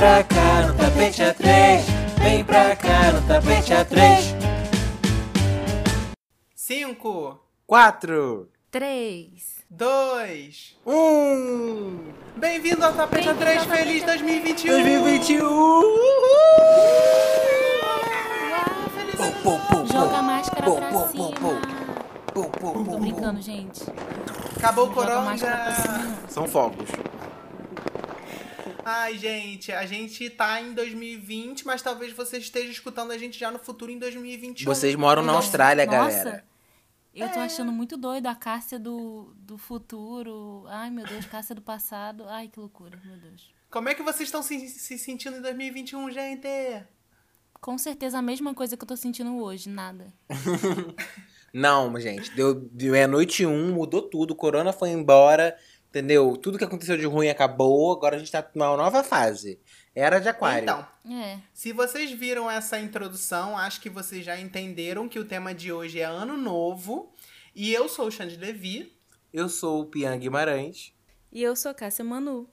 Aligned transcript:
pra 0.00 0.24
cá 0.24 0.66
no 0.66 0.74
tapete 0.78 1.22
a 1.22 1.34
três. 1.34 1.84
Vem 2.22 2.42
pra 2.42 2.74
cá 2.74 3.12
no 3.12 3.20
tapete 3.28 3.74
a 3.74 3.84
três. 3.84 4.34
Cinco, 6.54 7.38
Quatro. 7.66 8.48
Três. 8.70 9.60
dois, 9.68 10.76
Um. 10.86 11.98
Bem-vindo 12.36 12.84
ao 12.84 12.92
Tapete 12.94 13.28
a 13.28 13.34
Bem-vindo 13.34 13.40
3 13.44 13.58
ao 13.58 13.66
Tapete 13.66 13.84
Feliz 13.84 14.02
a 14.04 14.06
2021! 14.06 14.72
2021. 14.72 15.44
Uau, 15.44 15.90
Pum, 19.16 19.32
pum, 19.42 19.58
pum, 19.68 19.86
Joga 19.86 20.16
a 20.16 20.22
máscara 20.22 20.62
Pum, 20.64 20.76
pra 20.76 20.88
pum, 20.88 21.08
cima. 21.08 21.30
pum. 21.32 21.60
Pum, 22.32 22.50
pum, 22.50 22.84
Tô 22.84 22.98
brincando, 22.98 23.42
gente. 23.42 23.84
Acabou 24.56 24.84
o 24.88 24.94
Joga 24.94 25.02
a 25.02 25.06
coronga! 25.06 25.30
máscara 25.30 25.56
pra 25.64 25.74
cima. 25.74 25.98
não. 25.98 26.28
São 26.28 26.46
fogos. 26.48 26.88
Ai, 28.84 29.18
gente, 29.18 29.72
a 29.72 29.84
gente 29.86 30.28
tá 30.30 30.60
em 30.60 30.72
2020, 30.72 31.66
mas 31.66 31.82
talvez 31.82 32.12
você 32.12 32.38
esteja 32.38 32.70
escutando 32.70 33.10
a 33.10 33.18
gente 33.18 33.38
já 33.38 33.50
no 33.50 33.58
futuro 33.58 33.90
em 33.90 33.98
2021. 33.98 34.64
Vocês 34.64 34.94
moram 34.94 35.22
na 35.22 35.32
Austrália, 35.32 35.86
Nossa, 35.86 35.98
galera. 36.24 36.44
eu 37.14 37.28
tô 37.30 37.40
achando 37.40 37.72
muito 37.72 37.96
doido 37.96 38.26
a 38.26 38.34
Cássia 38.34 38.78
do, 38.78 39.34
do 39.36 39.58
futuro. 39.58 40.64
Ai, 40.68 40.90
meu 40.90 41.06
Deus, 41.06 41.26
Cássia 41.26 41.54
do 41.54 41.62
passado. 41.62 42.24
Ai, 42.28 42.48
que 42.48 42.58
loucura, 42.58 43.00
meu 43.04 43.16
Deus. 43.16 43.52
Como 43.70 43.88
é 43.88 43.94
que 43.94 44.02
vocês 44.02 44.28
estão 44.28 44.42
se, 44.42 44.68
se 44.68 44.98
sentindo 44.98 45.36
em 45.36 45.42
2021, 45.42 46.10
gente? 46.10 46.48
Com 47.60 47.76
certeza 47.76 48.18
a 48.18 48.22
mesma 48.22 48.54
coisa 48.54 48.76
que 48.76 48.82
eu 48.82 48.88
tô 48.88 48.96
sentindo 48.96 49.36
hoje, 49.36 49.68
nada. 49.68 50.12
Não, 51.52 51.98
gente, 51.98 52.30
deu, 52.34 52.54
deu 52.54 52.92
meia-noite 52.92 53.42
e 53.42 53.46
um, 53.46 53.74
mudou 53.74 54.02
tudo, 54.02 54.32
o 54.32 54.36
corona 54.36 54.72
foi 54.72 54.90
embora, 54.90 55.56
entendeu? 55.90 56.36
Tudo 56.36 56.56
que 56.56 56.64
aconteceu 56.64 56.96
de 56.96 57.04
ruim 57.04 57.28
acabou, 57.28 57.92
agora 57.92 58.16
a 58.16 58.18
gente 58.18 58.32
tá 58.32 58.48
numa 58.54 58.76
nova 58.76 59.04
fase. 59.04 59.60
Era 59.94 60.18
de 60.20 60.28
aquário. 60.28 60.62
Então, 60.62 60.86
É. 61.12 61.38
se 61.52 61.72
vocês 61.72 62.10
viram 62.12 62.50
essa 62.50 62.78
introdução, 62.78 63.58
acho 63.58 63.80
que 63.80 63.90
vocês 63.90 64.24
já 64.24 64.38
entenderam 64.38 65.08
que 65.08 65.18
o 65.18 65.24
tema 65.24 65.52
de 65.52 65.72
hoje 65.72 66.00
é 66.00 66.04
Ano 66.04 66.36
Novo. 66.36 67.12
E 67.54 67.72
eu 67.72 67.88
sou 67.88 68.06
o 68.06 68.10
Xande 68.10 68.36
Levi. 68.36 68.96
Eu 69.32 69.48
sou 69.48 69.80
o 69.82 69.86
Pian 69.86 70.16
Guimarães. 70.16 70.92
E 71.32 71.42
eu 71.42 71.54
sou 71.56 71.74
Cássia 71.74 72.04
Manu. 72.04 72.48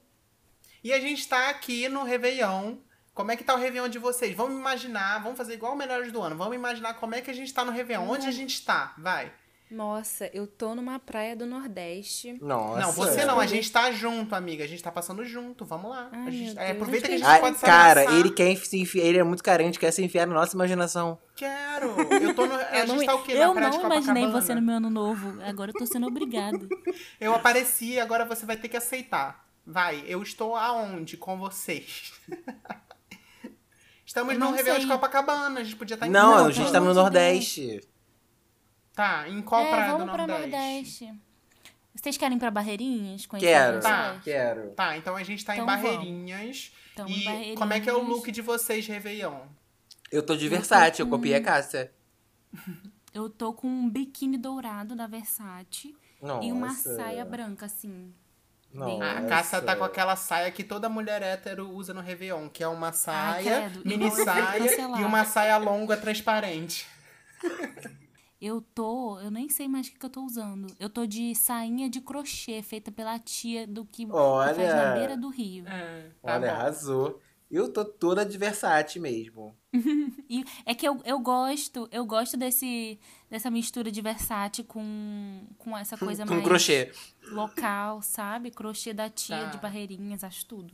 E 0.83 0.92
a 0.92 1.00
gente 1.00 1.28
tá 1.28 1.50
aqui 1.50 1.88
no 1.88 2.04
Réveillon. 2.04 2.78
Como 3.14 3.31
é 3.31 3.36
que 3.36 3.44
tá 3.44 3.54
o 3.56 3.58
Réveillon 3.58 3.89
de 3.89 3.98
vocês? 4.00 4.36
Vamos 4.36 4.58
imaginar, 4.59 5.22
vamos 5.23 5.38
fazer 5.38 5.54
igual 5.56 5.73
o 5.73 5.76
Melhores 5.76 6.11
do 6.11 6.22
Ano. 6.22 6.36
Vamos 6.38 6.56
imaginar 6.56 6.95
como 6.95 7.16
é 7.16 7.22
que 7.22 7.31
a 7.31 7.33
gente 7.33 7.52
tá 7.54 7.66
no 7.66 7.72
Réveillon. 7.72 8.08
Onde 8.08 8.28
a 8.28 8.31
gente 8.31 8.64
tá? 8.64 8.94
Vai. 8.98 9.31
Nossa, 9.70 10.30
eu 10.34 10.48
tô 10.48 10.73
numa 10.73 10.98
praia 10.98 11.36
do 11.36 11.46
Nordeste. 11.46 12.38
Nossa. 12.42 12.80
Não, 12.80 12.92
você 12.94 13.26
não, 13.26 13.38
a 13.38 13.46
gente 13.46 13.70
tá 13.70 13.92
junto, 13.92 14.34
amiga. 14.34 14.64
A 14.64 14.68
gente 14.68 14.82
tá 14.82 14.90
passando 14.92 15.26
junto. 15.26 15.66
Vamos 15.66 15.92
lá. 15.92 16.08
Ai, 16.12 16.28
a 16.28 16.32
gente, 16.32 16.58
é, 16.58 16.66
Deus, 16.68 16.72
aproveita 16.78 17.08
que 17.10 17.14
a 17.16 17.18
gente 17.18 17.28
Ai, 17.28 17.40
pode 17.42 17.58
cara, 17.58 18.02
abraçar. 18.02 18.20
ele 18.20 18.32
quer 18.32 18.56
se 18.56 18.80
enfiar, 18.80 19.04
ele 19.04 19.18
é 19.18 19.23
muito 19.23 19.44
carente, 19.44 19.78
quer 19.78 19.92
se 19.92 20.02
enfiar 20.02 20.26
na 20.26 20.34
nossa 20.34 20.56
imaginação. 20.56 21.20
Quero. 21.36 21.88
Eu 22.14 22.34
tô 22.34 22.45
no. 22.45 22.56
a 22.56 22.78
Eu 22.80 22.88
não, 22.88 22.95
gente 22.95 23.06
tá 23.08 23.16
o 23.16 23.23
quê? 23.23 23.34
Na 23.34 23.42
eu 23.42 23.54
praia 23.54 23.70
não 23.70 23.80
de 23.80 23.86
imaginei 23.86 24.28
você 24.28 24.56
no 24.56 24.62
meu 24.62 24.76
ano 24.78 24.90
novo. 24.90 25.42
Agora 25.44 25.72
eu 25.72 25.76
tô 25.76 25.86
sendo 25.86 26.08
obrigada. 26.08 26.66
Eu 27.20 27.36
apareci, 27.36 28.00
agora 28.00 28.23
você 28.26 28.45
vai 28.45 28.56
ter 28.56 28.70
que 28.70 28.78
aceitar. 28.78 29.45
Vai, 29.66 30.04
eu 30.08 30.23
estou 30.23 30.56
aonde 30.56 31.18
com 31.18 31.38
vocês? 31.38 32.14
Estamos 34.06 34.34
no 34.36 34.40
não 34.40 34.52
Réveillon 34.54 34.80
de. 34.80 34.88
Copacabana, 34.88 35.60
a 35.60 35.64
gente 35.64 35.76
podia 35.76 35.95
estar 35.95 36.08
em 36.08 36.10
Não, 36.10 36.22
Copacabana. 36.22 36.50
a 36.50 36.54
gente 36.54 36.72
tá 36.72 36.80
no 36.80 36.94
Nordeste. 36.94 37.82
Tá, 38.98 39.30
em 39.30 39.44
qual 39.44 39.62
é, 39.62 39.70
praia 39.70 39.92
vamos 39.92 40.08
do 40.08 40.12
pra 40.12 40.26
Nordeste? 40.26 41.06
Nordeste. 41.06 41.22
Vocês 41.94 42.17
querem 42.17 42.36
ir 42.36 42.40
pra 42.40 42.50
Barreirinhas? 42.50 43.28
Conhecer 43.28 43.45
Quero. 43.48 43.80
Tá. 43.80 44.20
Quero. 44.23 44.70
Tá, 44.72 44.98
então 44.98 45.16
a 45.16 45.22
gente 45.22 45.45
tá 45.45 45.54
em 45.54 45.58
Então 45.58 45.67
Barreirinhas. 45.67 46.72
Então, 46.94 47.08
e 47.08 47.23
Barreirinhas. 47.23 47.59
como 47.59 47.73
é 47.73 47.80
que 47.80 47.88
é 47.88 47.94
o 47.94 48.02
look 48.02 48.31
de 48.31 48.42
vocês, 48.42 48.88
Réveillon? 48.88 49.42
Eu 50.12 50.23
tô 50.23 50.36
de 50.36 50.50
Versace, 50.50 51.00
eu 51.00 51.08
copiei 51.08 51.36
a 51.36 51.44
Cássia. 51.44 51.92
Eu 53.14 53.30
tô 53.30 53.54
com 53.54 53.67
um 53.67 53.88
biquíni 53.88 54.36
dourado 54.36 54.95
da 54.95 55.05
Versace 55.05 55.95
Nossa. 56.20 56.48
e 56.48 56.52
uma 56.52 56.71
saia 56.71 57.23
branca, 57.23 57.67
assim. 57.67 58.11
Nossa. 58.73 59.11
A 59.11 59.21
Cássia 59.27 59.61
tá 59.61 59.76
com 59.76 59.83
aquela 59.83 60.16
saia 60.16 60.50
que 60.50 60.64
toda 60.64 60.89
mulher 60.89 61.21
hétero 61.21 61.70
usa 61.70 61.94
no 61.94 62.02
Réveillon, 62.02 62.50
que 62.50 62.64
é 62.64 62.67
uma 62.67 62.92
saia, 62.92 63.70
credo. 63.70 63.88
mini 63.88 64.08
Então 64.08 64.17
eu 64.17 64.26
saia 64.26 65.02
e 65.02 65.04
uma 65.04 65.23
saia 65.23 65.58
longa 65.58 65.95
transparente. 65.95 66.88
Eu 68.39 68.61
tô, 68.61 69.20
eu 69.20 69.31
nem 69.31 69.49
sei 69.49 69.67
mais 69.67 69.87
o 69.87 69.92
que, 69.92 69.98
que 69.99 70.05
eu 70.05 70.09
tô 70.09 70.23
usando. 70.23 70.67
Eu 70.80 70.89
tô 70.89 71.05
de 71.08 71.33
sainha 71.33 71.89
de 71.89 71.99
crochê 72.02 72.61
feita 72.61 72.92
pela 72.92 73.17
tia 73.17 73.65
do 73.65 73.83
que 73.83 74.05
Olha. 74.11 74.53
faz 74.53 74.75
na 74.75 74.93
beira 74.93 75.17
do 75.17 75.30
rio. 75.30 75.67
É, 75.67 76.09
tá 76.21 76.36
Olha, 76.36 76.47
bom. 76.53 76.53
arrasou. 76.53 77.20
Eu 77.49 77.71
tô 77.71 77.83
toda 77.86 78.26
de 78.26 78.37
Versace 78.37 78.99
mesmo. 78.99 79.55
E 80.30 80.43
é 80.65 80.76
que 80.76 80.86
eu, 80.86 81.02
eu 81.05 81.17
gosto, 81.20 81.87
eu 81.89 82.05
gosto 82.05 82.36
desse 82.36 82.99
dessa 83.30 83.49
mistura 83.49 83.89
de 83.89 84.02
Versace 84.02 84.61
com, 84.61 85.47
com 85.58 85.76
essa 85.77 85.97
coisa 85.97 86.26
Com 86.26 86.33
mais 86.33 86.43
crochê. 86.45 86.92
local, 87.31 88.02
sabe? 88.02 88.52
Crochê 88.52 88.93
da 88.93 89.09
tia 89.09 89.37
Tá. 89.37 89.45
de 89.45 89.58
Barreirinhas, 89.58 90.23
acho 90.26 90.45
tudo. 90.45 90.73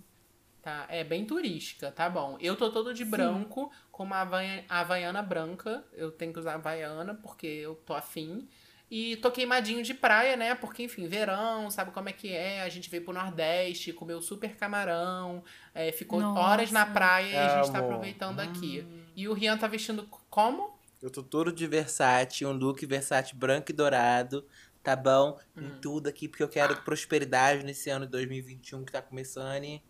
Tá, 0.64 0.86
é 0.90 1.04
bem 1.04 1.26
turística, 1.26 1.92
tá 1.92 2.10
bom. 2.10 2.38
Eu 2.40 2.56
tô 2.56 2.72
todo 2.72 2.94
de 2.94 3.04
branco, 3.04 3.70
com 3.92 4.04
uma 4.04 4.22
havai- 4.22 4.64
havaiana 4.70 5.22
branca. 5.22 5.84
Eu 5.92 6.10
tenho 6.10 6.32
que 6.32 6.40
usar 6.40 6.54
havaiana 6.54 7.14
porque 7.16 7.46
eu 7.46 7.76
tô 7.76 7.94
afim. 7.94 8.48
E 8.90 9.18
tô 9.18 9.30
queimadinho 9.30 9.84
de 9.84 9.94
praia, 9.94 10.38
né? 10.38 10.56
Porque, 10.56 10.84
enfim, 10.84 11.06
verão, 11.06 11.70
sabe 11.70 11.92
como 11.92 12.08
é 12.08 12.14
que 12.14 12.32
é? 12.32 12.62
A 12.62 12.70
gente 12.70 12.90
veio 12.90 13.04
pro 13.04 13.14
Nordeste, 13.14 13.92
comeu 13.92 14.22
super 14.22 14.56
camarão, 14.56 15.44
é, 15.74 15.92
ficou 15.92 16.22
Nossa. 16.22 16.40
horas 16.40 16.72
na 16.72 16.86
praia 16.86 17.26
e 17.28 17.46
a 17.46 17.50
gente 17.50 17.70
tá 17.70 17.80
aproveitando 17.80 18.40
aqui. 18.40 18.88
E 19.18 19.28
o 19.28 19.34
Rian 19.34 19.58
tá 19.58 19.68
vestindo 19.68 20.08
como? 20.30 20.80
Eu 21.02 21.10
tô 21.12 21.22
todo 21.22 21.52
de 21.52 21.68
Versace, 21.68 22.46
um 22.46 22.54
look 22.54 22.86
Versace 22.86 23.36
branco 23.36 23.70
e 23.70 23.74
dourado, 23.74 24.48
tá 24.82 24.96
bom? 24.96 25.38
Em 25.60 25.66
Hum. 25.66 25.80
tudo 25.82 26.08
aqui, 26.08 26.30
porque 26.30 26.44
eu 26.44 26.48
quero 26.50 26.74
prosperidade 26.84 27.66
nesse 27.66 27.90
ano 27.90 28.06
de 28.06 28.12
2021 28.12 28.86
que 28.86 28.92
tá 28.94 29.02
começando. 29.02 29.66
E 29.66 29.82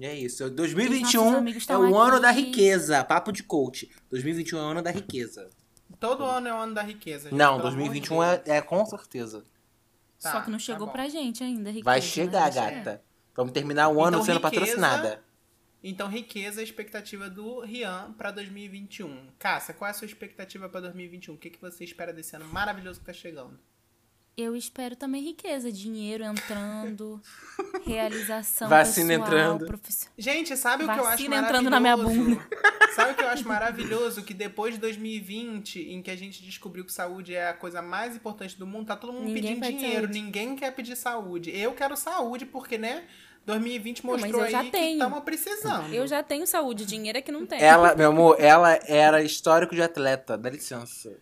e 0.00 0.06
é 0.06 0.14
isso. 0.14 0.44
Os 0.44 0.50
2021 0.50 1.22
nossos 1.24 1.38
amigos 1.38 1.68
é 1.68 1.76
o 1.78 1.96
ano 1.98 2.14
aqui. 2.14 2.22
da 2.22 2.30
riqueza. 2.30 3.04
Papo 3.04 3.30
de 3.32 3.42
coach. 3.42 3.90
2021 4.10 4.58
é 4.58 4.62
o 4.62 4.64
ano 4.66 4.82
da 4.82 4.90
riqueza. 4.90 5.48
Todo 5.98 6.24
ano 6.24 6.48
é 6.48 6.54
o 6.54 6.56
ano 6.56 6.74
da 6.74 6.82
riqueza. 6.82 7.24
gente, 7.28 7.38
Não, 7.38 7.56
pelo 7.56 7.68
amor 7.68 7.70
de 7.70 7.76
2021 7.90 8.16
Deus. 8.20 8.40
é, 8.48 8.56
é 8.56 8.62
com 8.62 8.84
certeza. 8.86 9.44
Tá, 10.20 10.32
Só 10.32 10.40
que 10.40 10.50
não 10.50 10.58
tá 10.58 10.64
chegou 10.64 10.86
bom. 10.86 10.92
pra 10.92 11.08
gente 11.08 11.42
ainda, 11.44 11.68
riqueza. 11.70 11.84
Vai 11.84 11.98
mas 11.98 12.04
chegar, 12.04 12.40
vai 12.42 12.52
chegar. 12.52 12.70
gata. 12.72 13.02
Vamos 13.36 13.52
terminar 13.52 13.88
o 13.88 14.02
ano 14.02 14.16
Então, 14.16 14.24
sendo 14.24 14.36
riqueza- 14.44 14.60
patrocinada. 14.60 15.22
Então, 15.82 16.08
riqueza, 16.08 16.60
a 16.60 16.64
expectativa 16.64 17.30
do 17.30 17.60
Rian 17.60 18.12
pra 18.18 18.30
2021. 18.30 19.28
Cássia, 19.38 19.72
qual 19.72 19.88
é 19.88 19.90
a 19.90 19.94
sua 19.94 20.04
expectativa 20.06 20.68
pra 20.68 20.80
2021? 20.80 21.34
O 21.34 21.38
que, 21.38 21.48
que 21.50 21.60
você 21.60 21.84
espera 21.84 22.12
desse 22.12 22.36
ano 22.36 22.46
maravilhoso 22.46 23.00
que 23.00 23.06
tá 23.06 23.12
chegando? 23.14 23.58
Eu 24.40 24.56
espero 24.56 24.96
também 24.96 25.22
riqueza, 25.22 25.70
dinheiro 25.70 26.24
entrando, 26.24 27.20
realização 27.86 28.68
Vacina 28.68 29.08
pessoal, 29.18 29.26
entrando. 29.28 29.66
profissional. 29.66 30.14
Gente, 30.16 30.56
sabe 30.56 30.84
o 30.84 30.86
que 30.86 30.92
eu 30.92 31.04
acho 31.04 31.10
Vacina 31.10 31.36
maravilhoso? 31.36 31.58
entrando 31.66 31.70
na 31.70 31.80
minha 31.80 31.96
bunda. 31.96 32.48
Sabe 32.94 33.12
o 33.12 33.14
que 33.14 33.22
eu 33.22 33.28
acho 33.28 33.46
maravilhoso? 33.46 34.22
Que 34.24 34.34
depois 34.34 34.74
de 34.74 34.80
2020, 34.80 35.90
em 35.92 36.02
que 36.02 36.10
a 36.10 36.16
gente 36.16 36.42
descobriu 36.42 36.84
que 36.84 36.92
saúde 36.92 37.34
é 37.34 37.48
a 37.48 37.54
coisa 37.54 37.80
mais 37.80 38.16
importante 38.16 38.58
do 38.58 38.66
mundo, 38.66 38.88
tá 38.88 38.96
todo 38.96 39.12
mundo 39.12 39.26
Ninguém 39.26 39.60
pedindo 39.60 39.78
dinheiro, 39.78 40.02
saúde. 40.02 40.20
ninguém 40.20 40.56
quer 40.56 40.72
pedir 40.72 40.96
saúde. 40.96 41.56
Eu 41.56 41.72
quero 41.72 41.96
saúde 41.96 42.44
porque, 42.44 42.76
né, 42.76 43.04
2020 43.46 44.04
Não, 44.04 44.12
mas 44.12 44.22
mostrou 44.22 44.44
eu 44.44 44.50
já 44.50 44.58
aí 44.60 44.66
que 44.66 44.72
tenho. 44.72 44.92
estamos 44.94 45.22
precisando. 45.22 45.94
Eu 45.94 46.06
já 46.06 46.22
tenho 46.22 46.46
saúde, 46.46 46.84
dinheiro 46.84 47.18
é 47.18 47.22
que 47.22 47.30
não 47.32 47.46
tem. 47.46 47.62
Ela, 47.62 47.94
meu 47.96 48.10
amor, 48.10 48.36
ela 48.40 48.78
era 48.86 49.22
histórico 49.22 49.74
de 49.74 49.82
atleta. 49.82 50.36
Dá 50.36 50.50
licença. 50.50 51.16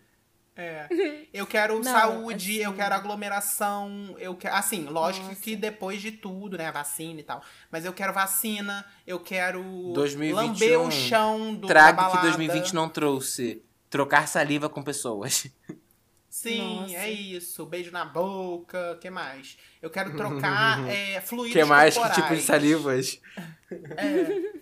É. 0.61 0.87
Eu 1.31 1.45
quero 1.47 1.75
Não, 1.75 1.83
saúde, 1.83 2.51
assim- 2.53 2.63
eu 2.63 2.73
quero 2.73 2.93
aglomeração, 2.95 4.15
eu 4.17 4.35
quero. 4.35 4.55
Assim, 4.55 4.85
lógico 4.85 5.27
Nossa. 5.27 5.39
que 5.39 5.55
depois 5.55 6.01
de 6.01 6.11
tudo, 6.11 6.57
né? 6.57 6.71
Vacina 6.71 7.19
e 7.19 7.23
tal. 7.23 7.41
Mas 7.71 7.85
eu 7.85 7.93
quero 7.93 8.11
vacina, 8.11 8.83
eu 9.07 9.19
quero 9.19 9.61
2021, 9.93 10.35
lamber 10.35 10.79
o 10.81 10.91
chão 10.91 11.53
do 11.53 11.61
da 11.61 11.67
Trago 11.67 11.97
que 11.97 12.03
balada. 12.03 12.21
2020 12.27 12.73
não 12.73 12.89
trouxe. 12.89 13.63
Trocar 13.89 14.27
saliva 14.27 14.67
com 14.67 14.81
pessoas. 14.83 15.47
Sim, 16.29 16.81
Nossa. 16.81 16.93
é 16.95 17.11
isso. 17.11 17.65
Beijo 17.65 17.91
na 17.91 18.05
boca, 18.05 18.97
que 19.01 19.09
mais? 19.09 19.57
Eu 19.81 19.89
quero 19.89 20.15
trocar 20.17 20.85
é, 20.89 21.21
fluidos 21.21 21.53
que 21.53 21.63
mais? 21.63 21.93
Que 21.93 21.99
corporais. 22.01 22.23
tipo 22.23 22.35
de 22.35 22.41
salivas? 22.45 23.21
É. 23.97 24.59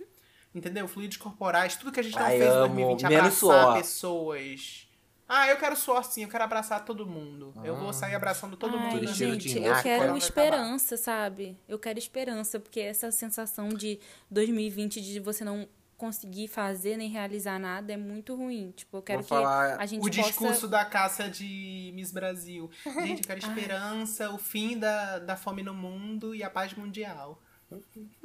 Entendeu? 0.53 0.87
Fluidos 0.87 1.17
corporais, 1.17 1.75
tudo 1.75 1.91
que 1.91 1.99
a 1.99 2.03
gente 2.03 2.15
não 2.15 2.23
Ai, 2.25 2.37
fez 2.37 2.43
em 2.49 2.57
amo. 2.57 2.67
2020, 2.75 3.01
Menos 3.03 3.17
abraçar 3.19 3.37
suor. 3.63 3.77
pessoas. 3.77 4.86
Ah, 5.29 5.47
eu 5.49 5.57
quero 5.57 5.75
suor 5.75 6.03
sim, 6.05 6.23
eu 6.23 6.29
quero 6.29 6.43
abraçar 6.43 6.85
todo 6.85 7.05
mundo. 7.05 7.53
Eu 7.63 7.75
Ah. 7.75 7.79
vou 7.79 7.91
sair 7.93 8.15
abraçando 8.15 8.55
todo 8.55 8.77
Ai, 8.77 8.93
mundo. 8.95 9.07
Gente, 9.13 9.57
eu 9.61 9.75
quero 9.83 10.15
esperança, 10.17 10.95
sabe? 10.95 11.57
Eu 11.67 11.77
quero 11.77 11.99
esperança, 11.99 12.59
porque 12.59 12.79
essa 12.79 13.11
sensação 13.11 13.69
de 13.69 13.99
2020 14.31 15.01
de 15.01 15.19
você 15.19 15.43
não 15.43 15.67
conseguir 15.97 16.47
fazer 16.47 16.95
nem 16.95 17.09
realizar 17.09 17.59
nada 17.59 17.91
é 17.91 17.97
muito 17.97 18.35
ruim. 18.35 18.71
Tipo, 18.75 18.97
eu 18.97 19.01
quero 19.01 19.19
Vou 19.19 19.27
falar 19.27 19.77
que 19.77 19.83
a 19.83 19.85
gente 19.87 20.05
O 20.05 20.09
discurso 20.09 20.53
possa... 20.53 20.67
da 20.67 20.85
Cássia 20.85 21.29
de 21.29 21.91
Miss 21.95 22.11
Brasil. 22.11 22.69
Gente, 22.85 23.21
eu 23.23 23.27
quero 23.27 23.39
esperança, 23.67 24.29
o 24.31 24.37
fim 24.37 24.77
da, 24.77 25.19
da 25.19 25.35
fome 25.35 25.63
no 25.63 25.73
mundo 25.73 26.33
e 26.35 26.43
a 26.43 26.49
paz 26.49 26.73
mundial. 26.75 27.41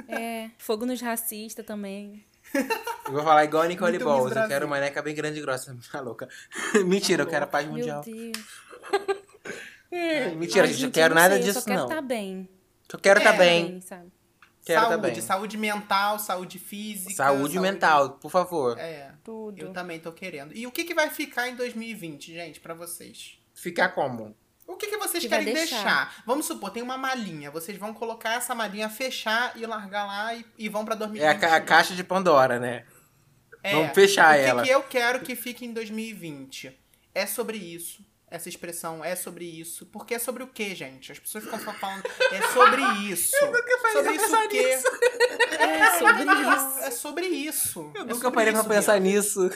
É, 0.07 0.51
fogo 0.59 0.87
nos 0.87 1.01
racistas 1.01 1.65
também. 1.67 2.25
Eu 3.07 3.13
vou 3.13 3.23
falar 3.23 3.45
igual 3.45 3.63
a 3.63 3.67
Nicole 3.69 3.93
Muito 3.93 4.05
Balls. 4.05 4.35
Eu 4.37 4.49
quero 4.49 4.67
uma 4.67 4.79
neca 4.81 5.03
bem 5.03 5.15
grande 5.15 5.39
e 5.39 5.43
grossa. 5.43 5.77
Tá 5.91 6.01
louca. 6.01 6.29
Mentira, 6.85 7.23
eu 7.23 7.27
quero 7.27 7.45
a 7.45 7.49
paz 7.49 7.65
Meu 7.67 7.75
mundial. 7.77 8.03
Deus. 8.03 8.33
É, 9.91 10.29
Mentira, 10.35 10.67
Ai, 10.67 10.73
gente, 10.73 10.85
eu 10.85 10.91
quero 10.91 11.15
não 11.15 11.23
nada 11.23 11.35
sei, 11.35 11.45
disso, 11.45 11.59
Eu 11.59 11.63
só 11.63 11.67
quero 11.67 11.81
não. 11.81 11.89
estar 11.89 12.03
bem. 12.03 12.49
Eu 12.93 12.99
quero 12.99 13.21
É, 13.21 13.23
tá 13.23 13.33
bem. 13.33 13.81
sabe? 13.81 14.13
Quero 14.65 14.81
tá 14.83 14.89
saúde, 14.91 15.11
bem. 15.11 15.21
saúde 15.21 15.59
mental, 15.59 16.19
saúde 16.21 16.59
física. 16.59 17.15
Saúde 17.15 17.59
mental, 17.59 18.11
por 18.13 18.31
favor. 18.31 18.79
É, 18.79 19.11
Tudo. 19.25 19.59
eu 19.61 19.73
também 19.73 19.99
tô 19.99 20.13
querendo. 20.13 20.57
E 20.57 20.67
o 20.69 20.71
que, 20.71 20.85
que 20.85 20.95
vai 20.95 21.11
ficar 21.11 21.49
em 21.49 21.57
2020, 21.57 22.33
gente, 22.33 22.61
pra 22.61 22.73
vocês? 22.73 23.39
Ficar 23.53 23.89
como? 23.89 24.37
O 24.73 24.77
que, 24.77 24.87
que 24.89 24.97
vocês 24.97 25.23
Que 25.23 25.29
querem 25.29 25.53
deixar? 25.53 25.77
deixar. 25.77 26.23
Vamos 26.27 26.47
supor, 26.47 26.71
tem 26.71 26.83
uma 26.83 26.97
malinha. 26.97 27.51
Vocês 27.51 27.77
vão 27.79 27.93
colocar 27.95 28.35
essa 28.35 28.55
malinha, 28.55 28.89
fechar 28.89 29.53
e 29.57 29.65
largar 29.67 30.07
lá 30.07 30.35
e, 30.35 30.45
e 30.59 30.69
vão 30.69 30.85
pra 30.85 30.95
2020. 30.95 31.27
É 31.27 31.31
a, 31.31 31.39
ca- 31.39 31.57
a 31.57 31.61
caixa 31.61 31.95
de 31.95 32.03
Pandora, 32.05 32.59
né? 32.59 32.85
É, 33.63 33.73
Vamos 33.75 33.93
fechar 33.95 34.35
o 34.35 34.39
que 34.39 34.45
ela. 34.49 34.63
que 34.65 34.71
eu 34.71 34.83
quero 34.83 35.21
que 35.21 35.37
fique 35.37 35.65
em 35.65 35.73
2020? 35.73 36.77
É 37.15 37.27
sobre 37.27 37.57
isso. 37.59 38.05
Essa 38.29 38.49
expressão 38.49 39.05
é 39.05 39.15
sobre 39.15 39.45
isso. 39.45 39.85
Porque 39.87 40.15
é 40.15 40.19
sobre 40.19 40.43
o 40.43 40.47
que, 40.47 40.75
gente? 40.75 41.13
As 41.13 41.19
pessoas 41.19 41.45
ficam 41.45 41.61
só 41.61 41.73
falando. 41.75 42.03
É 42.33 42.43
sobre 42.49 42.83
isso. 43.13 43.37
sobre 43.39 44.13
isso 44.15 44.35
o 44.37 44.49
quê? 44.49 44.79
É 45.59 45.99
sobre 45.99 46.25
isso. 46.33 46.79
É 46.81 46.91
sobre 46.91 47.27
isso. 47.27 47.93
Eu 47.95 48.03
É 48.03 48.05
nunca 48.07 48.31
parei 48.33 48.53
pra 48.53 48.65
pensar 48.65 48.99
Bia. 48.99 49.13
nisso. 49.13 49.51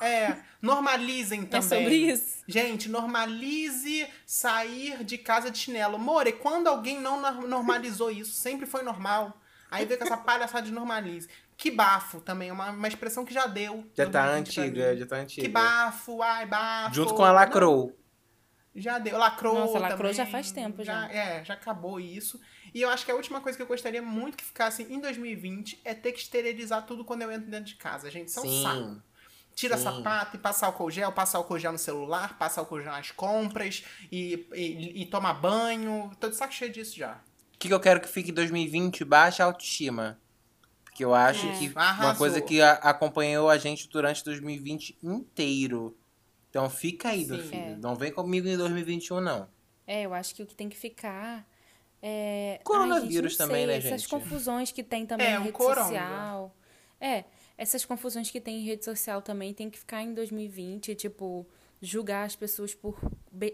É. 0.00 0.36
Normalizem 0.62 1.42
É 1.42 1.46
também. 1.46 1.68
sobre 1.68 1.94
isso. 1.96 2.38
Gente, 2.46 2.88
normalize 2.88 4.06
sair 4.26 5.04
de 5.04 5.18
casa 5.18 5.50
de 5.50 5.58
chinelo. 5.58 5.98
More, 5.98 6.32
quando 6.32 6.66
alguém 6.68 7.00
não 7.00 7.20
nor- 7.20 7.46
normalizou 7.48 8.10
isso? 8.10 8.32
Sempre 8.32 8.66
foi 8.66 8.82
normal. 8.82 9.38
Aí 9.70 9.84
veio 9.84 9.98
com 9.98 10.06
essa 10.06 10.16
palhaçada 10.16 10.64
de 10.66 10.72
normalize. 10.72 11.28
Que 11.56 11.70
bafo 11.70 12.20
também, 12.20 12.48
é 12.50 12.52
uma, 12.52 12.70
uma 12.70 12.88
expressão 12.88 13.24
que 13.24 13.34
já 13.34 13.46
deu. 13.46 13.84
Já 13.94 14.08
tá 14.08 14.22
2020 14.26 14.54
pra 14.54 14.62
antiga, 14.64 14.92
mim. 14.92 14.98
já 14.98 15.06
tá 15.06 15.16
antiga. 15.16 15.42
Que 15.42 15.48
bafo, 15.52 16.22
ai, 16.22 16.46
bafo. 16.46 16.94
Junto 16.94 17.14
com 17.14 17.24
a 17.24 17.32
Lacrou. 17.32 17.94
Já 18.74 18.98
deu. 18.98 19.18
Lacrou 19.18 19.54
Nossa, 19.54 19.78
lacrou 19.78 19.98
também. 19.98 20.14
já 20.14 20.24
faz 20.26 20.52
tempo, 20.52 20.84
já. 20.84 21.10
É, 21.10 21.44
já 21.44 21.54
acabou 21.54 21.98
isso. 21.98 22.40
E 22.72 22.80
eu 22.80 22.88
acho 22.90 23.04
que 23.04 23.10
a 23.10 23.14
última 23.14 23.40
coisa 23.40 23.56
que 23.56 23.62
eu 23.62 23.66
gostaria 23.66 24.00
muito 24.00 24.36
que 24.36 24.44
ficasse 24.44 24.84
em 24.84 25.00
2020 25.00 25.80
é 25.84 25.94
ter 25.94 26.12
que 26.12 26.20
esterilizar 26.20 26.86
tudo 26.86 27.04
quando 27.04 27.22
eu 27.22 27.32
entro 27.32 27.50
dentro 27.50 27.64
de 27.66 27.74
casa. 27.74 28.08
Gente, 28.10 28.28
isso 28.28 28.38
é 28.38 28.42
um 28.44 28.62
saco. 28.62 29.02
Tira 29.58 29.76
Sim. 29.76 29.82
sapato 29.82 30.36
e 30.36 30.38
passa 30.38 30.66
álcool 30.66 30.88
gel, 30.88 31.10
passa 31.10 31.36
álcool 31.36 31.58
gel 31.58 31.72
no 31.72 31.78
celular, 31.78 32.38
passa 32.38 32.60
álcool 32.60 32.80
gel 32.80 32.92
nas 32.92 33.10
compras 33.10 33.82
e, 34.12 34.46
e, 34.54 35.02
e 35.02 35.06
toma 35.06 35.34
banho. 35.34 36.12
Tô 36.20 36.28
de 36.28 36.36
saco 36.36 36.54
cheio 36.54 36.70
disso 36.72 36.96
já. 36.96 37.14
O 37.54 37.58
que, 37.58 37.66
que 37.66 37.74
eu 37.74 37.80
quero 37.80 38.00
que 38.00 38.06
fique 38.08 38.30
em 38.30 38.34
2020? 38.34 39.04
Baixa 39.04 39.42
autoestima. 39.42 40.16
Porque 40.84 41.04
eu 41.04 41.12
acho 41.12 41.44
É. 41.48 41.52
que 41.58 41.68
uma 41.70 41.82
Arrasou. 41.82 42.14
coisa 42.18 42.40
que 42.40 42.62
a- 42.62 42.74
acompanhou 42.74 43.50
a 43.50 43.58
gente 43.58 43.88
durante 43.88 44.22
2020 44.24 44.96
inteiro. 45.02 45.98
Então 46.50 46.70
fica 46.70 47.08
aí, 47.08 47.26
meu 47.26 47.42
filho. 47.42 47.72
É. 47.72 47.76
Não 47.78 47.96
vem 47.96 48.12
comigo 48.12 48.46
em 48.46 48.56
2021, 48.56 49.20
não. 49.20 49.48
É, 49.88 50.02
eu 50.02 50.14
acho 50.14 50.36
que 50.36 50.42
o 50.44 50.46
que 50.46 50.54
tem 50.54 50.68
que 50.68 50.76
ficar 50.76 51.44
é. 52.00 52.60
Coronavírus 52.62 53.16
Ai, 53.24 53.30
gente, 53.30 53.38
não 53.40 53.46
também, 53.48 53.66
sei, 53.66 53.66
né, 53.66 53.76
Essas 53.78 54.02
gente? 54.02 54.08
confusões 54.08 54.70
que 54.70 54.84
tem 54.84 55.04
também 55.04 55.26
É, 55.26 55.36
o 55.36 55.42
rede 55.42 55.52
coronga. 55.52 55.82
social. 55.82 56.54
É, 57.00 57.24
essas 57.58 57.84
confusões 57.84 58.30
que 58.30 58.40
tem 58.40 58.60
em 58.60 58.64
rede 58.64 58.84
social 58.84 59.20
também 59.20 59.52
tem 59.52 59.68
que 59.68 59.78
ficar 59.78 60.00
em 60.00 60.14
2020, 60.14 60.94
tipo, 60.94 61.44
julgar 61.82 62.24
as 62.24 62.36
pessoas 62.36 62.72
por. 62.72 62.96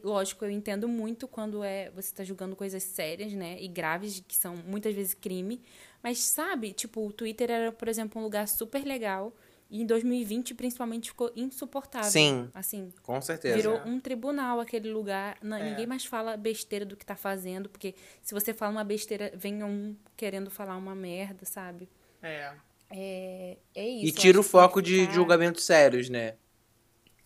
Lógico, 0.03 0.45
eu 0.45 0.51
entendo 0.51 0.87
muito 0.87 1.27
quando 1.27 1.65
é 1.65 1.91
você 1.91 2.15
tá 2.15 2.23
julgando 2.23 2.55
coisas 2.55 2.83
sérias, 2.83 3.33
né? 3.33 3.57
E 3.61 3.67
graves, 3.67 4.23
que 4.29 4.37
são 4.37 4.57
muitas 4.57 4.95
vezes 4.95 5.15
crime. 5.15 5.61
Mas 6.03 6.19
sabe, 6.19 6.75
tipo, 6.75 7.07
o 7.07 7.13
Twitter 7.13 7.51
era, 7.51 7.73
por 7.73 7.89
exemplo, 7.89 8.21
um 8.21 8.25
lugar 8.25 8.47
super 8.47 8.85
legal. 8.85 9.33
E 9.71 9.81
em 9.81 9.87
2020, 9.87 10.55
principalmente, 10.55 11.09
ficou 11.09 11.33
insuportável. 11.35 12.11
Sim. 12.11 12.51
Assim, 12.53 12.93
Com 13.03 13.21
certeza. 13.23 13.57
Virou 13.57 13.81
um 13.87 13.99
tribunal 13.99 14.61
aquele 14.61 14.93
lugar. 14.93 15.39
Não, 15.43 15.57
É. 15.57 15.71
Ninguém 15.71 15.87
mais 15.87 16.05
fala 16.05 16.37
besteira 16.37 16.85
do 16.85 16.95
que 16.95 17.07
tá 17.07 17.17
fazendo, 17.17 17.71
porque 17.71 17.95
se 18.23 18.35
você 18.35 18.53
fala 18.53 18.71
uma 18.71 18.85
besteira, 18.85 19.33
vem 19.35 19.65
um 19.65 19.97
querendo 20.15 20.51
falar 20.51 20.77
uma 20.77 20.95
merda, 20.95 21.47
sabe? 21.47 21.89
É. 22.23 22.53
É, 22.97 23.57
é 23.75 23.89
isso. 23.89 24.07
E 24.07 24.13
tira 24.13 24.39
o 24.39 24.43
foco 24.43 24.81
de 24.81 25.01
ficar- 25.01 25.13
julgamentos 25.15 25.65
sérios, 25.65 26.09
né? 26.09 26.35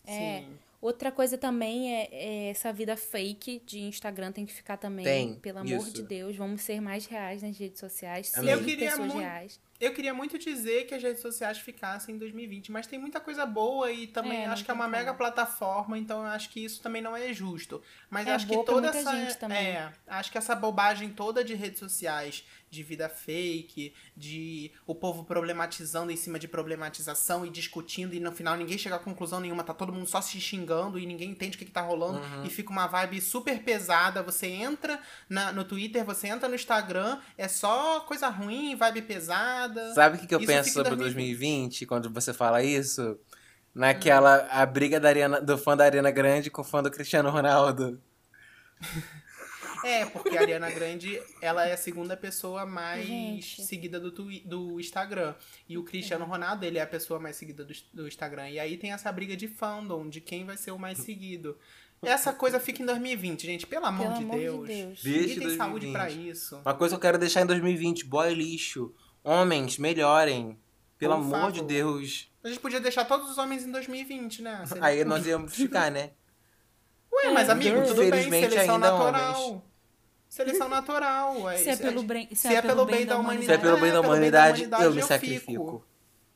É. 0.06 0.38
Sim. 0.40 0.48
Outra 0.80 1.10
coisa 1.10 1.36
também 1.36 1.92
é, 1.94 2.08
é 2.12 2.48
essa 2.50 2.72
vida 2.72 2.96
fake 2.96 3.60
de 3.66 3.80
Instagram 3.80 4.30
tem 4.30 4.46
que 4.46 4.52
ficar 4.52 4.76
também. 4.76 5.04
Tem, 5.04 5.34
Pelo 5.34 5.58
amor 5.58 5.76
isso. 5.76 5.92
de 5.92 6.02
Deus, 6.04 6.36
vamos 6.36 6.62
ser 6.62 6.80
mais 6.80 7.04
reais 7.04 7.42
nas 7.42 7.58
redes 7.58 7.80
sociais. 7.80 8.28
Sim, 8.28 8.48
Eu 8.48 8.62
queria 8.64 8.90
pessoas 8.90 9.08
muito- 9.08 9.18
reais. 9.20 9.60
Eu 9.80 9.92
queria 9.94 10.12
muito 10.12 10.38
dizer 10.38 10.86
que 10.86 10.94
as 10.94 11.02
redes 11.02 11.22
sociais 11.22 11.58
ficassem 11.58 12.14
em 12.14 12.18
2020, 12.18 12.72
mas 12.72 12.86
tem 12.86 12.98
muita 12.98 13.20
coisa 13.20 13.46
boa 13.46 13.90
e 13.92 14.06
também 14.08 14.42
É, 14.42 14.46
acho 14.46 14.64
que 14.64 14.70
é 14.70 14.74
uma 14.74 14.84
como. 14.84 14.96
mega 14.96 15.14
plataforma, 15.14 15.96
então 15.96 16.20
eu 16.22 16.26
acho 16.28 16.50
que 16.50 16.64
isso 16.64 16.80
também 16.82 17.00
não 17.00 17.16
é 17.16 17.32
justo. 17.32 17.80
Mas 18.10 18.26
É 18.26 18.34
acho 18.34 18.46
que 18.46 18.64
toda 18.64 18.88
essa 18.88 19.14
é, 19.54 19.92
acho 20.08 20.32
que 20.32 20.38
essa 20.38 20.54
bobagem 20.56 21.10
toda 21.10 21.44
de 21.44 21.54
redes 21.54 21.78
sociais, 21.78 22.44
de 22.70 22.82
vida 22.82 23.08
fake, 23.08 23.94
de 24.16 24.70
o 24.86 24.94
povo 24.94 25.24
problematizando 25.24 26.10
em 26.12 26.16
cima 26.16 26.38
de 26.38 26.46
problematização 26.46 27.46
e 27.46 27.48
discutindo 27.50 28.14
e 28.14 28.20
no 28.20 28.30
final 28.32 28.56
ninguém 28.56 28.76
chega 28.76 28.96
a 28.96 28.98
conclusão 28.98 29.40
nenhuma, 29.40 29.64
tá 29.64 29.72
todo 29.72 29.92
mundo 29.92 30.06
só 30.06 30.20
se 30.20 30.38
xingando 30.40 30.98
e 30.98 31.06
ninguém 31.06 31.30
entende 31.30 31.56
o 31.56 31.58
que, 31.58 31.64
que 31.64 31.70
tá 31.70 31.80
rolando 31.80 32.18
Uhum. 32.18 32.44
e 32.44 32.50
fica 32.50 32.70
uma 32.70 32.86
vibe 32.86 33.20
super 33.20 33.62
pesada. 33.62 34.22
Você 34.22 34.48
entra 34.48 35.00
na- 35.28 35.52
no 35.52 35.64
Twitter, 35.64 36.04
você 36.04 36.26
entra 36.28 36.48
no 36.48 36.54
Instagram, 36.54 37.18
é 37.38 37.48
só 37.48 38.00
coisa 38.00 38.28
ruim, 38.28 38.74
vibe 38.74 39.02
pesada. 39.02 39.67
Sabe 39.94 40.16
o 40.16 40.20
que, 40.20 40.26
que 40.26 40.34
eu 40.34 40.38
Isso 40.40 40.46
penso 40.46 40.70
sobre 40.72 40.96
2020? 40.96 41.36
2020 41.36 41.86
quando 41.86 42.10
você 42.10 42.32
fala 42.32 42.62
isso? 42.62 43.18
Naquela 43.74 44.46
a 44.50 44.64
briga 44.66 44.98
da 44.98 45.08
Ariana, 45.08 45.40
do 45.40 45.56
fã 45.58 45.76
da 45.76 45.84
Ariana 45.84 46.10
Grande 46.10 46.50
com 46.50 46.62
o 46.62 46.64
fã 46.64 46.82
do 46.82 46.90
Cristiano 46.90 47.30
Ronaldo. 47.30 48.00
É, 49.84 50.04
porque 50.06 50.36
a 50.36 50.40
Ariana 50.40 50.70
Grande, 50.70 51.20
ela 51.40 51.64
é 51.66 51.72
a 51.72 51.76
segunda 51.76 52.16
pessoa 52.16 52.66
mais 52.66 53.06
Gente. 53.06 53.62
seguida 53.62 54.00
do, 54.00 54.10
twi- 54.10 54.42
do 54.44 54.80
Instagram. 54.80 55.34
E 55.68 55.78
o 55.78 55.84
Cristiano 55.84 56.24
Ronaldo, 56.24 56.64
ele 56.64 56.78
é 56.78 56.82
a 56.82 56.86
pessoa 56.86 57.20
mais 57.20 57.36
seguida 57.36 57.64
do, 57.64 57.72
do 57.94 58.08
Instagram. 58.08 58.50
E 58.50 58.58
aí 58.58 58.76
tem 58.76 58.92
essa 58.92 59.10
briga 59.12 59.36
de 59.36 59.46
fandom, 59.46 60.08
de 60.08 60.20
quem 60.20 60.44
vai 60.44 60.56
ser 60.56 60.72
o 60.72 60.78
mais 60.78 60.98
seguido. 60.98 61.56
Essa 62.02 62.32
coisa 62.32 62.58
fica 62.58 62.82
em 62.82 62.86
2020, 62.86 63.46
gente. 63.46 63.66
Pelo 63.66 63.86
amor, 63.86 64.06
Pelo 64.08 64.18
de, 64.18 64.24
amor 64.24 64.36
de 64.36 64.42
Deus. 64.44 64.68
Deus. 64.68 65.04
Ninguém 65.04 65.22
Deixa 65.26 65.40
tem 65.40 65.56
saúde 65.56 65.86
2020. 65.86 65.92
pra 65.92 66.10
isso. 66.10 66.56
Uma 66.56 66.74
coisa 66.74 66.94
que 66.94 66.96
eu 66.96 67.00
quero 67.02 67.18
deixar 67.18 67.42
em 67.42 67.46
2020, 67.46 68.04
boy 68.04 68.34
lixo. 68.34 68.92
Homens, 69.28 69.76
melhorem. 69.78 70.58
Pelo 70.98 71.14
Por 71.16 71.20
amor 71.36 71.52
de 71.52 71.58
favor. 71.58 71.68
Deus. 71.68 72.30
A 72.42 72.48
gente 72.48 72.60
podia 72.60 72.80
deixar 72.80 73.04
todos 73.04 73.30
os 73.30 73.36
homens 73.38 73.64
em 73.64 73.70
2020, 73.70 74.42
né? 74.42 74.64
Seria 74.66 74.82
Aí 74.84 75.04
nós 75.04 75.26
íamos 75.26 75.54
ficar, 75.54 75.90
né? 75.90 76.10
Ué, 77.12 77.30
mas 77.32 77.48
É, 77.48 77.52
amigo, 77.52 77.82
tudo 77.82 77.96
bem, 77.96 78.08
Infelizmente, 78.08 78.50
seleção 78.50 78.74
ainda 78.76 78.90
natural. 78.90 79.64
Seleção 80.28 80.68
natural. 80.68 81.34
Se 81.56 81.70
é 81.70 81.76
pelo, 81.76 82.02
bem, 82.02 82.34
se 82.34 82.48
é 82.54 82.62
pelo 82.62 82.84
bem 82.84 83.06
da 83.06 83.14
Se 83.14 83.20
humanidade, 83.20 83.52
é 83.52 83.58
pelo 83.58 83.80
bem 83.80 83.92
da 83.92 84.00
humanidade, 84.00 84.68
eu 84.80 84.94
me 84.94 85.02
sacrifico. 85.02 85.52
fico. 85.52 85.84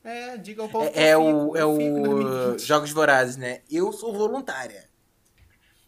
É, 0.03 0.37
diga 0.37 0.61
ao 0.61 0.69
povo 0.69 0.91
que 0.91 0.99
É, 0.99 1.09
é 1.09 1.13
eu 1.13 1.21
o, 1.21 1.45
fico, 1.53 1.57
é 1.57 1.61
eu 1.61 1.71
fico 1.77 1.81
em 1.83 1.99
o 1.99 2.03
2020. 2.03 2.59
Jogos 2.65 2.91
Vorazes, 2.91 3.37
né? 3.37 3.61
Eu 3.71 3.91
sou 3.93 4.13
voluntária. 4.13 4.89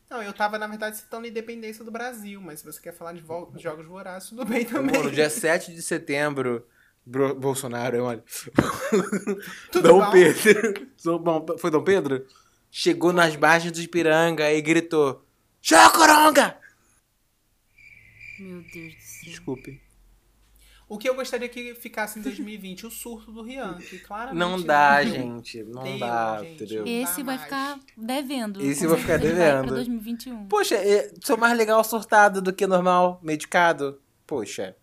Não, 0.09 0.21
eu 0.23 0.31
tava, 0.33 0.57
na 0.57 0.67
verdade, 0.67 0.97
citando 0.97 1.25
a 1.25 1.29
independência 1.29 1.83
do 1.83 1.91
Brasil, 1.91 2.39
mas 2.39 2.59
se 2.59 2.65
você 2.65 2.79
quer 2.79 2.93
falar 2.93 3.13
de 3.13 3.23
jogos 3.61 3.85
vorazes, 3.85 4.29
tudo 4.29 4.45
bem 4.45 4.63
também. 4.63 4.95
Amor, 4.95 5.05
no 5.05 5.11
dia 5.11 5.29
7 5.29 5.73
de 5.73 5.81
setembro, 5.81 6.65
Bro- 7.05 7.35
Bolsonaro, 7.35 8.03
olha. 8.03 8.23
Tudo 9.71 9.87
Dom 9.87 9.99
bom? 9.99 10.11
Pedro. 10.11 10.87
Dom- 11.03 11.45
Foi 11.57 11.69
Dom 11.71 11.83
Pedro? 11.83 12.25
Chegou 12.71 13.13
nas 13.13 13.35
margens 13.37 13.71
do 13.71 13.79
Ipiranga 13.81 14.51
e 14.51 14.61
gritou: 14.61 15.23
Chocoronga! 15.61 16.57
Meu 18.39 18.61
Deus 18.73 18.95
do 18.95 19.01
céu. 19.01 19.23
Desculpe. 19.29 19.81
O 20.87 20.99
que 20.99 21.09
eu 21.09 21.15
gostaria 21.15 21.49
que 21.49 21.73
ficasse 21.73 22.19
em 22.19 22.21
2020? 22.21 22.85
O 22.85 22.91
surto 22.91 23.31
do 23.31 23.41
Rian, 23.41 23.75
que 23.79 23.97
claramente... 23.97 24.37
Não 24.37 24.61
dá, 24.61 25.01
deu. 25.01 25.13
gente. 25.13 25.63
Não 25.63 25.81
Deu, 25.83 25.97
dá, 25.97 26.39
gente. 26.43 26.53
entendeu? 26.53 26.85
Não 26.85 26.91
Esse 26.91 27.17
dá 27.17 27.23
vai 27.23 27.35
mais. 27.37 27.41
ficar 27.43 27.79
devendo. 27.97 28.61
Esse 28.61 28.85
vou 28.85 28.95
ficar 28.97 29.15
ele 29.15 29.29
vai 29.29 29.35
devendo. 29.35 29.65
Pra 29.67 29.75
2021. 29.77 30.47
Poxa, 30.47 30.75
é, 30.75 31.11
sou 31.23 31.37
mais 31.37 31.57
legal 31.57 31.83
surtado 31.83 32.39
do 32.39 32.53
que 32.53 32.67
normal, 32.67 33.19
medicado. 33.23 33.99
Poxa. 34.27 34.75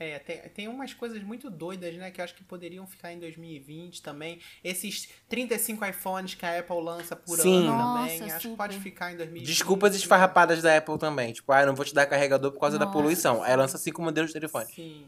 É, 0.00 0.18
tem, 0.18 0.38
tem 0.48 0.68
umas 0.68 0.94
coisas 0.94 1.22
muito 1.22 1.50
doidas, 1.50 1.94
né, 1.96 2.10
que 2.10 2.22
eu 2.22 2.24
acho 2.24 2.34
que 2.34 2.42
poderiam 2.42 2.86
ficar 2.86 3.12
em 3.12 3.18
2020 3.18 4.02
também. 4.02 4.40
Esses 4.64 5.10
35 5.28 5.84
iPhones 5.84 6.34
que 6.34 6.46
a 6.46 6.58
Apple 6.58 6.80
lança 6.82 7.14
por 7.14 7.38
Sim. 7.38 7.66
ano 7.66 7.76
Nossa, 7.76 8.00
também, 8.00 8.22
acho 8.22 8.36
que 8.36 8.42
super. 8.42 8.56
pode 8.56 8.78
ficar 8.80 9.12
em 9.12 9.16
2020. 9.18 9.46
Desculpas 9.46 9.94
esfarrapadas 9.94 10.62
da 10.62 10.74
Apple 10.74 10.98
também. 10.98 11.34
Tipo, 11.34 11.52
ah, 11.52 11.66
não 11.66 11.74
vou 11.74 11.84
te 11.84 11.94
dar 11.94 12.06
carregador 12.06 12.50
por 12.50 12.58
causa 12.58 12.78
da 12.78 12.86
Nossa. 12.86 12.96
poluição. 12.96 13.42
Aí 13.42 13.54
lança 13.54 13.76
cinco 13.76 14.00
modelos 14.00 14.30
de 14.30 14.34
telefone. 14.34 14.64
Sim, 14.72 15.06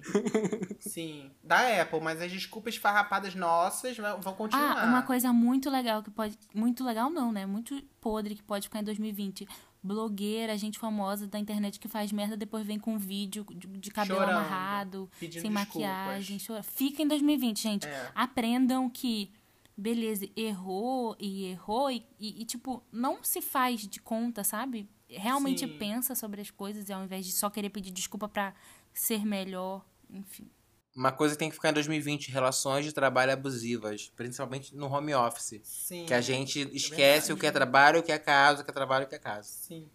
sim. 0.79 1.31
Da 1.43 1.81
Apple, 1.81 2.01
mas 2.03 2.21
as 2.21 2.31
desculpas 2.31 2.77
farrapadas 2.77 3.35
nossas 3.35 3.97
vão 3.97 4.21
vão 4.21 4.35
continuar. 4.35 4.85
Ah, 4.85 4.85
uma 4.85 5.03
coisa 5.03 5.33
muito 5.33 5.71
legal 5.71 6.03
que 6.03 6.11
pode. 6.11 6.39
Muito 6.55 6.85
legal 6.85 7.09
não, 7.09 7.33
né? 7.33 7.47
Muito 7.47 7.83
podre 8.01 8.35
que 8.35 8.43
pode 8.43 8.67
ficar 8.67 8.81
em 8.81 8.85
2020. 8.85 9.49
Blogueira, 9.83 10.57
gente 10.57 10.79
famosa 10.79 11.27
da 11.27 11.39
internet 11.39 11.79
que 11.81 11.89
faz 11.89 12.13
merda, 12.13 12.37
depois 12.37 12.65
vem 12.67 12.79
com 12.79 12.97
vídeo 12.99 13.45
de, 13.51 13.67
de 13.67 13.91
cabelo 13.91 14.21
Chorando, 14.21 14.37
amarrado, 14.39 15.11
sem 15.19 15.29
desculpas. 15.29 15.53
maquiagem. 15.67 16.39
Chora. 16.47 16.63
Fica 16.63 17.03
em 17.03 17.09
2020, 17.09 17.61
gente. 17.63 17.87
É. 17.87 18.13
Aprendam 18.15 18.89
que, 18.89 19.33
beleza, 19.77 20.29
errou 20.37 21.17
e 21.19 21.47
errou 21.47 21.91
e, 21.91 22.07
e- 22.21 22.43
e, 22.43 22.45
tipo, 22.45 22.83
não 22.93 23.25
se 23.25 23.41
faz 23.43 23.81
de 23.87 24.01
conta, 24.01 24.45
sabe? 24.45 24.89
Realmente 25.09 25.67
Sim. 25.67 25.79
pensa 25.79 26.15
sobre 26.15 26.41
as 26.41 26.51
coisas 26.51 26.89
e 26.89 26.93
ao 26.93 27.03
invés 27.05 27.27
de 27.27 27.33
só 27.33 27.51
querer 27.51 27.69
pedir 27.71 27.91
desculpa 27.91 28.29
pra 28.29 28.55
ser 28.95 29.27
melhor, 29.27 29.85
enfim. 30.09 30.49
Uma 30.95 31.11
coisa 31.11 31.35
que 31.35 31.39
tem 31.39 31.49
que 31.49 31.55
ficar 31.55 31.71
em 31.71 31.75
2020, 31.75 32.31
relações 32.31 32.85
de 32.85 32.93
trabalho 32.93 33.33
abusivas, 33.33 34.13
principalmente 34.15 34.77
no 34.77 34.93
home 34.93 35.15
office. 35.15 35.61
Sim. 35.65 36.05
Que 36.05 36.13
a 36.13 36.21
gente 36.21 36.61
esquece 36.73 37.29
verdade. 37.29 37.33
o 37.33 37.37
que 37.39 37.47
é 37.47 37.51
trabalho, 37.51 38.01
o 38.01 38.03
que 38.03 38.13
é 38.13 38.19
casa, 38.19 38.61
o 38.61 38.65
que 38.65 38.71
é 38.71 38.75
trabalho, 38.75 39.07
o 39.07 39.09
que 39.09 39.15
é 39.15 39.19
casa. 39.19 39.49
Sim. 39.49 39.89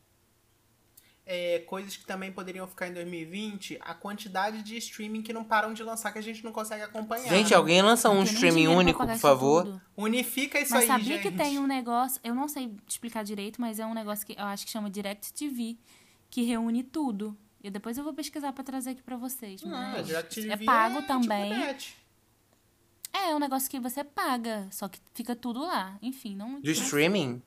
É, 1.29 1.59
coisas 1.67 1.97
que 1.97 2.05
também 2.05 2.31
poderiam 2.31 2.65
ficar 2.65 2.87
em 2.87 2.93
2020, 2.93 3.77
a 3.81 3.93
quantidade 3.93 4.63
de 4.63 4.77
streaming 4.77 5.21
que 5.21 5.33
não 5.33 5.43
param 5.43 5.73
de 5.73 5.83
lançar 5.83 6.11
que 6.13 6.17
a 6.17 6.21
gente 6.21 6.41
não 6.41 6.53
consegue 6.53 6.83
acompanhar. 6.83 7.27
Gente, 7.27 7.53
alguém 7.53 7.81
lança 7.81 8.09
um 8.09 8.23
streaming 8.23 8.67
único, 8.67 9.05
por 9.05 9.17
favor. 9.17 9.65
tudo. 9.65 9.81
Unifica 9.97 10.57
isso 10.57 10.71
Mas 10.71 10.83
aí, 10.83 10.87
sabia 10.87 11.17
gente. 11.17 11.23
que 11.23 11.31
tem 11.31 11.59
um 11.59 11.67
negócio, 11.67 12.21
eu 12.23 12.33
não 12.33 12.47
sei 12.47 12.73
explicar 12.87 13.23
direito, 13.23 13.59
mas 13.59 13.77
é 13.77 13.85
um 13.85 13.93
negócio 13.93 14.25
que 14.25 14.33
eu 14.33 14.45
acho 14.45 14.65
que 14.65 14.71
chama 14.71 14.89
Direct 14.89 15.33
TV, 15.33 15.77
que 16.29 16.43
reúne 16.43 16.81
tudo. 16.81 17.37
E 17.67 17.69
depois 17.69 17.97
eu 17.97 18.03
vou 18.05 18.13
pesquisar 18.13 18.53
pra 18.53 18.63
trazer 18.63 18.91
aqui 18.91 19.03
pra 19.03 19.17
vocês. 19.17 19.61
Ah, 19.65 19.91
mas 19.97 20.07
DirecTV 20.07 20.49
é 20.53 20.57
pago 20.57 21.01
tipo 21.01 21.07
também. 21.07 21.49
net. 21.49 21.97
É, 23.13 23.31
é 23.31 23.35
um 23.35 23.39
negócio 23.39 23.69
que 23.69 23.77
você 23.77 24.05
paga, 24.05 24.67
só 24.71 24.87
que 24.87 24.99
fica 25.13 25.35
tudo 25.35 25.59
lá. 25.59 25.97
Enfim, 26.01 26.33
não. 26.33 26.61
Do 26.61 26.71
streaming? 26.71 27.41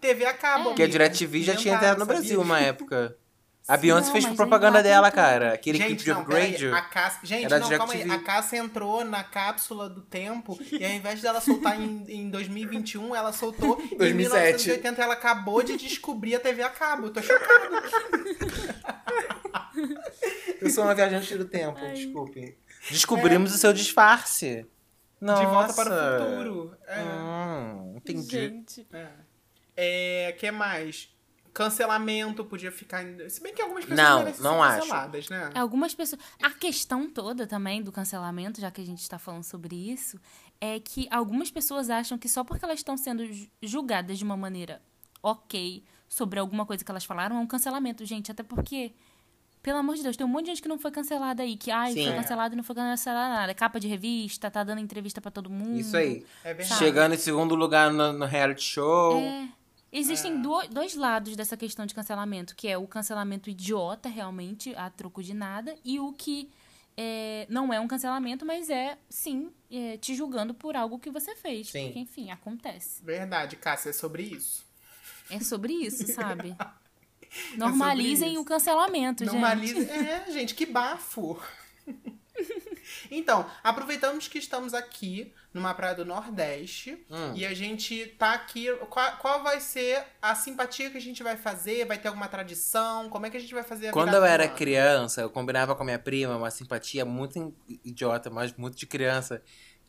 TV 0.00 0.24
a 0.24 0.32
cabo. 0.32 0.64
Porque 0.70 0.84
a. 0.84 0.88
DirecTV 0.88 1.42
já 1.42 1.54
tinha 1.54 1.74
entrado 1.74 1.98
no 1.98 2.06
sabia? 2.06 2.18
Brasil 2.20 2.40
uma 2.40 2.60
época. 2.60 3.14
A 3.68 3.76
Beyoncé 3.76 4.06
não, 4.06 4.12
fez 4.12 4.26
propaganda 4.34 4.78
lá 4.78 4.82
dela, 4.82 5.10
cara. 5.12 5.52
Aquele 5.52 5.78
clipe 5.78 5.90
Gente, 5.90 6.04
de 6.04 6.10
não, 6.10 6.24
peraí, 6.24 6.54
upgrade. 6.54 6.74
a 6.74 6.80
Cássia... 6.80 7.20
Gente, 7.22 7.50
não, 7.50 7.68
calma 7.68 7.92
aí. 7.92 8.10
A 8.10 8.18
Cássia 8.18 8.56
entrou 8.56 9.04
na 9.04 9.22
cápsula 9.22 9.88
do 9.88 10.00
tempo 10.00 10.58
e 10.72 10.84
ao 10.84 10.90
invés 10.90 11.20
dela 11.20 11.40
soltar 11.40 11.80
em, 11.80 12.04
em 12.08 12.30
2021, 12.30 13.14
ela 13.14 13.32
soltou 13.32 13.80
em 13.80 13.94
2007. 13.96 14.66
1980. 14.66 15.02
Ela 15.02 15.12
acabou 15.12 15.62
de 15.62 15.76
descobrir 15.76 16.34
a 16.34 16.40
TV 16.40 16.62
a 16.64 16.70
cabo. 16.70 17.08
Eu 17.08 17.12
tô 17.12 17.22
chocada. 17.22 17.82
Eu 20.60 20.70
sou 20.70 20.84
uma 20.84 20.94
viajante 20.94 21.36
do 21.36 21.44
tempo, 21.44 21.78
desculpe. 21.94 22.58
Descobrimos 22.90 23.54
o 23.54 23.58
seu 23.58 23.72
disfarce. 23.72 24.66
Nossa. 25.20 25.40
De 25.42 25.46
volta 25.50 25.74
para 25.74 26.16
o 26.22 26.28
futuro. 26.30 26.76
É. 26.86 27.02
Hum, 27.02 27.94
entendi. 27.96 28.22
Gente. 28.30 28.86
É. 28.92 29.08
É, 29.76 30.32
que 30.32 30.50
mais? 30.50 31.14
Cancelamento 31.52 32.44
podia 32.44 32.70
ficar. 32.70 33.04
Se 33.28 33.42
bem 33.42 33.52
que 33.52 33.60
algumas 33.60 33.84
pessoas 33.84 33.98
Não, 34.40 34.52
não 34.54 34.62
ser 34.62 34.68
acho. 34.68 34.80
canceladas, 34.80 35.28
né? 35.28 35.50
Algumas 35.54 35.94
pessoas. 35.94 36.20
A 36.42 36.50
questão 36.50 37.10
toda 37.10 37.46
também 37.46 37.82
do 37.82 37.90
cancelamento, 37.92 38.60
já 38.60 38.70
que 38.70 38.80
a 38.80 38.84
gente 38.86 39.00
está 39.02 39.18
falando 39.18 39.42
sobre 39.44 39.74
isso, 39.74 40.18
é 40.60 40.78
que 40.78 41.08
algumas 41.10 41.50
pessoas 41.50 41.90
acham 41.90 42.16
que 42.16 42.28
só 42.28 42.44
porque 42.44 42.64
elas 42.64 42.78
estão 42.78 42.96
sendo 42.96 43.26
ju- 43.26 43.48
julgadas 43.62 44.18
de 44.18 44.24
uma 44.24 44.36
maneira 44.36 44.80
ok 45.22 45.84
sobre 46.10 46.38
alguma 46.40 46.66
coisa 46.66 46.84
que 46.84 46.90
elas 46.90 47.04
falaram 47.04 47.36
é 47.36 47.38
um 47.38 47.46
cancelamento, 47.46 48.04
gente. 48.04 48.30
Até 48.32 48.42
porque, 48.42 48.92
pelo 49.62 49.78
amor 49.78 49.94
de 49.94 50.02
Deus, 50.02 50.16
tem 50.16 50.26
um 50.26 50.28
monte 50.28 50.46
de 50.46 50.50
gente 50.50 50.62
que 50.62 50.68
não 50.68 50.78
foi 50.78 50.90
cancelada 50.90 51.42
aí, 51.44 51.56
que 51.56 51.70
ai, 51.70 51.92
Sim. 51.92 52.02
foi 52.04 52.12
É. 52.12 52.16
cancelado 52.16 52.54
e 52.54 52.56
não 52.56 52.64
foi 52.64 52.74
cancelado 52.74 53.32
nada. 53.32 53.52
É 53.52 53.54
capa 53.54 53.78
de 53.78 53.86
revista, 53.88 54.50
tá 54.50 54.64
dando 54.64 54.80
entrevista 54.80 55.20
pra 55.20 55.30
todo 55.30 55.48
mundo. 55.48 55.78
Isso 55.78 55.96
aí. 55.96 56.26
É 56.44 56.52
verdade. 56.52 56.78
Chegando 56.78 57.14
em 57.14 57.18
segundo 57.18 57.54
lugar 57.54 57.92
no, 57.92 58.12
no 58.12 58.26
reality 58.26 58.62
show. 58.62 59.18
É. 59.20 59.48
Existem 59.92 60.40
do- 60.42 60.68
dois 60.68 60.94
lados 60.94 61.34
dessa 61.36 61.56
questão 61.56 61.86
de 61.86 61.94
cancelamento, 61.94 62.54
que 62.54 62.68
é 62.68 62.76
o 62.76 62.86
cancelamento 62.86 63.48
idiota, 63.50 64.08
realmente, 64.08 64.74
a 64.76 64.88
troco 64.90 65.22
de 65.22 65.32
nada, 65.34 65.74
e 65.84 65.98
o 65.98 66.12
que 66.12 66.48
é, 66.96 67.44
não 67.48 67.72
é 67.72 67.80
um 67.80 67.88
cancelamento, 67.88 68.44
mas 68.46 68.68
é, 68.70 68.96
sim, 69.08 69.50
é, 69.70 69.96
te 69.96 70.14
julgando 70.14 70.54
por 70.54 70.76
algo 70.76 70.98
que 70.98 71.10
você 71.10 71.34
fez. 71.34 71.70
Sim. 71.70 71.86
Porque, 71.86 71.98
enfim, 71.98 72.30
acontece. 72.30 73.02
Verdade, 73.02 73.56
Cássia, 73.56 73.90
é 73.90 73.92
sobre 73.92 74.22
isso. 74.22 74.64
É 75.30 75.40
sobre 75.40 75.72
isso, 75.72 76.06
sabe? 76.12 76.56
Normalizem 77.56 78.32
isso. 78.32 78.40
o 78.40 78.44
cancelamento, 78.44 79.24
gente. 79.24 79.32
Normaliza. 79.32 79.80
É, 79.92 80.30
gente, 80.32 80.54
que 80.54 80.66
bafo. 80.66 81.40
Então, 83.10 83.44
aproveitamos 83.62 84.26
que 84.26 84.38
estamos 84.38 84.72
aqui 84.72 85.32
numa 85.52 85.74
praia 85.74 85.94
do 85.94 86.04
Nordeste 86.04 87.04
Hum. 87.10 87.32
e 87.34 87.44
a 87.44 87.52
gente 87.52 88.06
tá 88.18 88.32
aqui. 88.32 88.72
Qual, 88.88 89.12
qual 89.18 89.42
vai 89.42 89.60
ser 89.60 90.02
a 90.22 90.34
simpatia 90.34 90.90
que 90.90 90.96
a 90.96 91.00
gente 91.00 91.22
vai 91.22 91.36
fazer? 91.36 91.84
Vai 91.86 91.98
ter 91.98 92.08
alguma 92.08 92.26
tradição? 92.28 93.08
Como 93.10 93.26
é 93.26 93.30
que 93.30 93.36
a 93.36 93.40
gente 93.40 93.52
vai 93.52 93.62
fazer 93.62 93.88
a 93.88 93.92
Quando 93.92 94.14
eu 94.14 94.24
era 94.24 94.44
ano? 94.44 94.54
criança, 94.54 95.20
eu 95.20 95.30
combinava 95.30 95.74
com 95.76 95.82
a 95.82 95.84
minha 95.84 95.98
prima 95.98 96.36
uma 96.36 96.50
simpatia 96.50 97.04
muito 97.04 97.54
idiota, 97.84 98.30
mas 98.30 98.52
muito 98.54 98.76
de 98.76 98.86
criança, 98.86 99.42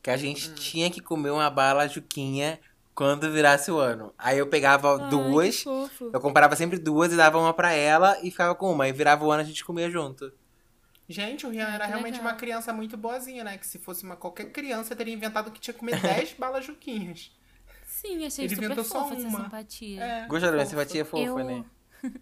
que 0.04 0.10
a 0.10 0.18
gente 0.18 0.50
Hum. 0.50 0.56
tinha 0.56 0.90
que 0.92 1.00
comer 1.00 1.30
uma 1.32 1.50
bala 1.50 1.88
juquinha 1.88 2.60
quando 3.02 3.32
virasse 3.32 3.72
o 3.72 3.80
ano. 3.80 4.14
Aí 4.16 4.38
eu 4.38 4.46
pegava 4.46 5.02
Ai, 5.02 5.10
duas, 5.10 5.66
eu 5.66 6.22
comprava 6.22 6.56
sempre 6.56 6.78
duas 6.78 7.12
e 7.12 7.18
dava 7.18 7.40
uma 7.40 7.52
pra 7.52 7.74
ela 7.74 8.16
e 8.22 8.30
ficava 8.30 8.54
com 8.54 8.72
uma. 8.72 8.88
E 8.88 8.94
virava 8.94 9.26
o 9.26 9.32
ano 9.32 9.42
a 9.42 9.44
gente 9.44 9.66
comia 9.66 9.90
junto. 9.90 10.32
Gente, 11.10 11.48
o 11.48 11.50
Rian 11.50 11.66
era 11.66 11.86
que 11.86 11.90
realmente 11.90 12.18
legal. 12.18 12.30
uma 12.30 12.38
criança 12.38 12.72
muito 12.72 12.96
boazinha, 12.96 13.44
né? 13.44 13.58
Que 13.58 13.66
se 13.66 13.80
fosse 13.80 14.04
uma 14.04 14.16
qualquer 14.16 14.52
criança, 14.52 14.96
teria 14.96 15.16
inventado 15.16 15.50
que 15.50 15.60
tinha 15.60 15.74
que 15.74 15.80
comer 15.80 16.00
10 16.00 16.34
balas 16.34 16.64
juquinhas. 16.64 17.32
Sim, 17.88 18.24
achei 18.24 18.46
Ele 18.46 18.54
super 18.54 18.66
inventou 18.66 18.84
só 18.84 19.02
fofa 19.02 19.16
essa 19.16 19.28
uma. 19.28 19.46
simpatia. 19.46 20.04
É, 20.04 20.28
Gostou 20.28 20.52
da 20.52 20.64
simpatia 20.64 21.04
fofa, 21.04 21.24
eu... 21.24 21.44
né? 21.44 21.66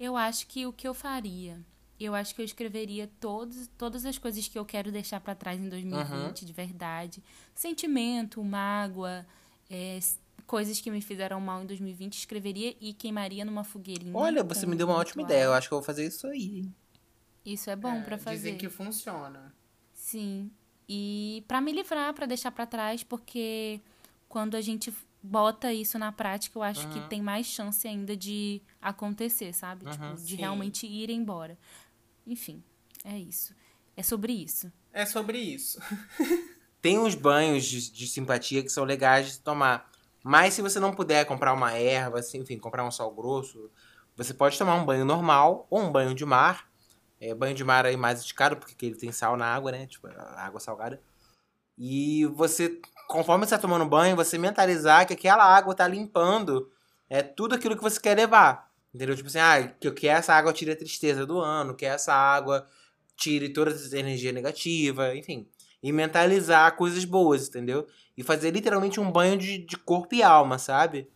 eu 0.00 0.16
acho 0.16 0.46
que 0.46 0.64
o 0.64 0.72
que 0.72 0.88
eu 0.88 0.94
faria, 0.94 1.60
eu 2.00 2.14
acho 2.14 2.34
que 2.34 2.40
eu 2.40 2.44
escreveria 2.46 3.10
todos, 3.20 3.68
todas 3.76 4.06
as 4.06 4.16
coisas 4.16 4.48
que 4.48 4.58
eu 4.58 4.64
quero 4.64 4.90
deixar 4.90 5.20
pra 5.20 5.34
trás 5.34 5.60
em 5.60 5.68
2020, 5.68 6.46
de 6.46 6.52
verdade. 6.54 7.22
Sentimento, 7.54 8.42
mágoa, 8.42 9.26
é, 9.70 9.98
coisas 10.46 10.80
que 10.80 10.90
me 10.90 11.00
fizeram 11.00 11.40
mal 11.40 11.62
em 11.62 11.66
2020, 11.66 12.14
escreveria 12.14 12.74
e 12.80 12.92
queimaria 12.92 13.44
numa 13.44 13.64
fogueirinha. 13.64 14.16
Olha, 14.16 14.42
você 14.42 14.66
me 14.66 14.74
deu 14.74 14.86
uma 14.86 14.96
um 14.96 14.98
ótima 14.98 15.22
ideia. 15.22 15.44
Eu 15.44 15.52
acho 15.52 15.68
que 15.68 15.74
eu 15.74 15.78
vou 15.78 15.84
fazer 15.84 16.06
isso 16.06 16.26
aí. 16.26 16.68
Isso 17.44 17.70
é 17.70 17.76
bom 17.76 17.92
É, 17.92 18.02
pra 18.02 18.18
fazer. 18.18 18.36
Dizem 18.36 18.56
que 18.56 18.68
funciona. 18.68 19.54
Sim. 19.92 20.50
E 20.88 21.44
pra 21.46 21.60
me 21.60 21.70
livrar, 21.72 22.14
pra 22.14 22.24
deixar 22.26 22.50
pra 22.50 22.64
trás, 22.64 23.02
porque 23.02 23.80
quando 24.28 24.56
a 24.56 24.60
gente 24.60 24.92
bota 25.22 25.72
isso 25.72 25.98
na 25.98 26.10
prática, 26.12 26.58
eu 26.58 26.62
acho 26.62 26.88
que 26.88 27.00
tem 27.08 27.20
mais 27.20 27.46
chance 27.46 27.86
ainda 27.86 28.16
de 28.16 28.62
acontecer, 28.80 29.52
sabe? 29.52 29.84
Tipo, 29.90 30.14
de 30.14 30.30
Sim. 30.30 30.36
realmente 30.36 30.86
ir 30.86 31.10
embora. 31.10 31.58
Enfim, 32.26 32.62
é 33.04 33.18
isso. 33.18 33.54
É 33.96 34.02
sobre 34.02 34.32
isso. 34.32 34.72
É 34.92 35.04
sobre 35.04 35.38
isso. 35.38 35.78
Tem 36.80 36.98
uns 36.98 37.14
banhos 37.14 37.64
de, 37.64 37.90
de 37.90 38.06
simpatia 38.06 38.62
que 38.62 38.68
são 38.68 38.84
legais 38.84 39.32
de 39.32 39.40
tomar. 39.40 39.90
Mas 40.22 40.54
se 40.54 40.62
você 40.62 40.78
não 40.78 40.92
puder 40.92 41.24
comprar 41.24 41.52
uma 41.52 41.72
erva, 41.72 42.18
assim, 42.18 42.38
enfim, 42.38 42.58
comprar 42.58 42.84
um 42.84 42.90
sal 42.90 43.10
grosso, 43.10 43.70
você 44.16 44.34
pode 44.34 44.58
tomar 44.58 44.74
um 44.74 44.84
banho 44.84 45.04
normal 45.04 45.66
ou 45.70 45.80
um 45.80 45.92
banho 45.92 46.14
de 46.14 46.24
mar. 46.24 46.68
É, 47.20 47.34
banho 47.34 47.54
de 47.54 47.64
mar 47.64 47.84
aí 47.84 47.96
mais 47.96 48.20
esticado, 48.20 48.56
porque 48.56 48.86
ele 48.86 48.94
tem 48.94 49.10
sal 49.10 49.36
na 49.36 49.46
água, 49.46 49.72
né? 49.72 49.86
Tipo, 49.86 50.08
a 50.08 50.44
água 50.44 50.60
salgada. 50.60 51.00
E 51.76 52.26
você, 52.26 52.80
conforme 53.08 53.46
você 53.46 53.54
tá 53.54 53.58
tomando 53.58 53.86
banho, 53.86 54.16
você 54.16 54.36
mentalizar 54.36 55.06
que 55.06 55.14
aquela 55.14 55.44
água 55.44 55.74
tá 55.74 55.86
limpando 55.86 56.70
é 57.08 57.22
tudo 57.22 57.54
aquilo 57.54 57.76
que 57.76 57.82
você 57.82 58.00
quer 58.00 58.16
levar. 58.16 58.70
Entendeu? 58.92 59.14
Tipo 59.14 59.28
assim, 59.28 59.38
ah, 59.38 59.68
que, 59.80 59.90
que 59.92 60.08
essa 60.08 60.34
água 60.34 60.52
tire 60.52 60.72
a 60.72 60.76
tristeza 60.76 61.24
do 61.24 61.38
ano, 61.40 61.74
que 61.74 61.86
essa 61.86 62.12
água 62.12 62.66
tire 63.16 63.48
toda 63.50 63.70
essa 63.70 63.98
energia 63.98 64.32
negativa, 64.32 65.14
enfim. 65.14 65.48
E 65.82 65.92
mentalizar 65.92 66.74
coisas 66.76 67.04
boas, 67.04 67.48
entendeu? 67.48 67.86
E 68.16 68.22
fazer 68.22 68.50
literalmente 68.50 68.98
um 68.98 69.10
banho 69.10 69.36
de, 69.38 69.58
de 69.58 69.76
corpo 69.76 70.14
e 70.14 70.22
alma, 70.22 70.58
sabe? 70.58 71.08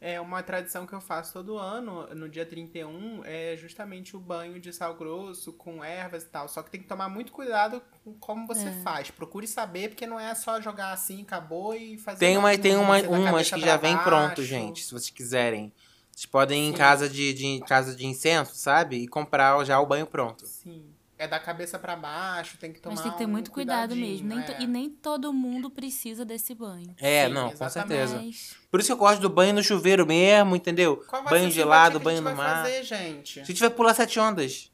É 0.00 0.20
uma 0.20 0.42
tradição 0.42 0.86
que 0.86 0.92
eu 0.92 1.00
faço 1.00 1.32
todo 1.32 1.56
ano, 1.56 2.06
no 2.14 2.28
dia 2.28 2.44
31, 2.44 3.22
é 3.24 3.56
justamente 3.56 4.14
o 4.14 4.20
banho 4.20 4.60
de 4.60 4.70
sal 4.70 4.94
grosso 4.94 5.50
com 5.54 5.82
ervas 5.82 6.24
e 6.24 6.26
tal. 6.26 6.46
Só 6.46 6.62
que 6.62 6.70
tem 6.70 6.82
que 6.82 6.86
tomar 6.86 7.08
muito 7.08 7.32
cuidado 7.32 7.80
com 8.04 8.12
como 8.14 8.46
você 8.46 8.68
É. 8.68 8.82
faz. 8.82 9.10
Procure 9.10 9.46
saber, 9.46 9.88
porque 9.88 10.06
não 10.06 10.20
é 10.20 10.34
só 10.34 10.60
jogar 10.60 10.92
assim, 10.92 11.22
acabou 11.22 11.74
e 11.74 11.96
fazer. 11.96 12.18
Tem, 12.18 12.36
uma, 12.36 12.58
tem 12.58 12.76
uma, 12.76 13.00
umas 13.00 13.50
que 13.50 13.60
já 13.60 13.78
vem 13.78 13.94
baixo. 13.94 14.08
pronto, 14.10 14.42
gente, 14.42 14.84
se 14.84 14.92
vocês 14.92 15.08
quiserem. 15.08 15.72
Vocês 16.12 16.26
podem 16.26 16.66
ir 16.66 16.68
em 16.68 16.72
casa 16.74 17.08
de, 17.08 17.32
de, 17.32 17.46
em 17.46 17.60
casa 17.60 17.96
de 17.96 18.06
incenso, 18.06 18.54
sabe? 18.54 18.96
E 18.96 19.08
comprar 19.08 19.64
já 19.64 19.80
o 19.80 19.86
banho 19.86 20.06
pronto. 20.06 20.46
Sim. 20.46 20.93
É 21.24 21.28
da 21.28 21.38
cabeça 21.38 21.78
pra 21.78 21.96
baixo, 21.96 22.58
tem 22.58 22.70
que 22.70 22.80
tomar 22.80 22.94
Mas 22.96 23.02
tem 23.02 23.12
que 23.12 23.16
ter 23.18 23.24
um 23.24 23.28
muito 23.30 23.50
cuidado 23.50 23.96
mesmo. 23.96 24.28
Nem 24.28 24.40
é. 24.40 24.60
E 24.60 24.66
nem 24.66 24.90
todo 24.90 25.32
mundo 25.32 25.70
precisa 25.70 26.22
desse 26.22 26.54
banho. 26.54 26.94
É, 26.98 27.26
Sim, 27.26 27.32
não, 27.32 27.48
com 27.48 27.54
exatamente. 27.54 27.88
certeza. 27.88 28.16
Mas 28.22 28.56
Por 28.70 28.78
isso 28.80 28.88
que 28.88 28.92
eu 28.92 28.96
gosto 28.98 29.20
do 29.22 29.30
banho 29.30 29.54
no 29.54 29.62
chuveiro 29.62 30.06
mesmo, 30.06 30.54
entendeu? 30.54 31.02
Banho 31.30 31.50
gelado, 31.50 31.98
banho 31.98 32.20
no 32.20 32.34
mar. 32.36 32.64
fazer, 32.64 32.82
gente? 32.82 33.32
Se 33.34 33.40
a 33.40 33.44
gente 33.44 33.60
vai 33.60 33.70
pular 33.70 33.94
sete 33.94 34.20
ondas. 34.20 34.70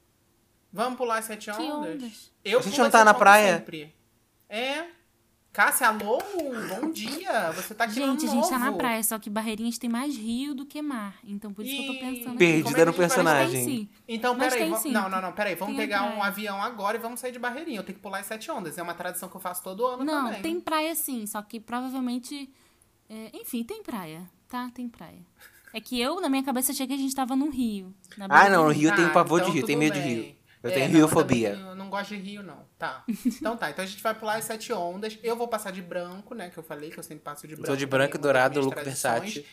Vamos 0.72 0.98
pular 0.98 1.22
sete 1.22 1.52
que 1.52 1.60
ondas? 1.62 1.94
ondas. 1.94 2.32
Eu 2.44 2.58
A 2.58 2.62
gente 2.62 2.78
não 2.80 2.90
tá 2.90 3.04
na 3.04 3.14
praia? 3.14 3.58
sempre. 3.58 3.94
É. 4.48 4.86
Cássia, 5.52 5.88
alô, 5.88 6.18
bom 6.68 6.92
dia. 6.92 7.50
Você 7.52 7.74
tá 7.74 7.82
aqui 7.84 7.98
no 7.98 8.12
Gente, 8.12 8.26
a 8.26 8.30
gente 8.30 8.48
tá 8.48 8.56
na 8.58 8.66
novo. 8.66 8.78
praia, 8.78 9.02
só 9.02 9.18
que 9.18 9.28
Barreirinhas 9.28 9.78
tem 9.78 9.90
mais 9.90 10.16
rio 10.16 10.54
do 10.54 10.64
que 10.64 10.80
mar. 10.80 11.16
Então 11.24 11.52
por 11.52 11.64
isso 11.64 11.74
que 11.74 11.82
eu 11.88 11.92
tô 11.92 11.98
pensando 12.00 12.28
aqui. 12.28 12.38
Perdida 12.38 12.82
é 12.82 12.84
no 12.84 12.92
vai- 12.92 12.98
personagem. 13.00 13.64
Tem 13.64 13.76
sim. 13.78 13.88
Então, 14.06 14.34
Mas 14.36 14.50
peraí. 14.54 14.62
tem 14.62 14.70
va- 14.70 14.78
sim. 14.78 14.92
Não, 14.92 15.08
não, 15.08 15.20
não, 15.20 15.32
peraí. 15.32 15.56
Vamos 15.56 15.76
Tem 15.76 15.84
pegar 15.88 16.04
um 16.16 16.22
avião 16.22 16.62
agora 16.62 16.96
e 16.96 17.00
vamos 17.00 17.18
sair 17.18 17.32
de 17.32 17.40
Barreirinha. 17.40 17.80
Eu 17.80 17.82
tenho 17.82 17.96
que 17.96 18.02
pular 18.02 18.20
as 18.20 18.26
sete 18.26 18.48
ondas. 18.48 18.78
É 18.78 18.82
uma 18.82 18.94
tradição 18.94 19.28
que 19.28 19.36
eu 19.36 19.40
faço 19.40 19.60
todo 19.64 19.84
ano 19.86 20.04
Não, 20.04 20.26
também. 20.26 20.40
tem 20.40 20.60
praia 20.60 20.94
sim, 20.94 21.26
só 21.26 21.42
que 21.42 21.58
provavelmente. 21.58 22.48
é, 23.08 23.30
enfim, 23.34 23.64
tem 23.64 23.82
praia, 23.82 24.22
tá? 24.48 24.70
Tem 24.72 24.88
praia. 24.88 25.18
É 25.74 25.80
que 25.80 26.00
eu, 26.00 26.20
na 26.20 26.28
minha 26.28 26.44
cabeça, 26.44 26.70
achei 26.70 26.86
que 26.86 26.92
a 26.92 26.96
gente 26.96 27.14
tava 27.14 27.34
no 27.34 27.50
rio. 27.50 27.92
na 28.16 28.26
Ah, 28.28 28.48
não, 28.48 28.66
no 28.66 28.70
Rio 28.70 28.86
eu 28.86 28.90
Tá, 28.90 28.96
tenho 28.96 29.12
pavor 29.12 29.40
de 29.40 29.46
então 29.46 29.54
rio, 29.54 29.66
tenho 29.66 29.78
tudo 29.80 29.84
medo 29.84 29.94
de 29.94 30.00
bem. 30.00 30.22
rio. 30.22 30.39
Eu 30.62 30.70
É, 30.70 30.74
tenho 30.74 30.88
não, 30.88 30.94
riofobia. 30.96 31.50
Eu 31.50 31.74
não 31.74 31.88
gosto 31.88 32.10
de 32.14 32.16
rio, 32.16 32.42
não. 32.42 32.66
Tá. 32.78 33.02
Então 33.08 33.56
tá. 33.56 33.70
Então 33.70 33.84
a 33.84 33.88
gente 33.88 34.02
vai 34.02 34.14
pular 34.14 34.34
as 34.36 34.44
sete 34.44 34.72
ondas. 34.72 35.18
Eu 35.22 35.36
vou 35.36 35.48
passar 35.48 35.70
de 35.72 35.80
branco, 35.82 36.34
né? 36.34 36.50
Que 36.50 36.58
eu 36.58 36.62
falei 36.62 36.90
que 36.90 36.98
eu 36.98 37.02
sempre 37.02 37.24
passo 37.24 37.48
de 37.48 37.54
branco. 37.54 37.66
Tô 37.68 37.76
de 37.76 37.86
também, 37.86 37.98
branco 38.06 38.16
e 38.16 38.20
dourado, 38.20 38.60
look 38.60 38.74
versátil. 38.82 39.44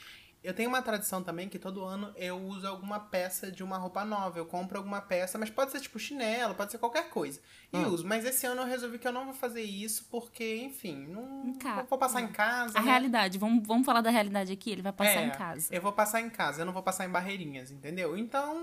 Eu 0.43 0.53
tenho 0.53 0.69
uma 0.69 0.81
tradição 0.81 1.21
também 1.23 1.49
que 1.49 1.57
todo 1.59 1.83
ano 1.83 2.13
eu 2.15 2.37
uso 2.37 2.65
alguma 2.67 2.99
peça 2.99 3.51
de 3.51 3.63
uma 3.63 3.77
roupa 3.77 4.05
nova. 4.05 4.37
Eu 4.37 4.45
compro 4.45 4.77
alguma 4.77 5.01
peça, 5.01 5.37
mas 5.37 5.49
pode 5.49 5.71
ser 5.71 5.81
tipo 5.81 5.97
chinelo, 5.99 6.55
pode 6.55 6.71
ser 6.71 6.77
qualquer 6.77 7.09
coisa. 7.09 7.41
E 7.73 7.77
Hum. 7.77 7.87
uso. 7.89 8.07
Mas 8.07 8.23
esse 8.23 8.45
ano 8.45 8.61
eu 8.61 8.65
resolvi 8.67 8.97
que 8.99 9.07
eu 9.07 9.11
não 9.11 9.25
vou 9.25 9.33
fazer 9.33 9.63
isso 9.63 10.07
porque, 10.11 10.57
enfim, 10.57 11.07
não 11.07 11.53
ca- 11.59 11.85
vou 11.89 11.97
passar 11.97 12.21
em 12.21 12.27
casa. 12.31 12.77
A 12.77 12.81
né? 12.81 12.89
realidade, 12.91 13.37
vamos, 13.37 13.65
vamos 13.67 13.85
falar 13.85 13.99
da 14.01 14.09
realidade 14.11 14.53
aqui? 14.53 14.69
Ele 14.71 14.81
vai 14.83 14.93
passar 14.93 15.21
É, 15.21 15.25
em 15.25 15.31
casa. 15.31 15.67
Eu 15.73 15.81
vou 15.81 15.91
passar 15.91 16.21
em 16.21 16.29
casa, 16.29 16.61
eu 16.61 16.65
não 16.65 16.71
vou 16.73 16.83
passar 16.83 17.05
em 17.05 17.09
barreirinhas, 17.09 17.71
entendeu? 17.71 18.15
Então, 18.15 18.55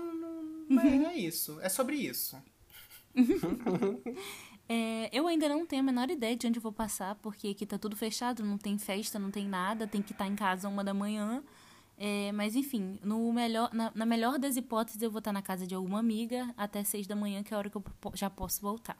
não- 0.69 0.83
Uhum. 0.83 1.07
é, 1.07 1.15
isso. 1.15 1.59
É 1.61 1.69
sobre 1.69 1.95
isso. 1.97 2.37
É, 4.67 5.09
eu 5.15 5.27
ainda 5.27 5.47
não 5.47 5.63
tenho 5.63 5.83
a 5.83 5.85
menor 5.85 6.09
ideia 6.09 6.35
de 6.35 6.47
onde 6.47 6.57
eu 6.57 6.63
vou 6.63 6.71
passar, 6.71 7.13
porque 7.21 7.49
aqui 7.49 7.67
tá 7.67 7.77
tudo 7.77 7.95
fechado, 7.95 8.43
não 8.43 8.57
tem 8.57 8.79
festa, 8.79 9.19
não 9.19 9.29
tem 9.29 9.47
nada, 9.47 9.85
tem 9.85 10.01
que 10.01 10.11
estar 10.11 10.25
em 10.25 10.35
casa 10.35 10.67
uma 10.67 10.83
da 10.83 10.91
manhã. 10.91 11.43
É, 11.99 12.31
mas 12.31 12.55
enfim, 12.55 12.99
no 13.03 13.31
melhor, 13.31 13.69
na, 13.71 13.91
na 13.93 14.07
melhor 14.07 14.39
das 14.39 14.57
hipóteses, 14.57 14.99
eu 15.03 15.11
vou 15.11 15.19
estar 15.19 15.31
na 15.31 15.43
casa 15.43 15.67
de 15.67 15.75
alguma 15.75 15.99
amiga 15.99 16.51
até 16.57 16.83
seis 16.83 17.05
da 17.05 17.15
manhã, 17.15 17.43
que 17.43 17.53
é 17.53 17.55
a 17.55 17.59
hora 17.59 17.69
que 17.69 17.75
eu 17.77 17.83
já 18.15 18.27
posso 18.27 18.59
voltar. 18.59 18.97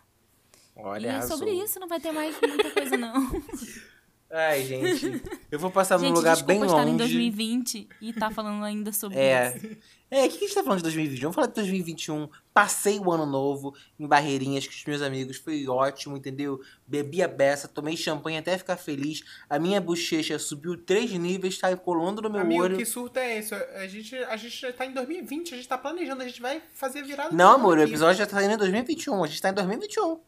Olha, 0.76 1.08
e 1.08 1.10
é 1.10 1.22
sobre 1.22 1.52
isso, 1.52 1.80
não 1.80 1.88
vai 1.88 2.00
ter 2.00 2.12
mais 2.12 2.40
muita 2.40 2.70
coisa, 2.70 2.96
não. 2.96 3.16
Ai, 4.32 4.64
gente. 4.66 5.22
Eu 5.52 5.60
vou 5.60 5.70
passar 5.72 5.98
num 5.98 6.08
Gente, 6.08 6.16
lugar 6.18 6.34
desculpa 6.34 6.54
bem 6.60 6.64
estar 6.66 6.78
longe. 6.82 6.92
em 6.94 6.98
2020 6.98 7.88
e 8.02 8.12
tá 8.14 8.30
falando 8.32 8.64
ainda 8.66 8.92
sobre 8.92 9.18
É. 9.18 9.56
isso. 9.56 9.78
É, 10.12 10.26
o 10.26 10.30
que 10.30 10.38
a 10.38 10.40
gente 10.40 10.54
tá 10.54 10.64
falando 10.64 10.78
de 10.80 10.84
2020? 10.84 11.22
Vamos 11.22 11.36
falar 11.36 11.48
de 11.48 11.54
2021. 11.54 12.28
Passei 12.54 13.00
o 13.00 13.12
ano 13.12 13.26
novo 13.26 13.74
em 14.00 14.08
Barreirinhas 14.08 14.66
com 14.68 14.74
os 14.74 14.86
meus 14.86 15.02
amigos. 15.02 15.38
Foi 15.38 15.66
ótimo, 15.68 16.18
entendeu? 16.18 16.60
Bebi 16.88 17.22
a 17.24 17.28
beça, 17.28 17.68
tomei 17.68 17.96
champanhe 17.98 18.38
até 18.38 18.58
ficar 18.58 18.78
feliz. 18.78 19.24
A 19.50 19.58
minha 19.60 19.80
bochecha 19.82 20.38
subiu 20.40 20.76
três 20.78 21.12
níveis, 21.12 21.58
tá 21.58 21.76
colando 21.76 22.22
no 22.22 22.30
meu 22.30 22.42
Amigo, 22.42 22.64
olho. 22.64 22.78
que 22.78 22.86
surto 22.86 23.18
é 23.20 23.40
esse? 23.40 23.54
A 23.56 23.88
gente, 23.88 24.16
a 24.16 24.38
gente 24.38 24.60
já 24.62 24.72
tá 24.74 24.86
em 24.86 24.94
2020, 24.94 25.54
a 25.54 25.58
gente 25.58 25.68
tá 25.68 25.78
planejando, 25.78 26.22
a 26.22 26.28
gente 26.28 26.42
vai 26.42 26.62
fazer 26.74 27.04
virada 27.04 27.36
Não, 27.36 27.54
amor, 27.54 27.78
o 27.78 27.82
episódio 27.84 28.18
já 28.18 28.26
tá 28.26 28.38
saindo 28.38 28.54
em 28.54 28.58
2021. 28.58 29.24
A 29.24 29.28
gente 29.28 29.42
tá 29.42 29.50
em 29.50 29.54
2021. 29.54 30.20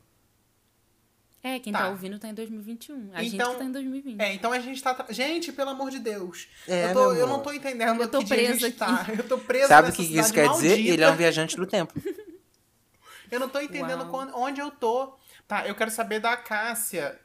É, 1.56 1.60
quem 1.60 1.72
Tá. 1.74 1.80
tá, 1.80 1.90
ouvindo 1.90 2.18
tá 2.20 2.28
em 2.28 2.34
2021. 2.34 3.12
A 3.14 3.22
gente 3.24 3.36
Então- 3.36 3.54
que 3.54 3.60
tá 3.60 3.64
em 3.66 3.72
2020. 3.72 4.20
É, 4.22 4.34
então 4.34 4.52
a 4.52 4.60
gente 4.60 4.82
tá. 4.82 5.06
Gente, 5.10 5.52
pelo 5.52 5.70
amor 5.70 5.90
de 5.92 6.00
Deus. 6.00 6.48
É, 6.68 6.86
eu, 6.90 6.94
tô- 6.94 7.00
meu 7.12 7.16
eu 7.16 7.28
não 7.28 7.40
tô 7.42 7.52
entendendo 7.52 8.02
Eu 8.02 8.08
tô 8.10 8.20
que 8.20 8.26
dia 8.26 8.36
a 8.36 8.40
gente 8.54 8.60
presa 8.60 8.76
tá. 8.76 9.06
Eu 9.18 9.28
tô 9.28 9.38
presa 9.38 9.68
Sabe 9.68 9.90
o 9.90 9.94
que 9.94 10.02
isso 10.04 10.34
quer 10.34 10.50
dizer? 10.50 10.70
maldita. 10.70 10.92
Ele 10.94 11.04
é 11.04 11.10
um 11.10 11.16
viajante 11.16 11.56
do 11.56 11.66
tempo. 11.68 11.94
Eu 13.32 13.40
não 13.40 13.50
tô 13.50 13.60
entendendo 13.60 14.02
Uau. 14.02 14.10
quan- 14.10 14.32
onde 14.36 14.60
eu 14.62 14.72
tô. 14.72 15.14
Tá, 15.48 15.68
eu 15.68 15.76
quero 15.76 15.92
saber 15.92 16.20
da 16.20 16.36
Cássia. 16.38 17.20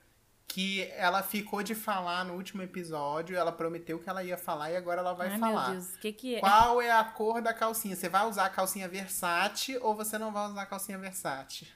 Que 0.49 0.83
ela 0.99 1.23
ficou 1.23 1.62
de 1.62 1.75
falar 1.75 2.26
no 2.26 2.35
último 2.35 2.61
episódio, 2.62 3.35
ela 3.35 3.50
prometeu 3.50 3.99
que 3.99 4.07
ela 4.11 4.23
ia 4.23 4.37
falar 4.37 4.71
e 4.71 4.76
agora 4.76 5.00
ela 5.00 5.14
vai 5.14 5.29
Ai, 5.29 5.38
falar. 5.38 5.71
meu 5.71 5.81
Deus, 5.81 5.95
o 5.95 5.99
que 5.99 6.12
que 6.12 6.35
é? 6.35 6.41
Qual 6.41 6.83
é 6.83 6.91
a 6.91 7.02
cor 7.05 7.41
da 7.41 7.55
calcinha? 7.55 7.97
Você 7.97 8.07
vai 8.07 8.29
usar 8.29 8.45
a 8.45 8.50
calcinha 8.50 8.87
Versace 8.87 9.79
ou 9.81 9.95
você 9.95 10.19
não 10.19 10.31
vai 10.31 10.47
usar 10.50 10.61
a 10.62 10.67
calcinha 10.67 10.99
Versace? 10.99 11.67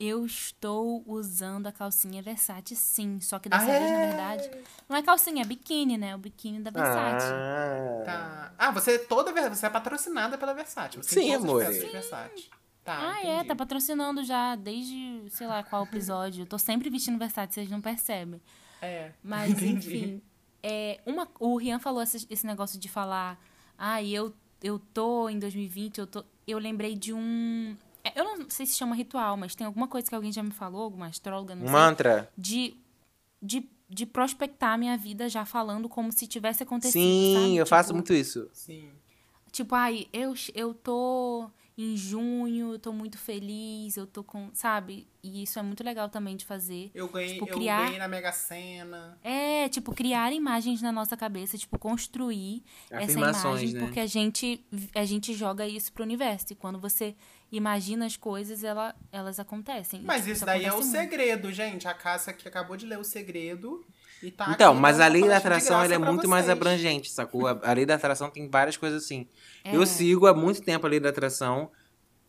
Eu 0.00 0.24
estou 0.24 1.04
usando 1.06 1.66
a 1.66 1.72
calcinha 1.72 2.22
Versace, 2.22 2.74
sim. 2.74 3.20
Só 3.20 3.38
que 3.38 3.50
dessa 3.50 3.64
Ah, 3.64 3.66
vez, 3.66 3.82
é? 3.82 3.92
na 3.92 4.06
verdade, 4.06 4.50
não 4.88 4.96
é 4.96 5.02
calcinha, 5.02 5.42
é 5.42 5.44
biquíni, 5.44 5.98
né? 5.98 6.14
O 6.14 6.18
biquíni 6.18 6.58
da 6.62 6.70
Versace. 6.70 7.26
Ah. 7.30 8.02
Tá. 8.06 8.54
Ah, 8.56 8.70
você 8.70 8.92
é 8.92 8.98
toda 8.98 9.30
você 9.50 9.66
é 9.66 9.70
patrocinada 9.70 10.38
pela 10.38 10.54
Versace. 10.54 10.96
Você 10.96 11.20
Sim, 11.20 11.34
amor. 11.34 11.64
Versace. 11.66 12.48
Tá, 12.82 12.98
Ah, 13.12 13.20
é, 13.20 13.34
entendi. 13.34 13.48
tá 13.48 13.54
patrocinando 13.56 14.24
já 14.24 14.56
desde, 14.56 15.22
sei 15.28 15.46
lá, 15.46 15.62
qual 15.62 15.84
episódio. 15.84 16.42
Eu 16.42 16.46
tô 16.46 16.58
sempre 16.58 16.88
vestindo 16.88 17.18
Versace, 17.18 17.52
vocês 17.52 17.70
não 17.70 17.82
percebem. 17.82 18.40
É. 18.80 19.12
Mas, 19.22 19.50
entendi. 19.50 19.96
enfim. 19.96 20.22
É, 20.62 20.98
uma, 21.04 21.28
o 21.38 21.56
Rian 21.58 21.78
falou 21.78 22.02
esse, 22.02 22.26
esse 22.30 22.46
negócio 22.46 22.78
de 22.80 22.88
falar, 22.88 23.38
ah, 23.76 24.02
eu, 24.02 24.32
eu 24.62 24.78
tô 24.78 25.28
em 25.28 25.38
2020, 25.38 25.98
eu 25.98 26.06
tô. 26.06 26.24
Eu 26.46 26.58
lembrei 26.58 26.94
de 26.96 27.12
um. 27.12 27.76
É, 28.04 28.20
Eu 28.20 28.24
não 28.38 28.50
sei 28.50 28.66
se 28.66 28.76
chama 28.76 28.94
ritual, 28.94 29.36
mas 29.36 29.54
tem 29.54 29.66
alguma 29.66 29.86
coisa 29.88 30.08
que 30.08 30.14
alguém 30.14 30.32
já 30.32 30.42
me 30.42 30.50
falou, 30.52 30.82
alguma 30.82 31.06
astróloga, 31.06 31.54
não 31.54 31.62
Um 31.64 31.66
sei. 31.66 31.72
mantra. 31.72 32.30
de, 32.36 32.74
de, 33.42 33.68
de 33.88 34.06
prospectar 34.06 34.72
a 34.72 34.78
minha 34.78 34.96
vida 34.96 35.28
já 35.28 35.44
falando 35.44 35.88
como 35.88 36.10
se 36.12 36.26
tivesse 36.26 36.62
acontecido. 36.62 36.92
Sim, 37.02 37.34
sabe? 37.34 37.56
eu 37.56 37.66
faço 37.66 37.88
Tipo, 37.88 37.94
muito 37.96 38.12
isso. 38.14 38.48
Sim. 38.52 38.90
Tipo, 39.52 39.74
ai, 39.74 40.06
eu, 40.12 40.32
eu 40.54 40.72
tô 40.74 41.50
em 41.76 41.96
junho, 41.96 42.74
eu 42.74 42.78
tô 42.78 42.92
muito 42.92 43.16
feliz, 43.16 43.96
eu 43.96 44.06
tô 44.06 44.22
com. 44.22 44.50
Sabe? 44.52 45.08
E 45.22 45.42
isso 45.42 45.58
é 45.58 45.62
muito 45.62 45.82
legal 45.82 46.08
também 46.10 46.36
de 46.36 46.44
fazer. 46.44 46.90
Eu 46.94 47.08
ganhei, 47.08 47.34
Tipo, 47.34 47.48
eu 47.48 47.54
criar- 47.56 47.84
ganhei 47.86 47.98
na 47.98 48.06
Mega 48.06 48.30
Sena. 48.32 49.18
É, 49.24 49.68
tipo, 49.70 49.92
criar 49.94 50.30
imagens 50.32 50.82
na 50.82 50.92
nossa 50.92 51.16
cabeça, 51.16 51.56
tipo, 51.58 51.78
construir 51.78 52.62
essa 52.90 53.12
imagem, 53.18 53.72
né? 53.72 53.80
porque 53.80 53.98
a 53.98 54.06
gente, 54.06 54.64
a 54.94 55.04
gente 55.04 55.32
joga 55.34 55.66
isso 55.66 55.90
pro 55.92 56.04
universo. 56.04 56.52
E 56.52 56.54
quando 56.54 56.78
você 56.78 57.16
imagina 57.50 58.06
as 58.06 58.16
coisas, 58.16 58.62
ela, 58.62 58.94
elas 59.10 59.38
acontecem. 59.40 60.02
Mas 60.02 60.22
tipo, 60.22 60.32
isso 60.32 60.46
daí 60.46 60.64
é 60.64 60.72
o 60.72 60.76
muito. 60.76 60.90
segredo, 60.90 61.52
gente. 61.52 61.88
A 61.88 61.94
Cássia 61.94 62.32
que 62.32 62.46
acabou 62.46 62.76
de 62.76 62.86
ler 62.86 62.98
o 62.98 63.04
segredo 63.04 63.84
e 64.22 64.30
tá 64.30 64.50
Então, 64.52 64.74
mas 64.74 65.00
a 65.00 65.06
lei 65.06 65.26
da 65.26 65.36
atração 65.38 65.82
ela 65.82 65.94
é 65.94 65.98
muito 65.98 66.28
mais 66.28 66.44
vocês. 66.46 66.56
abrangente, 66.56 67.10
sacou? 67.10 67.46
A, 67.46 67.58
a 67.62 67.72
lei 67.72 67.86
da 67.86 67.94
atração 67.94 68.30
tem 68.30 68.48
várias 68.48 68.76
coisas 68.76 69.02
assim. 69.02 69.26
É. 69.64 69.74
Eu 69.74 69.84
sigo 69.86 70.26
há 70.26 70.34
muito 70.34 70.62
tempo 70.62 70.86
a 70.86 70.90
lei 70.90 71.00
da 71.00 71.08
atração. 71.08 71.70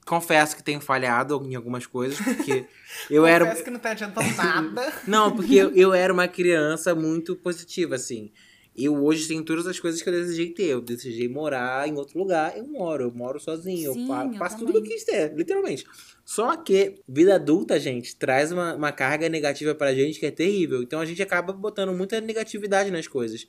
Confesso 0.06 0.56
que 0.56 0.64
tenho 0.64 0.82
falhado 0.82 1.40
em 1.46 1.54
algumas 1.54 1.86
coisas, 1.86 2.20
porque 2.20 2.66
eu 3.10 3.26
era. 3.26 3.46
Confesso 3.46 3.64
que 3.64 3.70
não 3.70 3.80
tá 3.80 3.92
adiantando 3.92 4.36
nada. 4.36 4.94
Não, 5.06 5.36
porque 5.36 5.54
eu, 5.54 5.72
eu 5.76 5.94
era 5.94 6.12
uma 6.12 6.28
criança 6.28 6.96
muito 6.96 7.36
positiva, 7.36 7.96
assim. 7.96 8.32
Eu 8.76 9.04
hoje 9.04 9.28
tenho 9.28 9.44
todas 9.44 9.68
as 9.68 9.80
coisas 9.80 10.02
que 10.02 10.08
eu 10.08 10.14
desejei 10.14 10.50
ter. 10.54 10.68
Eu 10.68 10.82
desejei 10.82 11.28
morar 11.28 11.88
em 11.90 11.96
outro 11.96 12.18
lugar, 12.18 12.58
eu 12.58 12.66
moro. 12.66 13.04
Eu 13.04 13.12
moro 13.12 13.40
sozinho. 13.40 13.94
Sim, 13.94 14.02
eu 14.02 14.08
fa- 14.08 14.26
eu 14.26 14.34
faço 14.34 14.58
tudo 14.60 14.68
também. 14.74 14.84
que 14.84 14.90
eu 14.90 14.94
quis 14.96 15.04
ter, 15.04 15.34
literalmente. 15.36 15.86
Só 16.24 16.56
que 16.56 17.02
vida 17.08 17.36
adulta, 17.36 17.78
gente, 17.80 18.16
traz 18.16 18.52
uma, 18.52 18.74
uma 18.76 18.92
carga 18.94 19.28
negativa 19.28 19.76
pra 19.76 19.94
gente 19.94 20.20
que 20.20 20.26
é 20.26 20.32
terrível. 20.32 20.82
Então 20.82 21.00
a 21.02 21.06
gente 21.06 21.22
acaba 21.22 21.52
botando 21.52 21.94
muita 21.94 22.22
negatividade 22.22 22.90
nas 22.92 23.08
coisas. 23.08 23.46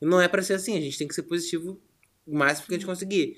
E 0.00 0.04
não 0.04 0.20
é 0.20 0.28
pra 0.28 0.42
ser 0.42 0.52
assim, 0.54 0.76
a 0.76 0.80
gente 0.80 0.98
tem 0.98 1.08
que 1.08 1.14
ser 1.14 1.22
positivo 1.22 1.80
o 2.26 2.36
máximo 2.36 2.66
que 2.68 2.74
a 2.74 2.76
gente 2.76 2.86
conseguir. 2.86 3.36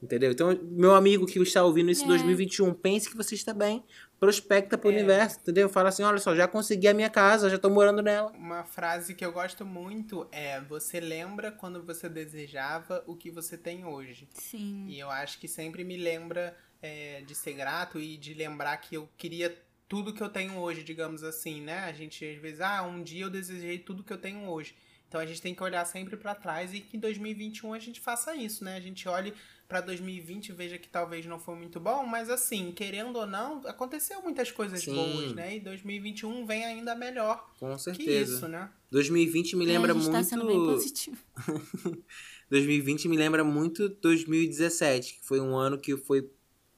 Entendeu? 0.00 0.30
Então, 0.30 0.56
meu 0.62 0.94
amigo 0.94 1.26
que 1.26 1.40
está 1.40 1.64
ouvindo 1.64 1.90
esse 1.90 2.04
É. 2.04 2.06
2021, 2.06 2.72
pense 2.72 3.10
que 3.10 3.16
você 3.16 3.34
está 3.34 3.52
bem, 3.52 3.82
prospecta 4.18 4.76
pro 4.76 4.90
É. 4.90 4.92
universo, 4.94 5.38
entendeu? 5.40 5.68
Fala 5.68 5.88
assim, 5.90 6.02
olha 6.02 6.18
só, 6.18 6.34
já 6.34 6.46
consegui 6.48 6.88
a 6.88 6.94
minha 6.94 7.10
casa, 7.10 7.48
já 7.48 7.58
tô 7.58 7.70
morando 7.70 8.02
nela. 8.02 8.30
Uma 8.32 8.64
frase 8.64 9.14
que 9.14 9.24
eu 9.24 9.32
gosto 9.32 9.64
muito 9.64 10.26
é: 10.32 10.60
Você 10.62 11.00
lembra 11.00 11.50
quando 11.52 11.82
você 11.82 12.08
desejava 12.08 13.02
o 13.06 13.14
que 13.16 13.30
você 13.30 13.56
tem 13.56 13.84
hoje? 13.84 14.28
Sim. 14.34 14.86
E 14.88 14.98
eu 14.98 15.10
acho 15.10 15.38
que 15.38 15.46
sempre 15.48 15.84
me 15.84 15.96
lembra 15.96 16.56
é, 16.82 17.22
de 17.22 17.34
ser 17.34 17.52
grato 17.54 17.98
e 17.98 18.16
de 18.16 18.34
lembrar 18.34 18.76
que 18.78 18.94
eu 18.96 19.08
queria 19.16 19.56
tudo 19.88 20.12
que 20.12 20.22
eu 20.22 20.28
tenho 20.28 20.56
hoje, 20.58 20.82
digamos 20.82 21.22
assim, 21.22 21.62
né? 21.62 21.78
A 21.84 21.92
gente 21.92 22.24
às 22.24 22.36
vezes, 22.40 22.60
ah, 22.60 22.82
um 22.82 23.02
dia 23.02 23.24
eu 23.24 23.30
desejei 23.30 23.78
tudo 23.78 24.04
que 24.04 24.12
eu 24.12 24.18
tenho 24.18 24.48
hoje. 24.48 24.74
Então 25.08 25.18
a 25.18 25.24
gente 25.24 25.40
tem 25.40 25.54
que 25.54 25.62
olhar 25.62 25.82
sempre 25.86 26.16
pra 26.18 26.34
trás 26.34 26.74
e 26.74 26.80
que 26.80 26.96
em 26.98 27.00
2021 27.00 27.72
a 27.72 27.78
gente 27.78 27.98
faça 27.98 28.34
isso, 28.36 28.62
né? 28.62 28.76
A 28.76 28.80
gente 28.80 29.08
olhe 29.08 29.32
pra 29.68 29.82
2020 29.82 30.48
e 30.48 30.52
veja 30.52 30.78
que 30.78 30.88
talvez 30.88 31.26
não 31.26 31.38
foi 31.38 31.54
muito 31.54 31.78
bom, 31.78 32.06
mas 32.06 32.30
assim, 32.30 32.72
querendo 32.72 33.16
ou 33.16 33.26
não, 33.26 33.58
aconteceu 33.66 34.22
muitas 34.22 34.50
coisas 34.50 34.80
Sim. 34.82 34.94
boas, 34.94 35.32
né? 35.34 35.56
E 35.56 35.60
2021 35.60 36.46
vem 36.46 36.64
ainda 36.64 36.94
melhor 36.94 37.50
Com 37.60 37.76
que 37.76 37.82
certeza. 37.82 38.34
isso, 38.36 38.48
né? 38.48 38.70
2020 38.90 39.56
me 39.56 39.64
É, 39.66 39.68
lembra 39.68 39.92
a 39.92 39.94
gente 39.94 40.04
muito. 40.04 40.16
tá 40.16 40.24
sendo 40.24 40.46
bem 40.46 40.56
positivo. 40.56 41.18
2020 42.50 43.08
me 43.08 43.16
lembra 43.16 43.44
muito 43.44 43.88
2017, 43.88 45.14
que 45.20 45.26
foi 45.26 45.40
um 45.40 45.54
ano 45.56 45.78
que 45.78 45.96
foi. 45.96 46.28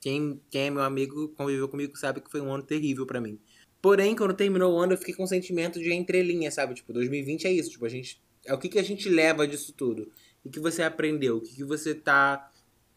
Quem, 0.00 0.40
quem 0.50 0.62
é 0.62 0.70
meu 0.70 0.82
amigo, 0.82 1.28
conviveu 1.28 1.68
comigo, 1.68 1.96
sabe 1.96 2.20
que 2.20 2.30
foi 2.30 2.40
um 2.40 2.52
ano 2.52 2.62
terrível 2.62 3.06
pra 3.06 3.20
mim. 3.20 3.38
Porém, 3.82 4.16
quando 4.16 4.34
terminou 4.34 4.74
o 4.74 4.78
ano, 4.78 4.94
eu 4.94 4.96
fiquei 4.98 5.14
com 5.14 5.24
um 5.24 5.26
sentimento 5.26 5.78
de 5.78 5.92
entrelinha, 5.92 6.50
sabe? 6.50 6.74
Tipo, 6.74 6.92
2020 6.92 7.46
é 7.46 7.52
isso. 7.52 7.70
Tipo, 7.70 7.84
a 7.86 7.88
gente. 7.88 8.20
É 8.44 8.52
o 8.54 8.58
que, 8.58 8.68
que 8.68 8.78
a 8.78 8.82
gente 8.82 9.08
leva 9.08 9.46
disso 9.46 9.72
tudo? 9.74 10.10
O 10.42 10.48
que, 10.48 10.50
que 10.54 10.60
você 10.60 10.82
aprendeu? 10.82 11.36
O 11.36 11.40
que, 11.40 11.54
que 11.54 11.64
você 11.64 11.94
tá. 11.94 12.49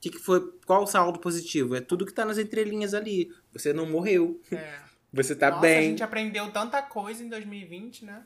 O 0.03 0.09
que, 0.11 0.17
que 0.17 0.19
foi. 0.19 0.41
Qual 0.65 0.83
o 0.83 0.87
saldo 0.87 1.17
positivo? 1.17 1.75
É 1.75 1.79
tudo 1.79 2.05
que 2.05 2.11
tá 2.13 2.25
nas 2.25 2.37
entrelinhas 2.37 2.93
ali. 2.93 3.31
Você 3.53 3.71
não 3.71 3.89
morreu. 3.89 4.41
É. 4.51 4.79
Você 5.13 5.33
tá 5.35 5.47
Nossa, 5.51 5.59
a 5.59 5.61
bem. 5.61 5.89
gente 5.91 6.03
aprendeu 6.03 6.51
tanta 6.51 6.81
coisa 6.81 7.23
em 7.23 7.29
2020, 7.29 8.03
né? 8.03 8.23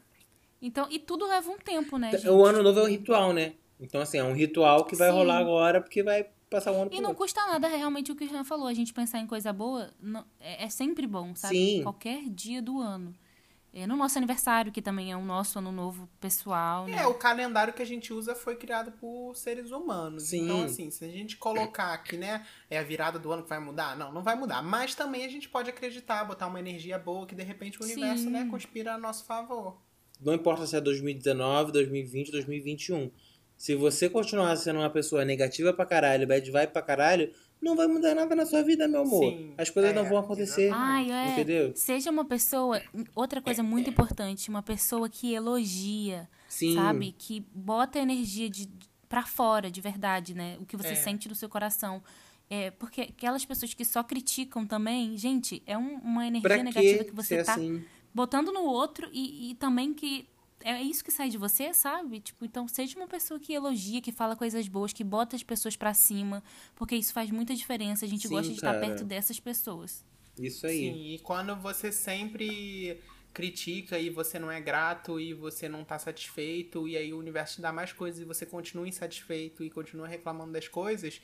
Então, 0.59 0.87
e 0.89 0.97
tudo 0.97 1.27
leva 1.27 1.51
um 1.51 1.57
tempo, 1.57 1.97
né, 1.99 2.11
gente? 2.13 2.27
O 2.29 2.43
ano 2.45 2.63
novo 2.63 2.79
é 2.79 2.83
um 2.83 2.87
ritual, 2.87 3.31
né? 3.33 3.53
Então, 3.79 4.01
assim, 4.01 4.17
é 4.17 4.23
um 4.23 4.33
ritual 4.33 4.85
que 4.85 4.95
vai 4.95 5.09
Sim. 5.11 5.15
rolar 5.17 5.37
agora, 5.37 5.81
porque 5.81 6.01
vai 6.01 6.25
passar 6.49 6.71
um 6.71 6.77
ano 6.81 6.85
E 6.87 6.89
pro 6.95 7.01
não 7.01 7.09
outro. 7.09 7.17
custa 7.23 7.45
nada 7.45 7.67
realmente 7.67 8.11
o 8.11 8.15
que 8.15 8.23
o 8.23 8.27
Jean 8.27 8.43
falou. 8.43 8.65
A 8.67 8.73
gente 8.73 8.91
pensar 8.93 9.19
em 9.19 9.27
coisa 9.27 9.53
boa 9.53 9.91
não- 10.01 10.25
é, 10.39 10.63
é 10.63 10.69
sempre 10.69 11.05
bom, 11.05 11.35
sabe? 11.35 11.55
Sim. 11.55 11.83
Qualquer 11.83 12.23
dia 12.29 12.59
do 12.61 12.79
ano. 12.79 13.13
É 13.79 13.85
no 13.85 13.95
nosso 13.95 14.17
aniversário, 14.17 14.71
que 14.71 14.81
também 14.81 15.11
é 15.11 15.15
o 15.15 15.23
nosso 15.23 15.59
ano 15.59 15.71
novo 15.71 16.09
pessoal, 16.19 16.87
né? 16.87 16.97
É, 16.97 17.05
o 17.05 17.13
calendário 17.13 17.71
que 17.71 17.81
a 17.83 17.85
gente 17.85 18.11
usa 18.11 18.33
foi 18.33 18.55
criado 18.55 18.91
por 18.93 19.35
seres 19.35 19.69
humanos. 19.69 20.23
Sim. 20.23 20.45
Então, 20.45 20.63
assim, 20.63 20.89
se 20.89 21.05
a 21.05 21.07
gente 21.07 21.37
colocar 21.37 21.93
aqui, 21.93 22.17
né, 22.17 22.43
é 22.71 22.79
a 22.79 22.83
virada 22.83 23.19
do 23.19 23.31
ano 23.31 23.43
que 23.43 23.49
vai 23.49 23.59
mudar, 23.59 23.95
não, 23.95 24.11
não 24.11 24.23
vai 24.23 24.35
mudar. 24.35 24.63
Mas 24.63 24.95
também 24.95 25.23
a 25.23 25.29
gente 25.29 25.47
pode 25.47 25.69
acreditar, 25.69 26.25
botar 26.25 26.47
uma 26.47 26.59
energia 26.59 26.97
boa 26.97 27.27
que 27.27 27.35
de 27.35 27.43
repente 27.43 27.79
o 27.79 27.83
Sim. 27.83 27.93
universo, 27.93 28.31
né, 28.31 28.47
conspira 28.49 28.95
a 28.95 28.97
nosso 28.97 29.25
favor. 29.25 29.79
Não 30.19 30.33
importa 30.33 30.65
se 30.65 30.75
é 30.75 30.81
2019, 30.81 31.71
2020, 31.71 32.31
2021. 32.31 33.11
Se 33.55 33.75
você 33.75 34.09
continuar 34.09 34.55
sendo 34.55 34.79
uma 34.79 34.89
pessoa 34.89 35.23
negativa 35.23 35.71
pra 35.71 35.85
caralho, 35.85 36.25
bad 36.25 36.49
vibe 36.49 36.71
pra 36.71 36.81
caralho, 36.81 37.31
não 37.61 37.75
vai 37.75 37.87
mudar 37.87 38.13
nada 38.15 38.35
na 38.35 38.45
sua 38.45 38.61
vida, 38.63 38.87
meu 38.87 39.01
amor. 39.01 39.19
Sim, 39.31 39.53
As 39.57 39.69
coisas 39.69 39.91
é, 39.91 39.95
não 39.95 40.05
vão 40.07 40.17
acontecer. 40.19 40.71
Ai, 40.73 41.11
é. 41.11 41.31
Entendeu? 41.31 41.71
Seja 41.75 42.09
uma 42.11 42.23
pessoa. 42.25 42.81
Outra 43.15 43.41
coisa 43.41 43.63
muito 43.63 43.89
importante, 43.89 44.49
uma 44.49 44.61
pessoa 44.61 45.09
que 45.09 45.33
elogia, 45.33 46.29
Sim. 46.47 46.75
sabe? 46.75 47.15
Que 47.17 47.45
bota 47.53 47.99
a 47.99 48.01
energia 48.01 48.49
de, 48.49 48.69
pra 49.09 49.23
fora, 49.25 49.69
de 49.71 49.81
verdade, 49.81 50.33
né? 50.33 50.57
O 50.59 50.65
que 50.65 50.77
você 50.77 50.89
É. 50.89 50.95
sente 50.95 51.27
no 51.27 51.35
seu 51.35 51.49
coração. 51.49 52.01
É, 52.49 52.71
porque 52.71 53.01
aquelas 53.01 53.43
pessoas 53.43 53.73
que 53.73 53.83
só 53.83 54.01
criticam 54.03 54.65
também, 54.65 55.17
gente, 55.17 55.61
é 55.65 55.77
um- 55.77 55.97
uma 55.97 56.25
energia 56.25 56.63
negativa 56.63 57.03
que 57.03 57.11
você 57.13 57.37
ser 57.39 57.43
tá 57.45 57.53
assim? 57.55 57.83
botando 58.13 58.53
no 58.53 58.61
outro 58.61 59.09
e, 59.11 59.51
e 59.51 59.55
também 59.55 59.93
que 59.93 60.25
é 60.63 60.81
isso 60.81 61.03
que 61.03 61.11
sai 61.11 61.29
de 61.29 61.37
você, 61.37 61.73
sabe? 61.73 62.19
Tipo, 62.19 62.45
então 62.45 62.67
seja 62.67 62.97
uma 62.97 63.07
pessoa 63.07 63.39
que 63.39 63.53
elogia, 63.53 64.01
que 64.01 64.11
fala 64.11 64.35
coisas 64.35 64.67
boas, 64.67 64.93
que 64.93 65.03
bota 65.03 65.35
as 65.35 65.43
pessoas 65.43 65.75
pra 65.75 65.93
cima, 65.93 66.43
porque 66.75 66.95
isso 66.95 67.13
faz 67.13 67.29
muita 67.31 67.55
diferença. 67.55 68.05
A 68.05 68.07
gente 68.07 68.27
Sim, 68.27 68.33
gosta 68.33 68.51
de 68.51 68.57
estar 68.57 68.73
cara. 68.73 68.85
perto 68.85 69.03
dessas 69.03 69.39
pessoas. 69.39 70.03
Isso 70.37 70.65
aí. 70.67 70.91
Sim, 70.91 71.13
e 71.13 71.19
quando 71.19 71.55
você 71.55 71.91
sempre 71.91 72.99
critica 73.33 73.99
e 73.99 74.09
você 74.09 74.39
não 74.39 74.51
é 74.51 74.59
grato 74.59 75.19
e 75.19 75.33
você 75.33 75.69
não 75.69 75.83
tá 75.83 75.99
satisfeito 75.99 76.87
e 76.87 76.97
aí 76.97 77.13
o 77.13 77.19
universo 77.19 77.57
te 77.57 77.61
dá 77.61 77.71
mais 77.71 77.93
coisas 77.93 78.19
e 78.19 78.25
você 78.25 78.45
continua 78.47 78.87
insatisfeito 78.87 79.63
e 79.63 79.69
continua 79.69 80.07
reclamando 80.07 80.53
das 80.53 80.67
coisas, 80.67 81.21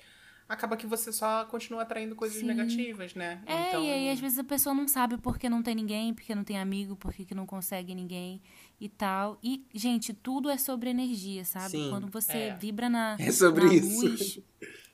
acaba 0.48 0.78
que 0.78 0.86
você 0.86 1.12
só 1.12 1.46
continua 1.46 1.82
atraindo 1.82 2.16
coisas 2.16 2.38
Sim. 2.38 2.46
negativas, 2.46 3.16
né? 3.16 3.42
É, 3.46 3.68
então, 3.70 3.84
e 3.84 3.90
aí 3.90 4.10
às 4.12 4.20
vezes 4.20 4.38
a 4.38 4.44
pessoa 4.44 4.76
não 4.76 4.88
sabe 4.88 5.18
porque 5.18 5.50
não 5.50 5.64
tem 5.64 5.74
ninguém, 5.74 6.14
porque 6.14 6.36
não 6.36 6.44
tem 6.44 6.60
amigo, 6.60 6.96
porque 6.96 7.26
que 7.26 7.34
não 7.34 7.46
consegue 7.46 7.96
ninguém 7.96 8.42
e 8.84 8.90
tal. 8.90 9.38
E, 9.42 9.64
gente, 9.74 10.14
tudo 10.14 10.50
é 10.50 10.58
sobre 10.58 10.90
energia, 10.90 11.46
sabe? 11.46 11.70
Sim, 11.72 11.90
Quando 11.90 12.08
você 12.12 12.38
é. 12.38 12.56
vibra 12.56 12.90
na, 12.90 13.16
É 13.20 13.32
sobre 13.32 13.66
na 13.66 13.74
isso. 13.74 14.02
luz. 14.06 14.40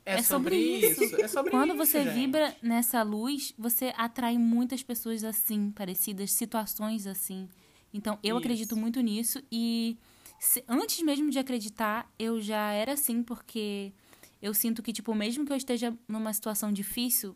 é, 0.06 0.14
é 0.14 0.22
sobre, 0.22 0.22
sobre 0.22 0.56
isso. 0.56 1.04
isso. 1.04 1.20
É 1.20 1.28
sobre 1.28 1.50
Quando 1.50 1.70
isso, 1.74 1.76
você 1.78 2.04
gente. 2.04 2.14
vibra 2.14 2.56
nessa 2.62 3.02
luz, 3.02 3.52
você 3.58 3.92
atrai 3.96 4.38
muitas 4.38 4.82
pessoas 4.82 5.24
assim, 5.24 5.70
parecidas, 5.72 6.30
situações 6.32 7.06
assim. 7.06 7.48
Então, 7.92 8.18
eu 8.22 8.36
Isso. 8.36 8.38
acredito 8.38 8.76
muito 8.76 9.00
nisso 9.00 9.42
e 9.50 9.98
se- 10.38 10.62
antes 10.68 11.02
mesmo 11.02 11.28
de 11.28 11.40
acreditar, 11.40 12.08
eu 12.16 12.40
já 12.40 12.70
era 12.72 12.92
assim, 12.92 13.20
porque 13.22 13.92
eu 14.40 14.54
sinto 14.54 14.80
que, 14.80 14.92
tipo, 14.92 15.12
mesmo 15.12 15.44
que 15.44 15.52
eu 15.52 15.56
esteja 15.56 15.92
numa 16.06 16.32
situação 16.32 16.72
difícil, 16.72 17.34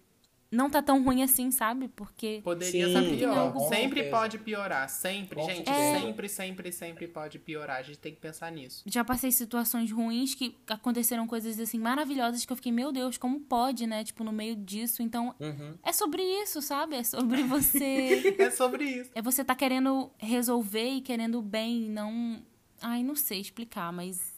não 0.54 0.70
tá 0.70 0.80
tão 0.80 1.02
ruim 1.04 1.22
assim, 1.22 1.50
sabe? 1.50 1.88
Porque 1.88 2.40
Poderia 2.42 2.86
estar 2.86 3.02
pior. 3.02 3.52
certeza. 3.52 3.68
Sempre 3.68 4.02
pode 4.04 4.38
piorar. 4.38 4.88
Sempre, 4.88 5.36
Com 5.40 5.46
gente. 5.46 5.64
certeza. 5.68 6.00
Sempre, 6.00 6.28
sempre, 6.28 6.72
sempre 6.72 7.08
pode 7.08 7.38
piorar. 7.38 7.78
A 7.78 7.82
gente 7.82 7.98
tem 7.98 8.14
que 8.14 8.20
pensar 8.20 8.50
nisso. 8.52 8.82
já 8.86 9.04
passei 9.04 9.30
situações 9.32 9.90
ruins 9.90 10.34
que 10.34 10.56
aconteceram 10.68 11.26
coisas 11.26 11.58
assim 11.58 11.78
maravilhosas 11.78 12.44
que 12.44 12.52
eu 12.52 12.56
fiquei, 12.56 12.72
meu 12.72 12.92
Deus, 12.92 13.18
como 13.18 13.40
pode, 13.40 13.86
né? 13.86 14.04
Tipo, 14.04 14.24
no 14.24 14.32
meio 14.32 14.56
disso. 14.56 15.02
Então, 15.02 15.34
Uhum. 15.40 15.74
é 15.82 15.92
sobre 15.92 16.22
isso, 16.42 16.62
sabe? 16.62 16.96
É 16.96 17.02
sobre 17.02 17.42
você. 17.42 18.34
É 18.38 18.50
sobre 18.50 18.84
isso. 18.84 19.10
é 19.14 19.22
você 19.22 19.44
tá 19.44 19.54
querendo 19.54 20.10
resolver 20.18 20.88
e 20.88 21.00
querendo 21.00 21.38
o 21.38 21.42
bem, 21.42 21.88
não. 21.88 22.42
Ai, 22.82 23.02
não 23.02 23.14
sei 23.14 23.40
explicar, 23.40 23.92
mas 23.92 24.33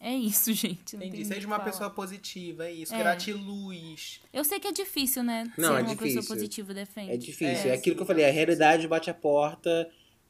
é 0.00 0.14
isso, 0.14 0.52
gente. 0.54 0.96
não 0.96 1.02
Entendi. 1.04 1.24
Seja 1.24 1.46
uma 1.46 1.56
falar. 1.58 1.70
pessoa 1.70 1.90
positiva, 1.90 2.66
é 2.66 2.72
isso. 2.72 2.94
É. 2.94 2.98
Gratiluz. 2.98 4.20
Eu 4.32 4.44
sei 4.44 4.60
que 4.60 4.68
é 4.68 4.72
difícil, 4.72 5.22
né? 5.22 5.44
Não, 5.56 5.70
Ser 5.74 5.80
é 5.80 5.82
uma 5.82 5.94
difícil. 5.94 6.20
pessoa 6.20 6.36
positiva 6.36 6.74
defende. 6.74 7.12
É 7.12 7.16
difícil. 7.16 7.70
É, 7.70 7.74
É, 7.74 7.74
aquilo 7.74 7.96
que 7.96 8.02
eu 8.02 8.06
falei, 8.06 8.24
a 8.24 8.30
realidade 8.32 8.86
bate 8.88 9.10
a 9.10 9.14
porta, 9.14 9.88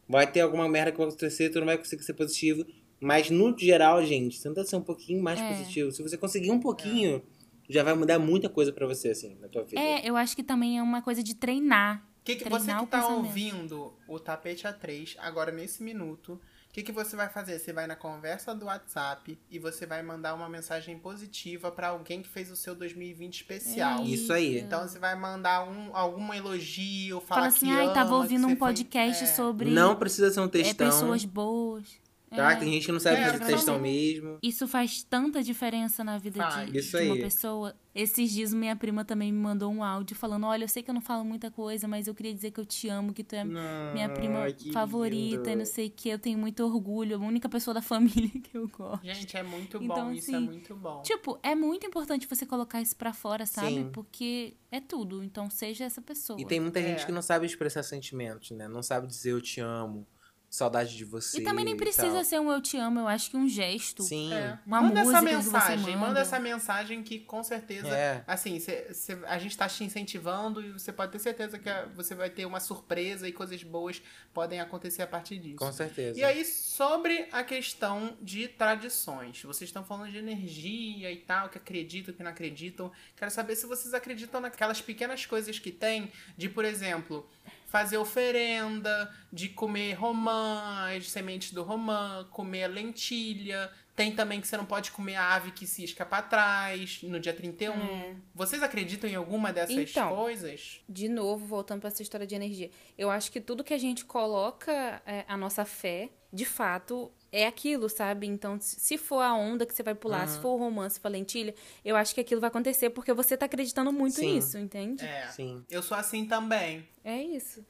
vai 0.09 0.31
ter 0.31 0.41
alguma 0.41 0.69
merda 0.69 0.91
que 0.93 0.99
vai 0.99 1.07
acontecer, 1.07 1.51
tu 1.51 1.59
não 1.59 1.67
vai 1.67 1.79
conseguir 1.79 2.03
ser 2.03 2.15
positivo. 2.15 2.65
Mas 3.01 3.31
no 3.31 3.57
geral, 3.57 4.05
gente, 4.05 4.43
tenta 4.43 4.65
ser 4.65 4.77
um 4.77 4.83
pouquinho 4.83 5.23
mais 5.23 5.39
É. 5.41 5.49
positivo. 5.51 5.93
Se 5.93 6.03
você 6.03 6.17
conseguir 6.19 6.51
um 6.51 6.59
pouquinho, 6.59 7.23
já 7.69 7.83
vai 7.85 7.95
mudar 7.95 8.19
muita 8.19 8.49
coisa 8.49 8.73
pra 8.73 8.87
você, 8.87 9.11
assim, 9.11 9.37
na 9.41 9.49
tua 9.49 9.63
vida. 9.65 9.81
É, 9.81 10.09
eu 10.09 10.17
acho 10.17 10.35
que 10.35 10.43
também 10.43 10.79
é 10.79 10.83
uma 10.83 11.01
coisa 11.03 11.23
de 11.23 11.35
treinar. 11.35 12.05
Que 12.25 12.35
que, 12.35 12.45
Treinar 12.45 12.61
você 12.61 12.75
que 12.75 12.83
o 12.83 12.87
tá 12.87 12.99
pensamento. 13.01 13.25
ouvindo 13.27 13.95
o 14.09 14.19
Tapete 14.19 14.65
A3 14.67 15.15
agora 15.19 15.51
nesse 15.53 15.83
minuto, 15.83 16.39
o 16.71 16.73
que, 16.73 16.83
que 16.83 16.93
você 16.93 17.17
vai 17.17 17.29
fazer? 17.29 17.59
Você 17.59 17.73
vai 17.73 17.87
na 17.87 17.97
conversa 17.97 18.55
do 18.55 18.67
WhatsApp 18.67 19.39
e 19.51 19.59
você 19.59 19.85
vai 19.87 20.03
mandar 20.03 20.35
uma 20.35 20.49
mensagem 20.49 20.97
positiva 20.99 21.71
pra 21.73 21.89
alguém 21.89 22.23
que 22.23 22.29
fez 22.29 22.51
o 22.51 22.57
seu 22.57 22.75
2020 22.75 23.35
especial. 23.35 24.01
É 24.01 24.05
Isso 24.05 24.33
aí. 24.33 24.59
Então 24.61 24.87
você 24.87 24.99
vai 24.99 25.15
mandar 25.17 25.69
um, 25.69 25.95
algum 25.97 26.33
elogio, 26.33 27.21
falar 27.21 27.41
Fala 27.43 27.47
assim, 27.49 27.67
que 27.67 27.73
ai, 27.73 27.85
ama, 27.87 27.95
tava 27.95 28.15
ouvindo 28.15 28.45
um 28.47 28.51
foi- 28.51 28.57
podcast 28.57 29.25
é. 29.25 29.27
sobre 29.27 29.71
Não 29.71 29.97
precisa 29.97 30.31
ser 30.31 30.41
um 30.41 30.45
é, 30.45 30.49
textão. 30.49 30.87
pessoas 30.87 31.25
boas. 31.25 31.89
Tá? 32.31 32.53
É. 32.53 32.57
Tem 32.57 32.71
gente 32.71 32.85
que 32.85 32.93
não 32.93 33.01
sabe 33.01 33.17
É, 33.17 33.33
fazer 33.33 33.47
textão 33.47 33.79
mesmo. 33.79 34.39
Isso 34.43 34.69
faz 34.69 35.03
tanta 35.03 35.43
diferença 35.43 36.05
na 36.05 36.19
vida 36.19 36.47
de, 36.67 36.73
de 36.83 36.97
uma 37.07 37.15
aí. 37.15 37.23
pessoa. 37.23 37.75
Esses 38.01 38.31
dias 38.31 38.55
minha 38.55 38.77
prima 38.77 39.05
também 39.05 39.33
me 39.33 39.39
mandou 39.41 39.73
um 39.73 39.83
áudio 39.83 40.15
falando: 40.15 40.47
Olha, 40.47 40.63
eu 40.65 40.69
sei 40.69 40.83
que 40.85 40.91
eu 40.91 40.95
não 40.95 41.01
falo 41.01 41.25
muita 41.25 41.51
coisa, 41.51 41.89
mas 41.89 42.07
eu 42.07 42.15
queria 42.15 42.33
dizer 42.33 42.53
que 42.53 42.61
eu 42.61 42.65
te 42.65 42.89
amo, 42.89 43.13
que 43.13 43.25
tu 43.25 43.35
é 43.35 43.43
minha 43.45 44.09
prima 44.09 44.47
favorita 44.73 45.37
lindo. 45.37 45.51
e 45.51 45.57
não 45.57 45.65
sei 45.65 45.89
o 45.89 45.91
que. 45.91 46.09
Eu 46.09 46.19
tenho 46.19 46.39
muito 46.39 46.63
orgulho, 46.65 47.17
a 47.17 47.19
única 47.19 47.49
pessoa 47.49 47.75
da 47.75 47.83
família 47.83 48.31
que 48.41 48.57
eu 48.57 48.69
gosto. 48.69 49.05
Gente, 49.05 49.37
é 49.37 49.43
muito 49.43 49.79
bom, 49.81 49.85
Então, 49.85 50.13
isso 50.13 50.31
é 50.31 50.37
assim, 50.37 50.45
muito 50.47 50.77
bom. 50.77 51.03
Tipo, 51.03 51.39
é 51.43 51.55
muito 51.55 51.87
importante 51.87 52.27
você 52.29 52.47
colocar 52.47 52.81
isso 52.81 52.95
pra 52.95 53.13
fora, 53.13 53.45
sabe? 53.47 53.69
Sim. 53.75 53.91
Porque 53.93 54.55
é 54.71 54.81
tudo. 54.81 55.25
Então, 55.25 55.51
seja 55.51 55.85
essa 55.85 56.01
pessoa. 56.01 56.41
E 56.41 56.45
tem 56.45 56.61
muita 56.61 56.81
gente 56.81 57.03
É. 57.03 57.07
que 57.07 57.13
não 57.13 57.23
sabe 57.23 57.47
expressar 57.47 57.83
sentimentos, 57.83 58.53
né? 58.53 58.69
Não 58.69 58.83
sabe 58.83 59.07
dizer 59.09 59.33
eu 59.33 59.41
te 59.41 59.61
amo, 59.61 60.07
saudade 60.51 60.97
de 60.97 61.05
você. 61.05 61.41
E 61.41 61.45
também 61.45 61.65
nem 61.65 61.77
precisa 61.77 62.25
ser 62.25 62.41
um 62.41 62.51
eu 62.51 62.61
te 62.63 62.77
amo, 62.79 63.01
eu 63.01 63.07
acho 63.09 63.31
que 63.31 63.37
um 63.37 63.47
gesto. 63.49 64.03
Sim. 64.03 64.33
É. 64.33 64.59
Uma 64.67 64.81
manda 64.81 65.01
essa 65.01 65.11
música 65.23 65.29
que 65.29 65.43
você 65.43 65.51
mensagem, 65.51 65.95
manda. 65.97 66.07
manda. 66.09 66.21
essa 66.21 66.39
mensagem 66.41 67.03
que 67.03 67.19
com 67.21 67.43
certeza, 67.45 67.89
É. 67.89 68.25
assim, 68.27 68.59
cê- 68.59 68.93
cê- 68.95 69.19
a 69.27 69.39
gente 69.39 69.57
tá 69.57 69.69
te 69.69 69.85
incentivando 69.85 70.61
e 70.65 70.73
você 70.73 70.91
pode 70.93 71.13
ter 71.13 71.19
certeza 71.19 71.59
que 71.59 71.69
você 71.95 72.15
vai 72.15 72.31
ter 72.31 72.47
uma 72.47 72.61
surpresa 72.61 73.29
e 73.29 73.33
coisas 73.33 73.63
boas 73.63 74.01
podem 74.33 74.59
acontecer 74.61 75.03
a 75.03 75.07
partir 75.07 75.39
disso. 75.39 75.57
Com 75.57 75.73
certeza. 75.73 76.19
E 76.19 76.25
aí, 76.25 76.45
sobre 76.45 77.29
a 77.31 77.45
questão 77.45 78.17
de 78.23 78.49
tradições, 78.49 79.43
vocês 79.43 79.69
estão 79.69 79.85
falando 79.85 80.11
de 80.11 80.19
energia 80.19 81.13
e 81.13 81.17
tal, 81.17 81.49
que 81.51 81.59
acreditam, 81.59 82.15
que 82.15 82.23
não 82.23 82.31
acreditam. 82.31 82.91
Quero 83.17 83.31
saber 83.31 83.55
se 83.57 83.67
vocês 83.67 83.93
acreditam 83.93 84.41
naquelas 84.41 84.81
pequenas 84.81 85.27
coisas 85.27 85.59
que 85.59 85.71
tem, 85.71 86.11
de, 86.37 86.49
por 86.49 86.65
exemplo, 86.65 87.29
fazer 87.69 87.99
oferenda, 87.99 89.15
de 89.33 89.49
comer 89.51 89.93
romã, 89.93 90.89
as 90.97 91.11
sementes 91.11 91.53
do 91.53 91.63
romã, 91.63 92.27
comer 92.31 92.67
lentilha. 92.67 93.71
Tem 93.95 94.11
também 94.15 94.41
que 94.41 94.47
você 94.49 94.57
não 94.57 94.65
pode 94.65 94.91
comer 94.91 95.17
a 95.17 95.35
ave 95.35 95.51
que 95.51 95.67
cisca 95.67 96.07
pra 96.07 96.23
trás 96.23 97.01
no 97.03 97.21
dia 97.21 97.35
31. 97.35 98.17
Vocês 98.35 98.63
acreditam 98.63 99.09
em 99.11 99.15
alguma 99.15 99.53
dessas 99.53 99.91
Então. 99.91 100.15
coisas? 100.17 100.81
De 100.89 101.09
novo, 101.09 101.45
voltando 101.47 101.81
para 101.81 101.89
essa 101.89 102.03
história 102.03 102.27
de 102.27 102.35
energia. 102.35 102.71
Eu 102.97 103.11
acho 103.11 103.31
que 103.31 103.41
tudo 103.41 103.63
que 103.65 103.75
a 103.75 103.79
gente 103.79 104.05
coloca 104.05 105.03
é, 105.05 105.25
a 105.29 105.37
nossa 105.37 105.65
fé, 105.65 106.09
de 106.33 106.45
fato, 106.45 107.13
é 107.31 107.47
aquilo, 107.47 107.89
sabe? 107.89 108.27
Então, 108.27 108.59
se 108.61 108.97
for 108.97 109.21
a 109.21 109.35
onda 109.35 109.67
que 109.67 109.75
você 109.75 109.83
vai 109.83 109.95
pular, 109.95 110.27
se 110.27 110.39
for 110.41 110.51
o 110.51 110.57
romance, 110.57 110.95
se 110.97 111.01
for 111.01 111.09
a 111.09 111.11
lentilha, 111.11 111.55
eu 111.85 111.95
acho 111.97 112.15
que 112.15 112.21
aquilo 112.21 112.41
vai 112.41 112.49
acontecer 112.49 112.91
porque 112.91 113.13
você 113.13 113.37
tá 113.37 113.47
acreditando 113.47 113.93
muito 113.93 114.17
Sim. 114.17 114.35
nisso, 114.35 114.59
entende? 114.59 115.05
É. 115.05 115.27
Sim. 115.29 115.65
Eu 115.71 115.83
sou 115.83 115.97
assim 115.97 116.25
também. 116.27 116.87
É 117.05 117.21
isso. 117.23 117.65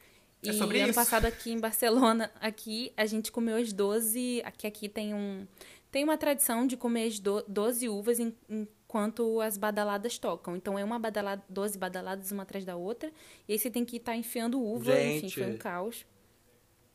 É 0.44 0.50
E 0.50 0.52
sobre 0.52 0.78
ano 0.78 0.90
isso? 0.90 0.98
passado 1.00 1.24
aqui 1.24 1.50
em 1.50 1.58
Barcelona, 1.58 2.30
aqui 2.40 2.92
a 2.96 3.04
gente 3.06 3.32
comeu 3.32 3.56
as 3.56 3.72
12, 3.72 4.40
aqui 4.44 4.66
aqui 4.66 4.88
tem 4.88 5.12
um 5.14 5.46
tem 5.90 6.04
uma 6.04 6.18
tradição 6.18 6.66
de 6.66 6.76
comer 6.76 7.06
as 7.08 7.18
do, 7.18 7.42
12 7.48 7.88
uvas 7.88 8.20
em- 8.20 8.36
enquanto 8.48 9.40
as 9.40 9.56
badaladas 9.56 10.18
tocam. 10.18 10.54
Então 10.54 10.78
é 10.78 10.84
uma 10.84 10.98
badalada, 10.98 11.42
12 11.48 11.78
badaladas 11.78 12.30
uma 12.30 12.42
atrás 12.44 12.64
da 12.64 12.76
outra, 12.76 13.10
e 13.48 13.52
aí 13.54 13.58
você 13.58 13.70
tem 13.70 13.84
que 13.86 13.96
estar 13.96 14.14
enfiando 14.14 14.60
uva, 14.62 14.92
enfim, 15.00 15.20
Gente. 15.28 15.34
foi 15.34 15.46
um 15.46 15.56
caos. 15.56 16.06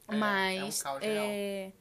É, 0.07 0.15
Mas 0.15 0.57
é 0.59 0.63
um 0.63 0.83
caos 0.83 1.03
é, 1.03 1.71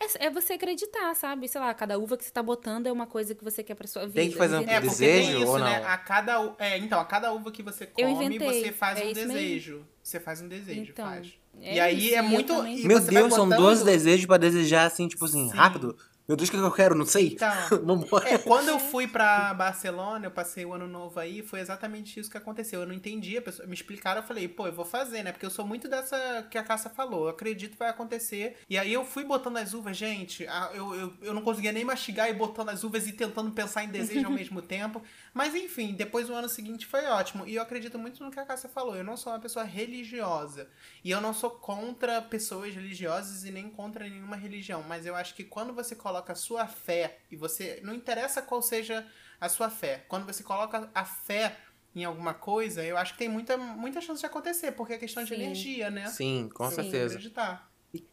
É, 0.00 0.26
é 0.26 0.30
você 0.30 0.52
acreditar, 0.52 1.14
sabe? 1.16 1.48
Sei 1.48 1.60
lá, 1.60 1.74
cada 1.74 1.98
uva 1.98 2.16
que 2.16 2.24
você 2.24 2.30
tá 2.30 2.42
botando 2.42 2.86
é 2.86 2.92
uma 2.92 3.06
coisa 3.06 3.34
que 3.34 3.42
você 3.42 3.62
quer 3.64 3.74
pra 3.74 3.86
sua 3.88 4.02
vida. 4.06 4.20
Tem 4.20 4.30
que 4.30 4.36
fazer 4.36 4.56
um? 4.58 4.60
É, 4.60 4.80
porque 4.80 4.88
Desejo 4.90 5.28
tem 5.32 5.42
isso, 5.42 5.50
ou 5.50 5.58
né? 5.58 5.80
não? 5.80 5.88
A 5.88 5.96
cada, 5.98 6.54
é, 6.58 6.78
então, 6.78 7.00
a 7.00 7.04
cada 7.04 7.32
uva 7.32 7.50
que 7.50 7.62
você 7.62 7.84
Eu 7.98 8.08
come, 8.10 8.26
inventei, 8.26 8.62
você 8.62 8.72
faz 8.72 9.00
é 9.00 9.04
um 9.04 9.10
isso 9.10 9.20
mesmo. 9.20 9.32
desejo. 9.34 9.86
Você 10.02 10.20
faz 10.20 10.40
um 10.40 10.48
desejo, 10.48 10.90
Então, 10.92 11.04
faz. 11.04 11.32
é 11.60 11.74
e 11.74 11.80
aí 11.80 12.06
isso, 12.06 12.14
é 12.14 12.22
muito. 12.22 12.54
Meu 12.62 13.00
Deus, 13.00 13.34
são 13.34 13.48
botando- 13.48 13.60
12 13.62 13.84
desejos 13.84 14.24
pra 14.26 14.36
desejar, 14.36 14.84
assim, 14.86 15.08
tipo 15.08 15.24
assim, 15.24 15.50
Sim. 15.50 15.56
rápido. 15.56 15.96
Meu 16.28 16.36
Deus, 16.36 16.50
o 16.50 16.52
que 16.52 16.58
que 16.58 16.62
eu 16.62 16.70
quero? 16.70 16.94
Não 16.94 17.06
sei. 17.06 17.28
Então, 17.28 17.50
Vambora. 17.82 18.28
É, 18.28 18.36
quando 18.36 18.68
eu 18.68 18.78
fui 18.78 19.08
pra 19.08 19.54
Barcelona, 19.54 20.26
eu 20.26 20.30
passei 20.30 20.62
o 20.62 20.74
ano 20.74 20.86
novo 20.86 21.18
aí, 21.18 21.42
foi 21.42 21.58
exatamente 21.58 22.20
isso 22.20 22.30
que 22.30 22.36
aconteceu. 22.36 22.82
Eu 22.82 22.86
não 22.86 22.92
entendi, 22.92 23.38
a 23.38 23.40
pessoa, 23.40 23.66
me 23.66 23.72
explicaram, 23.72 24.20
eu 24.20 24.26
falei, 24.26 24.46
pô, 24.46 24.66
eu 24.66 24.72
vou 24.74 24.84
fazer, 24.84 25.22
né? 25.22 25.32
Porque 25.32 25.46
eu 25.46 25.50
sou 25.50 25.66
muito 25.66 25.88
dessa 25.88 26.46
que 26.50 26.58
a 26.58 26.62
Cássia 26.62 26.90
falou. 26.90 27.24
Eu 27.24 27.30
acredito 27.30 27.72
que 27.72 27.78
vai 27.78 27.88
acontecer. 27.88 28.58
E 28.68 28.76
aí 28.76 28.92
eu 28.92 29.06
fui 29.06 29.24
botando 29.24 29.56
as 29.56 29.72
uvas, 29.72 29.96
gente, 29.96 30.46
eu, 30.74 30.94
eu, 30.94 31.12
eu 31.22 31.32
não 31.32 31.40
conseguia 31.40 31.72
nem 31.72 31.82
mastigar 31.82 32.28
e 32.28 32.34
botando 32.34 32.68
as 32.68 32.84
uvas 32.84 33.06
e 33.06 33.12
tentando 33.12 33.50
pensar 33.52 33.84
em 33.84 33.88
desejo 33.88 34.26
ao 34.26 34.32
mesmo 34.32 34.60
tempo. 34.60 35.02
Mas 35.34 35.54
enfim, 35.54 35.94
depois 35.94 36.28
o 36.30 36.34
ano 36.34 36.48
seguinte 36.48 36.86
foi 36.86 37.04
ótimo. 37.06 37.46
E 37.46 37.54
eu 37.54 37.62
acredito 37.62 37.98
muito 37.98 38.22
no 38.24 38.30
que 38.30 38.40
a 38.40 38.44
Cássia 38.46 38.68
falou. 38.68 38.96
Eu 38.96 39.04
não 39.04 39.16
sou 39.16 39.32
uma 39.32 39.38
pessoa 39.38 39.64
religiosa. 39.64 40.68
E 41.04 41.10
eu 41.10 41.20
não 41.20 41.32
sou 41.34 41.50
contra 41.50 42.20
pessoas 42.22 42.74
religiosas 42.74 43.44
e 43.44 43.50
nem 43.50 43.68
contra 43.70 44.08
nenhuma 44.08 44.36
religião. 44.36 44.82
Mas 44.82 45.06
eu 45.06 45.14
acho 45.14 45.34
que 45.34 45.44
quando 45.44 45.72
você 45.72 45.94
coloca 45.94 46.32
a 46.32 46.36
sua 46.36 46.66
fé, 46.66 47.18
e 47.30 47.36
você. 47.36 47.80
Não 47.82 47.94
interessa 47.94 48.40
qual 48.42 48.62
seja 48.62 49.06
a 49.40 49.48
sua 49.48 49.70
fé. 49.70 50.04
Quando 50.08 50.26
você 50.26 50.42
coloca 50.42 50.90
a 50.94 51.04
fé 51.04 51.56
em 51.94 52.04
alguma 52.04 52.34
coisa, 52.34 52.84
eu 52.84 52.96
acho 52.96 53.12
que 53.14 53.18
tem 53.18 53.28
muita, 53.28 53.56
muita 53.56 54.00
chance 54.00 54.20
de 54.20 54.26
acontecer, 54.26 54.72
porque 54.72 54.92
é 54.94 54.98
questão 54.98 55.22
de 55.24 55.30
Sim. 55.30 55.34
energia, 55.42 55.90
né? 55.90 56.06
Sim, 56.08 56.48
com 56.54 56.68
que 56.68 56.74
certeza. 56.74 57.14
acreditar. 57.14 57.68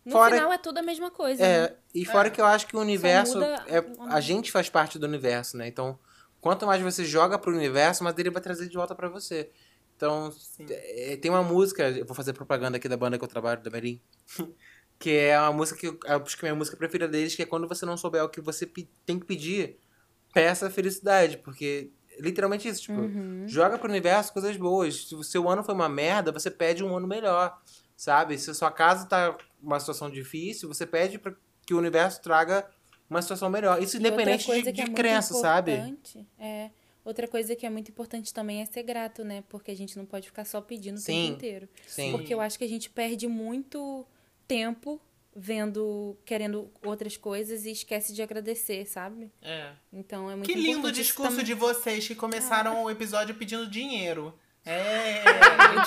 No 0.06 0.14
Fora- 0.14 0.36
final 0.38 0.54
é 0.54 0.58
tudo 0.58 0.78
a 0.78 0.82
mesma 0.82 1.12
coisa. 1.12 1.44
né? 1.44 1.66
É, 1.66 1.76
e 1.94 2.06
fora 2.06 2.30
É. 2.30 2.32
que 2.32 2.40
eu 2.40 2.46
acho 2.46 2.66
que 2.66 2.76
o 2.76 2.80
universo. 2.80 3.34
muda 3.34 3.64
É, 3.68 3.84
a 4.10 4.20
gente 4.22 4.52
faz 4.52 4.70
parte 4.70 4.98
do 4.98 5.06
universo, 5.06 5.58
né? 5.58 5.68
Então, 5.68 6.00
quanto 6.46 6.68
mais 6.68 6.80
você 6.80 7.04
joga 7.04 7.40
pro 7.40 7.52
universo, 7.52 8.04
mais 8.04 8.16
ele 8.20 8.30
vai 8.30 8.40
trazer 8.40 8.70
de 8.70 8.76
volta 8.78 8.94
pra 8.94 9.10
você. 9.10 9.50
Então, 9.98 10.32
é, 10.70 11.18
tem 11.18 11.32
uma 11.32 11.42
música, 11.42 11.90
eu 11.90 12.06
vou 12.06 12.14
fazer 12.14 12.34
propaganda 12.34 12.78
aqui 12.78 12.88
da 12.88 12.96
banda 12.96 13.18
que 13.18 13.24
eu 13.24 13.28
trabalho, 13.28 13.64
da 13.64 13.72
Merim, 13.72 14.00
que 15.00 15.10
é 15.10 15.40
uma 15.40 15.52
música 15.54 15.80
que 15.80 15.88
eu 15.88 15.98
acho 16.04 16.38
que 16.38 16.46
é 16.46 16.50
a 16.50 16.52
minha 16.52 16.60
música 16.60 16.78
preferida 16.78 17.08
deles, 17.08 17.34
que 17.34 17.42
é 17.42 17.48
quando 17.48 17.68
você 17.68 17.84
não 17.84 17.98
souber 17.98 18.24
o 18.24 18.30
que 18.30 18.40
você 18.40 18.68
tem 19.08 19.18
que 19.20 19.26
pedir, 19.26 19.80
peça 20.36 20.68
a 20.68 20.70
felicidade, 20.70 21.40
porque 21.40 21.90
literalmente 22.20 22.68
isso, 22.68 22.84
tipo, 22.84 23.00
Uhum. 23.00 23.48
joga 23.48 23.80
pro 23.80 23.90
universo 23.90 24.32
coisas 24.32 24.56
boas. 24.56 25.08
Se 25.08 25.16
o 25.16 25.24
seu 25.24 25.50
ano 25.50 25.64
foi 25.64 25.74
uma 25.74 25.90
merda, 25.90 26.32
você 26.32 26.52
pede 26.52 26.84
um 26.84 26.96
ano 26.96 27.08
melhor, 27.08 27.60
sabe? 27.98 28.38
Se 28.38 28.52
a 28.52 28.54
sua 28.54 28.70
casa 28.70 29.08
tá 29.08 29.36
uma 29.60 29.80
situação 29.80 30.12
difícil, 30.12 30.68
você 30.68 30.86
pede 30.86 31.18
para 31.18 31.34
que 31.66 31.74
o 31.74 31.80
universo 31.80 32.22
traga 32.22 32.70
uma 33.10 33.22
situação 33.22 33.50
melhor. 33.50 33.82
Isso 33.82 33.98
independente 33.98 34.46
de, 34.46 34.64
que 34.64 34.72
de 34.72 34.82
é 34.82 34.88
crença, 34.88 35.34
sabe? 35.36 35.74
importante, 35.74 36.28
É. 36.40 36.70
Outra 37.04 37.28
coisa 37.28 37.56
que 37.56 37.68
é 37.68 37.70
muito 37.70 37.90
importante 37.92 38.34
também 38.34 38.64
é 38.64 38.66
ser 38.66 38.82
grato, 38.82 39.24
né? 39.24 39.44
Porque 39.48 39.70
a 39.70 39.76
gente 39.76 39.96
não 39.96 40.08
pode 40.08 40.26
ficar 40.26 40.44
só 40.44 40.60
pedindo 40.60 40.96
o 40.96 41.00
Sim. 41.00 41.14
tempo 41.28 41.34
inteiro. 41.34 41.70
Sim. 41.86 42.12
Porque 42.12 42.34
eu 42.34 42.42
acho 42.42 42.58
que 42.58 42.64
a 42.64 42.68
gente 42.68 42.90
perde 42.90 43.28
muito 43.28 44.04
tempo 44.48 45.00
vendo, 45.36 46.18
querendo 46.26 46.72
outras 46.84 47.16
coisas 47.16 47.64
e 47.66 47.72
esquece 47.72 48.12
de 48.12 48.24
agradecer, 48.24 48.88
sabe? 48.88 49.32
É. 49.42 49.70
Então 49.94 50.32
é 50.32 50.36
muito 50.36 50.50
Que 50.50 50.56
lindo 50.58 50.92
discurso 50.92 51.30
também. 51.34 51.46
de 51.46 51.54
vocês 51.54 52.08
que 52.08 52.16
começaram 52.16 52.84
o 52.86 52.90
episódio 52.90 53.36
pedindo 53.36 53.68
dinheiro. 53.70 54.34
É, 54.68 55.22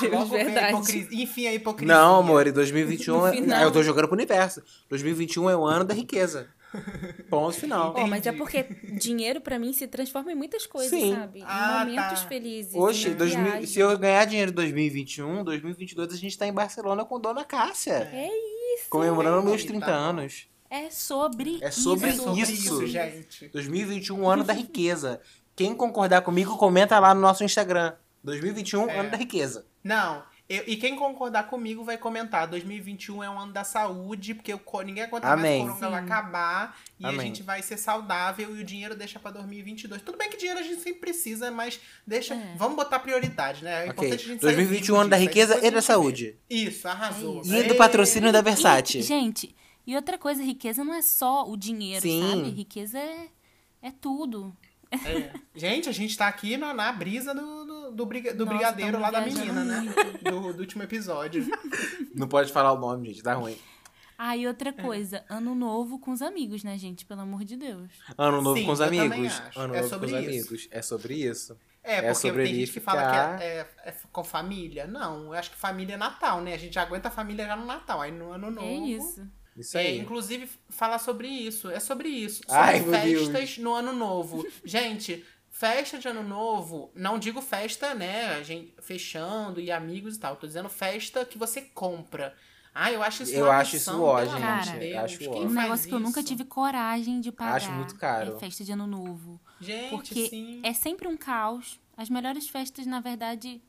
Deus, 0.01 0.15
a 0.23 0.25
verdade. 0.37 0.69
hipocrisia. 0.69 1.23
Enfim, 1.23 1.47
a 1.49 1.53
hipocrisia. 1.55 1.93
Não, 1.93 2.21
amor, 2.21 2.47
em 2.47 2.53
2021 2.53 3.19
No 3.19 3.27
é- 3.27 3.33
final. 3.33 3.63
eu 3.65 3.73
tô 3.73 3.83
jogando 3.83 4.07
pro 4.07 4.15
universo. 4.17 4.63
2021 4.89 5.51
é 5.51 5.57
o 5.57 5.65
ano 5.65 5.85
da 5.85 5.93
riqueza. 5.95 6.49
Ponto 7.31 7.53
final. 7.57 7.95
Mas 8.09 8.27
é 8.27 8.33
porque 8.33 8.65
dinheiro 9.01 9.41
pra 9.41 9.59
mim 9.59 9.73
se 9.73 9.87
transforma 9.87 10.33
em 10.33 10.35
muitas 10.35 10.67
coisas, 10.67 10.91
Sim. 10.91 11.15
sabe? 11.15 11.41
Em 11.41 11.45
Ah, 11.47 11.79
momentos 11.87 12.23
tá. 12.23 12.29
felizes. 12.29 12.73
2000 12.73 13.17
viagem. 13.17 13.67
se 13.67 13.79
eu 13.81 13.97
ganhar 13.99 14.25
dinheiro 14.25 14.51
em 14.51 14.55
2021, 14.55 15.45
2022 15.45 16.13
a 16.13 16.17
gente 16.17 16.37
tá 16.39 16.47
em 16.47 16.53
Barcelona 16.53 17.05
com 17.05 17.19
Dona 17.21 17.45
Cássia. 17.45 18.09
É 18.13 18.29
isso. 18.75 18.89
Comemorando 18.91 19.43
meus 19.43 19.63
Tá 19.63 19.69
30 19.69 19.87
bom. 19.87 19.93
anos. 19.93 20.47
É 20.71 20.91
sobre 20.91 21.59
É 21.63 21.71
sobre 21.71 22.11
É 22.11 22.13
sobre 22.13 22.43
isso. 22.43 22.53
isso, 22.53 22.87
gente. 22.87 23.49
2021, 23.49 24.29
ano 24.29 24.45
da 24.45 24.53
riqueza. 24.53 25.21
Quem 25.57 25.75
concordar 25.75 26.21
comigo, 26.23 26.57
comenta 26.59 26.99
lá 26.99 27.15
no 27.15 27.21
nosso 27.21 27.43
Instagram. 27.43 27.95
2021, 28.23 28.89
É. 28.91 28.99
ano 28.99 29.11
da 29.11 29.17
riqueza. 29.17 29.67
Não. 29.83 30.23
Eu- 30.49 30.65
e 30.67 30.77
quem 30.77 30.97
concordar 30.97 31.47
comigo 31.49 31.85
vai 31.85 31.99
comentar. 31.99 32.47
2021 32.49 33.23
é 33.23 33.29
um 33.29 33.39
ano 33.39 33.53
da 33.53 33.65
saúde, 33.65 34.35
porque 34.35 34.53
o, 34.55 34.61
ninguém 34.83 35.05
aguenta 35.05 35.29
Amém. 35.29 35.65
mais, 35.65 35.77
o 35.77 35.79
corona 35.81 35.97
vai 35.97 36.05
acabar. 36.05 36.79
E 36.99 37.05
a 37.05 37.09
Amém. 37.11 37.27
gente 37.27 37.43
vai 37.43 37.63
ser 37.63 37.77
saudável 37.77 38.57
e 38.57 38.61
o 38.61 38.65
dinheiro 38.65 38.97
deixa 38.97 39.19
pra 39.19 39.31
2022. 39.31 40.01
Tudo 40.03 40.17
bem 40.19 40.31
que 40.31 40.37
dinheiro 40.37 40.59
a 40.59 40.63
gente 40.63 40.81
sempre 40.81 41.01
precisa, 41.01 41.51
mas 41.51 41.79
deixa. 42.07 42.35
É. 42.35 42.55
Vamos 42.57 42.77
botar 42.77 42.99
prioridade, 43.01 43.63
né? 43.63 43.87
É 43.87 43.91
Ok. 43.91 43.93
importante 43.93 44.25
a 44.25 44.29
gente 44.29 44.41
sair 44.41 44.55
2021, 44.55 44.85
vivo 44.95 45.01
ano 45.01 45.11
da 45.11 45.17
riqueza 45.17 45.61
e 45.63 45.67
a 45.67 45.71
da 45.71 45.83
saúde. 45.83 46.37
Isso, 46.49 46.89
arrasou. 46.89 47.39
É 47.39 47.41
isso. 47.43 47.55
E 47.55 47.63
do 47.65 47.75
patrocínio 47.75 48.33
da 48.33 48.41
Versace. 48.41 48.99
E, 48.99 49.03
gente, 49.03 49.55
e 49.87 49.95
outra 49.97 50.17
coisa, 50.19 50.43
riqueza 50.43 50.83
não 50.85 50.95
é 50.95 51.03
só 51.03 51.49
o 51.49 51.57
dinheiro, 51.57 52.03
Sim. 52.03 52.23
sabe? 52.31 52.51
Riqueza 52.51 52.99
é, 52.99 53.29
é 53.83 53.91
tudo. 53.91 54.55
É. 54.91 55.31
Gente, 55.55 55.89
a 55.89 55.93
gente 55.93 56.17
tá 56.17 56.27
aqui 56.29 56.57
na, 56.57 56.73
na 56.73 56.91
brisa 56.93 57.35
do, 57.35 57.65
do, 57.65 57.91
do, 57.93 58.07
briga- 58.07 58.33
do 58.35 58.45
Nossa, 58.47 58.57
brigadeiro 58.57 58.99
lá 58.99 59.11
da 59.11 59.21
menina, 59.21 59.65
né? 59.65 59.93
Do, 60.23 60.53
do 60.53 60.61
último 60.61 60.83
episódio. 60.83 61.47
Não 62.15 62.27
pode 62.29 62.53
falar 62.53 62.73
o 62.73 62.79
nome, 62.79 63.09
gente, 63.09 63.23
dá 63.23 63.35
ruim. 63.35 63.57
Ah, 64.17 64.37
e 64.37 64.47
outra 64.49 64.73
coisa, 64.73 65.25
ano 65.29 65.55
novo 65.55 65.99
com 66.01 66.11
os 66.11 66.23
amigos, 66.23 66.65
né, 66.65 66.77
gente? 66.77 67.05
Pelo 67.05 67.21
amor 67.21 67.45
de 67.45 67.57
Deus. 67.57 67.89
Ano 68.17 68.43
novo 68.43 68.59
Sim, 68.59 68.67
com 68.67 68.73
os 68.73 68.81
amigos. 68.81 69.41
acho. 69.41 69.61
Ano 69.61 69.75
É 69.75 69.81
novo 69.83 69.89
com 69.99 70.05
os 70.05 70.11
sobre 70.11 70.21
isso. 70.21 70.49
amigos. 70.49 70.69
É 70.73 70.83
sobre 70.83 71.15
isso. 71.15 71.57
É, 71.85 71.95
É 71.99 72.03
porque 72.03 72.15
sobre 72.17 72.45
tem 72.45 72.55
gente 72.57 72.73
que 72.73 72.81
fala 72.81 73.37
que 73.39 73.43
é, 73.45 73.47
é- 73.85 73.89
é 73.91 73.95
com 74.11 74.25
família. 74.25 74.87
Não, 74.87 75.27
eu 75.27 75.33
acho 75.35 75.51
que 75.51 75.57
família 75.57 75.95
é 75.95 75.97
Natal, 75.97 76.41
né? 76.41 76.53
A 76.55 76.59
gente 76.59 76.77
aguenta 76.79 77.09
a 77.09 77.11
família 77.11 77.47
já 77.47 77.55
no 77.57 77.65
Natal. 77.65 78.01
Aí 78.01 78.11
no 78.11 78.33
ano 78.33 78.51
novo. 78.51 78.67
É 78.67 78.73
isso. 78.75 79.25
Isso 79.59 79.77
É, 79.77 79.83
aí. 79.83 79.99
inclusive, 79.99 80.49
falar 80.69 80.99
sobre 80.99 81.29
isso. 81.29 81.71
É 81.71 81.81
sobre 81.81 82.09
isso. 82.09 82.43
Sobre 82.47 82.57
Ai, 82.57 82.81
festas 82.83 83.59
no 83.59 83.75
ano 83.75 83.93
novo. 83.93 84.47
Gente, 84.65 85.25
festa 85.51 85.99
de 85.99 86.07
ano 86.09 86.23
novo, 86.23 86.91
não 86.95 87.19
digo 87.19 87.41
festa, 87.43 87.95
né? 87.95 88.37
A 88.37 88.43
gente 88.43 88.73
fechando 88.81 89.61
e 89.61 89.71
amigos 89.71 90.17
e 90.17 90.21
tal. 90.21 90.37
Tô 90.37 90.47
dizendo 90.47 90.69
festa 90.69 91.25
que 91.25 91.37
você 91.37 91.61
compra. 91.63 92.35
Ah, 92.75 92.93
eu 92.93 93.03
acho 93.03 93.25
isso 93.25 93.33
Eu 93.35 93.51
acho 93.51 93.75
isso 93.75 93.91
missão, 93.91 94.05
ó, 94.05 94.19
pelo 94.21 94.31
amor 94.37 94.63
gente. 94.63 94.79
Deus. 94.79 94.97
Acho 95.05 95.19
Quem 95.19 95.29
ó. 95.29 95.41
Um 95.41 95.51
negócio 95.51 95.89
que 95.89 95.95
eu 95.95 95.99
nunca 95.99 96.21
isso? 96.21 96.29
tive 96.29 96.45
coragem 96.45 97.21
de 97.21 97.33
pagar. 97.33 97.57
Acho 97.57 97.73
muito 97.73 97.97
caro. 97.97 98.37
É 98.37 98.39
festa 98.39 98.63
de 98.65 98.71
ano 98.71 98.87
novo. 98.87 99.41
Gente, 99.61 99.91
Porque 99.91 100.29
sim. 100.29 100.61
é 100.63 100.73
sempre 100.73 101.09
um 101.09 101.17
caos. 101.17 101.81
As 101.97 102.09
melhores 102.09 102.49
festas, 102.49 102.87
na 102.87 103.01
verdade, 103.01 103.61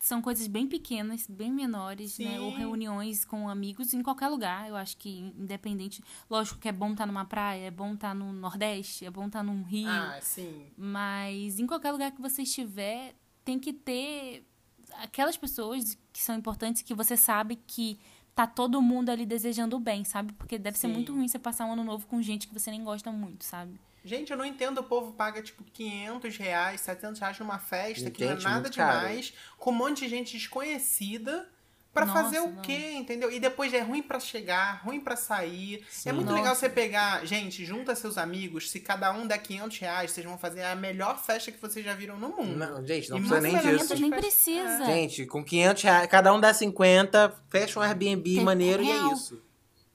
são 0.00 0.22
coisas 0.22 0.46
bem 0.46 0.66
pequenas, 0.66 1.26
bem 1.28 1.52
menores, 1.52 2.18
né? 2.18 2.32
Sim. 2.32 2.38
Ou 2.38 2.54
reuniões 2.54 3.22
com 3.22 3.48
amigos 3.48 3.92
em 3.92 4.02
qualquer 4.02 4.28
lugar. 4.28 4.66
Eu 4.66 4.74
acho 4.74 4.96
que 4.96 5.18
independente. 5.18 6.02
Lógico 6.28 6.58
que 6.58 6.68
é 6.68 6.72
bom 6.72 6.92
estar 6.92 7.06
numa 7.06 7.26
praia, 7.26 7.66
é 7.66 7.70
bom 7.70 7.92
estar 7.92 8.14
no 8.14 8.32
Nordeste, 8.32 9.04
é 9.04 9.10
bom 9.10 9.26
estar 9.26 9.42
num 9.42 9.62
Rio. 9.62 9.88
Ah, 9.88 10.18
sim. 10.22 10.66
Mas 10.76 11.58
em 11.58 11.66
qualquer 11.66 11.92
lugar 11.92 12.12
que 12.12 12.20
você 12.20 12.42
estiver, 12.42 13.14
tem 13.44 13.58
que 13.58 13.74
ter 13.74 14.46
aquelas 14.94 15.36
pessoas 15.36 15.98
que 16.12 16.20
são 16.20 16.34
importantes 16.34 16.82
que 16.82 16.94
você 16.94 17.16
sabe 17.16 17.56
que 17.66 18.00
tá 18.34 18.46
todo 18.46 18.80
mundo 18.80 19.10
ali 19.10 19.26
desejando 19.26 19.76
o 19.76 19.80
bem, 19.80 20.04
sabe? 20.04 20.32
Porque 20.32 20.58
deve 20.58 20.78
ser 20.78 20.88
Sim. 20.88 20.94
muito 20.94 21.12
ruim 21.14 21.28
você 21.28 21.38
passar 21.38 21.66
um 21.66 21.72
ano 21.72 21.84
novo 21.84 22.06
com 22.06 22.20
gente 22.22 22.48
que 22.48 22.54
você 22.54 22.70
nem 22.70 22.82
gosta 22.82 23.10
muito, 23.12 23.44
sabe? 23.44 23.78
Gente, 24.04 24.30
eu 24.30 24.36
não 24.36 24.44
entendo, 24.44 24.78
o 24.78 24.84
povo 24.84 25.12
paga 25.12 25.42
tipo 25.42 25.62
500 25.62 26.36
reais, 26.38 26.80
700 26.80 27.20
reais 27.20 27.38
numa 27.38 27.58
festa, 27.58 28.10
que 28.10 28.24
não 28.24 28.30
é 28.30 28.32
Entende? 28.32 28.44
nada 28.48 28.60
Muito 28.62 28.76
caro. 28.76 29.00
demais, 29.00 29.34
com 29.58 29.70
um 29.70 29.74
monte 29.74 30.00
de 30.04 30.08
gente 30.08 30.38
desconhecida, 30.38 31.46
pra 31.92 32.06
Nossa, 32.06 32.22
fazer 32.24 32.40
o 32.40 32.50
não. 32.50 32.62
quê, 32.62 32.92
entendeu? 32.92 33.30
E 33.32 33.40
depois 33.40 33.72
é 33.74 33.80
ruim 33.80 34.00
pra 34.02 34.20
chegar, 34.20 34.80
ruim 34.84 35.00
pra 35.00 35.16
sair. 35.16 35.84
É 36.06 36.12
muito 36.12 36.26
Nossa. 36.28 36.38
legal 36.40 36.54
você 36.54 36.68
pegar, 36.68 37.26
gente, 37.26 37.64
junta 37.64 37.94
seus 37.94 38.16
amigos, 38.16 38.70
se 38.70 38.78
cada 38.80 39.12
um 39.12 39.26
der 39.26 39.38
500 39.38 39.78
reais, 39.78 40.10
vocês 40.12 40.24
vão 40.26 40.38
fazer 40.38 40.62
a 40.62 40.76
melhor 40.76 41.18
festa 41.18 41.50
que 41.50 41.60
vocês 41.60 41.84
já 41.84 41.94
viram 41.94 42.18
no 42.18 42.28
mundo. 42.28 42.56
Não, 42.56 42.86
gente, 42.86 43.10
não 43.10 43.18
E 43.18 43.20
precisa 43.20 43.40
nem 43.40 43.52
disso. 43.56 43.94
Nem 44.00 44.10
festa- 44.10 44.16
precisa. 44.20 44.84
Gente, 44.86 45.26
com 45.26 45.44
500 45.44 45.82
reais, 45.82 46.06
cada 46.10 46.32
um 46.32 46.40
dá 46.40 46.54
50, 46.54 47.34
fecha 47.48 47.78
um 47.78 47.82
Airbnb 47.82 48.34
Tem- 48.36 48.44
maneiro 48.44 48.82
e 48.82 48.90
é 48.90 48.92
real. 48.94 49.12
isso. 49.12 49.42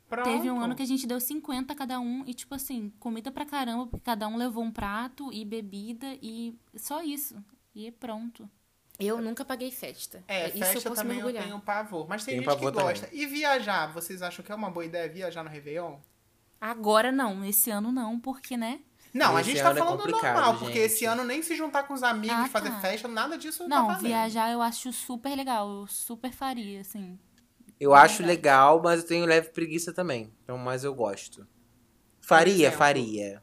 Pronto. 0.07 0.29
Teve 0.29 0.51
um 0.51 0.59
ano 0.61 0.75
que 0.75 0.83
a 0.83 0.85
gente 0.85 1.07
deu 1.07 1.19
50 1.19 1.73
cada 1.73 1.99
um 1.99 2.23
e, 2.27 2.33
tipo 2.33 2.53
assim, 2.53 2.91
comida 2.99 3.31
pra 3.31 3.43
caramba, 3.43 3.87
porque 3.87 4.03
cada 4.05 4.27
um 4.27 4.37
levou 4.37 4.63
um 4.63 4.71
prato 4.71 5.33
e 5.33 5.43
bebida 5.43 6.15
e 6.21 6.53
só 6.75 7.01
isso. 7.01 7.35
E 7.73 7.89
pronto. 7.91 8.47
Eu 8.99 9.21
nunca 9.21 9.43
paguei 9.43 9.71
festa. 9.71 10.23
É, 10.27 10.47
Isso 10.49 10.57
festa 10.59 10.77
eu 10.77 10.81
posso 10.83 10.95
também 11.01 11.19
eu 11.19 11.33
tenho 11.33 11.59
pavor. 11.59 12.07
Mas 12.07 12.23
tem 12.23 12.33
Tenho 12.33 12.43
gente 12.43 12.49
que 12.49 12.55
pavor 12.55 12.71
também. 12.71 12.87
gosta. 12.87 13.09
E 13.11 13.25
viajar, 13.25 13.91
vocês 13.93 14.21
acham 14.21 14.43
que 14.43 14.51
é 14.51 14.55
uma 14.55 14.69
boa 14.69 14.85
ideia 14.85 15.09
viajar 15.09 15.43
no 15.43 15.49
Réveillon? 15.49 15.97
Agora 16.59 17.11
não, 17.11 17.43
esse 17.45 17.69
ano 17.69 17.91
não, 17.91 18.19
porque, 18.19 18.55
né? 18.57 18.79
Não, 19.13 19.35
a 19.37 19.41
Esse 19.41 19.51
gente 19.51 19.63
tá 19.63 19.71
é 19.71 19.75
falando 19.75 19.97
complicado, 19.99 20.33
normal, 20.35 20.57
porque 20.57 20.73
gente. 20.73 20.85
esse 20.85 21.05
ano 21.05 21.23
nem 21.23 21.41
se 21.41 21.55
juntar 21.55 21.83
com 21.83 21.93
os 21.93 22.03
amigos 22.03 22.35
Ah, 22.37 22.45
e 22.47 22.49
fazer 22.49 22.69
tá. 22.69 22.79
festa, 22.79 23.07
nada 23.07 23.37
disso 23.37 23.59
tá 23.63 23.69
Não, 23.69 23.87
valendo. 23.87 24.01
viajar 24.03 24.51
eu 24.51 24.61
acho 24.61 24.91
super 24.91 25.35
legal, 25.35 25.69
eu 25.69 25.87
super 25.87 26.33
faria, 26.33 26.81
assim. 26.81 27.17
Eu 27.79 27.93
acho 27.93 28.23
legal, 28.23 28.81
mas 28.83 29.01
eu 29.01 29.07
tenho 29.07 29.25
leve 29.25 29.49
preguiça 29.49 29.93
também. 29.93 30.33
Então, 30.43 30.57
mas 30.57 30.83
eu 30.83 30.93
gosto. 30.93 31.47
Faria, 32.19 32.71
faria. 32.71 33.41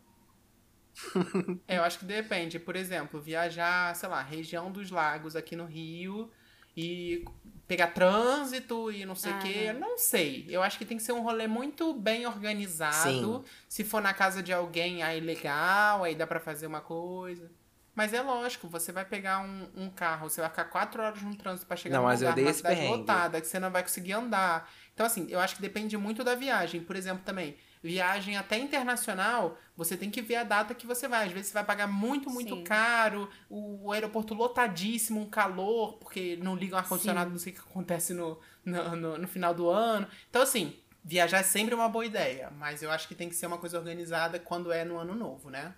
É, 1.66 1.78
eu 1.78 1.82
acho 1.84 1.98
que 1.98 2.04
depende. 2.04 2.58
Por 2.58 2.76
exemplo, 2.76 3.20
viajar, 3.20 3.94
sei 3.96 4.08
lá, 4.08 4.22
região 4.22 4.70
dos 4.70 4.90
lagos 4.90 5.34
aqui 5.36 5.56
no 5.56 5.64
Rio 5.64 6.30
e 6.76 7.24
pegar 7.66 7.88
trânsito 7.88 8.90
e 8.90 9.04
não 9.04 9.14
sei 9.14 9.32
o 9.32 9.38
quê. 9.38 9.72
Não 9.72 9.96
sei. 9.98 10.46
Eu 10.48 10.62
acho 10.62 10.78
que 10.78 10.84
tem 10.84 10.96
que 10.96 11.02
ser 11.02 11.12
um 11.12 11.22
rolê 11.22 11.46
muito 11.46 11.92
bem 11.94 12.26
organizado. 12.26 13.38
Sim. 13.44 13.44
Se 13.68 13.84
for 13.84 14.02
na 14.02 14.12
casa 14.12 14.42
de 14.42 14.52
alguém, 14.52 15.02
aí 15.02 15.20
legal, 15.20 16.04
aí 16.04 16.14
dá 16.14 16.26
pra 16.26 16.40
fazer 16.40 16.66
uma 16.66 16.80
coisa. 16.80 17.50
Mas 17.94 18.14
é 18.14 18.22
lógico, 18.22 18.68
você 18.68 18.90
vai 18.90 19.04
pegar 19.04 19.40
um, 19.40 19.68
um 19.76 19.90
carro, 19.90 20.28
você 20.30 20.40
vai 20.40 20.48
ficar 20.48 20.64
quatro 20.64 21.02
horas 21.02 21.20
no 21.20 21.36
trânsito 21.36 21.66
pra 21.66 21.76
chegar 21.76 21.96
Não, 21.96 22.02
num 22.04 22.08
mas 22.08 22.22
eu 22.22 22.28
lugar, 22.28 22.34
dei 22.36 22.44
numa 22.44 22.50
esse 22.50 22.58
cidade 22.60 22.76
perrengue. 22.76 22.98
lotada, 23.00 23.38
que 23.40 23.46
você 23.46 23.58
não 23.58 23.70
vai 23.70 23.82
conseguir 23.82 24.12
andar. 24.14 24.70
Então, 24.94 25.04
assim, 25.04 25.26
eu 25.28 25.38
acho 25.38 25.56
que 25.56 25.62
depende 25.62 25.94
muito 25.98 26.24
da 26.24 26.34
viagem. 26.34 26.82
Por 26.82 26.96
exemplo, 26.96 27.22
também, 27.22 27.54
viagem 27.82 28.36
até 28.36 28.58
internacional, 28.58 29.58
você 29.76 29.96
tem 29.96 30.10
que 30.10 30.22
ver 30.22 30.36
a 30.36 30.44
data 30.44 30.74
que 30.74 30.86
você 30.86 31.08
vai. 31.08 31.26
Às 31.26 31.32
vezes 31.32 31.48
você 31.48 31.54
vai 31.54 31.64
pagar 31.64 31.86
muito, 31.88 32.30
muito 32.30 32.54
Sim. 32.56 32.64
caro, 32.64 33.28
o, 33.50 33.86
o 33.88 33.92
aeroporto 33.92 34.34
lotadíssimo, 34.34 35.20
um 35.20 35.28
calor, 35.28 35.94
porque 35.94 36.36
não 36.42 36.54
liga 36.54 36.76
o 36.76 36.78
ar-condicionado, 36.78 37.30
não 37.30 37.38
sei 37.38 37.52
o 37.52 37.56
que 37.56 37.60
acontece 37.62 38.14
no, 38.14 38.38
no, 38.64 38.96
no, 38.96 39.18
no 39.18 39.28
final 39.28 39.52
do 39.52 39.68
ano. 39.68 40.06
Então, 40.30 40.42
assim, 40.42 40.76
viajar 41.04 41.38
é 41.38 41.42
sempre 41.42 41.74
uma 41.74 41.88
boa 41.88 42.06
ideia, 42.06 42.52
mas 42.56 42.82
eu 42.82 42.90
acho 42.90 43.08
que 43.08 43.14
tem 43.14 43.28
que 43.28 43.34
ser 43.34 43.46
uma 43.46 43.58
coisa 43.58 43.76
organizada 43.78 44.38
quando 44.38 44.70
é 44.70 44.84
no 44.84 44.96
ano 44.98 45.14
novo, 45.14 45.50
né? 45.50 45.74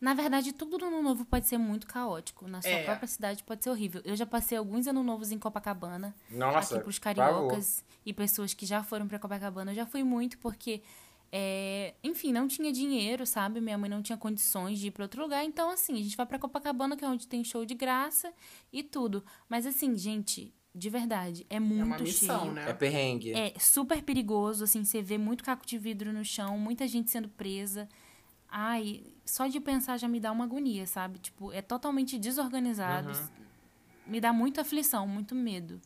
Na 0.00 0.14
verdade, 0.14 0.52
tudo 0.52 0.78
no 0.78 0.86
ano 0.86 1.00
novo 1.02 1.24
pode 1.24 1.46
ser 1.46 1.58
muito 1.58 1.86
caótico. 1.86 2.48
Na 2.48 2.60
sua 2.60 2.70
É. 2.72 2.82
própria 2.84 3.06
cidade 3.06 3.44
pode 3.44 3.62
ser 3.62 3.70
horrível. 3.70 4.02
Eu 4.04 4.16
já 4.16 4.26
passei 4.26 4.58
alguns 4.58 4.88
anos 4.88 5.04
novos 5.06 5.30
em 5.30 5.38
Copacabana. 5.38 6.12
Nossa, 6.28 6.74
aqui 6.74 6.82
pros 6.82 6.98
por 6.98 7.04
favor. 7.14 7.22
cariocas 7.24 7.84
e 8.04 8.12
pessoas 8.12 8.52
que 8.52 8.66
já 8.66 8.82
foram 8.82 9.06
pra 9.06 9.20
Copacabana. 9.20 9.70
Eu 9.70 9.76
já 9.76 9.86
fui 9.86 10.02
muito 10.02 10.38
porque, 10.38 10.82
é, 11.34 11.94
enfim, 12.04 12.30
não 12.30 12.46
tinha 12.46 12.70
dinheiro, 12.70 13.24
sabe? 13.24 13.58
Minha 13.58 13.78
mãe 13.78 13.88
não 13.88 14.02
tinha 14.02 14.18
condições 14.18 14.78
de 14.78 14.88
ir 14.88 14.90
pra 14.90 15.04
outro 15.04 15.22
lugar. 15.22 15.42
Então, 15.42 15.70
assim, 15.70 15.94
a 15.94 16.02
gente 16.02 16.14
vai 16.14 16.26
pra 16.26 16.38
Copacabana, 16.38 16.94
que 16.94 17.02
é 17.02 17.08
onde 17.08 17.26
tem 17.26 17.42
show 17.42 17.64
de 17.64 17.74
graça 17.74 18.30
e 18.70 18.82
tudo. 18.82 19.24
Mas, 19.48 19.64
assim, 19.64 19.96
gente, 19.96 20.52
de 20.74 20.90
verdade, 20.90 21.46
é 21.48 21.58
muito 21.58 21.80
é 21.80 21.84
uma 21.84 21.98
missão, 21.98 22.40
cheio. 22.42 22.52
né? 22.52 22.68
É 22.68 22.74
perrengue. 22.74 23.32
É 23.32 23.54
super 23.58 24.02
perigoso, 24.02 24.64
assim, 24.64 24.84
você 24.84 25.00
vê 25.00 25.16
muito 25.16 25.42
caco 25.42 25.64
de 25.64 25.78
vidro 25.78 26.12
no 26.12 26.22
chão, 26.22 26.58
muita 26.58 26.86
gente 26.86 27.10
sendo 27.10 27.30
presa. 27.30 27.88
Ai, 28.46 29.02
só 29.24 29.46
de 29.46 29.58
pensar 29.58 29.96
já 29.96 30.06
me 30.06 30.20
dá 30.20 30.30
uma 30.30 30.44
agonia, 30.44 30.86
sabe? 30.86 31.18
Tipo, 31.18 31.50
é 31.50 31.62
totalmente 31.62 32.18
desorganizado. 32.18 33.10
Me 34.06 34.20
dá 34.20 34.34
muita 34.34 34.60
aflição, 34.60 35.08
muito 35.08 35.34
medo. 35.34 35.80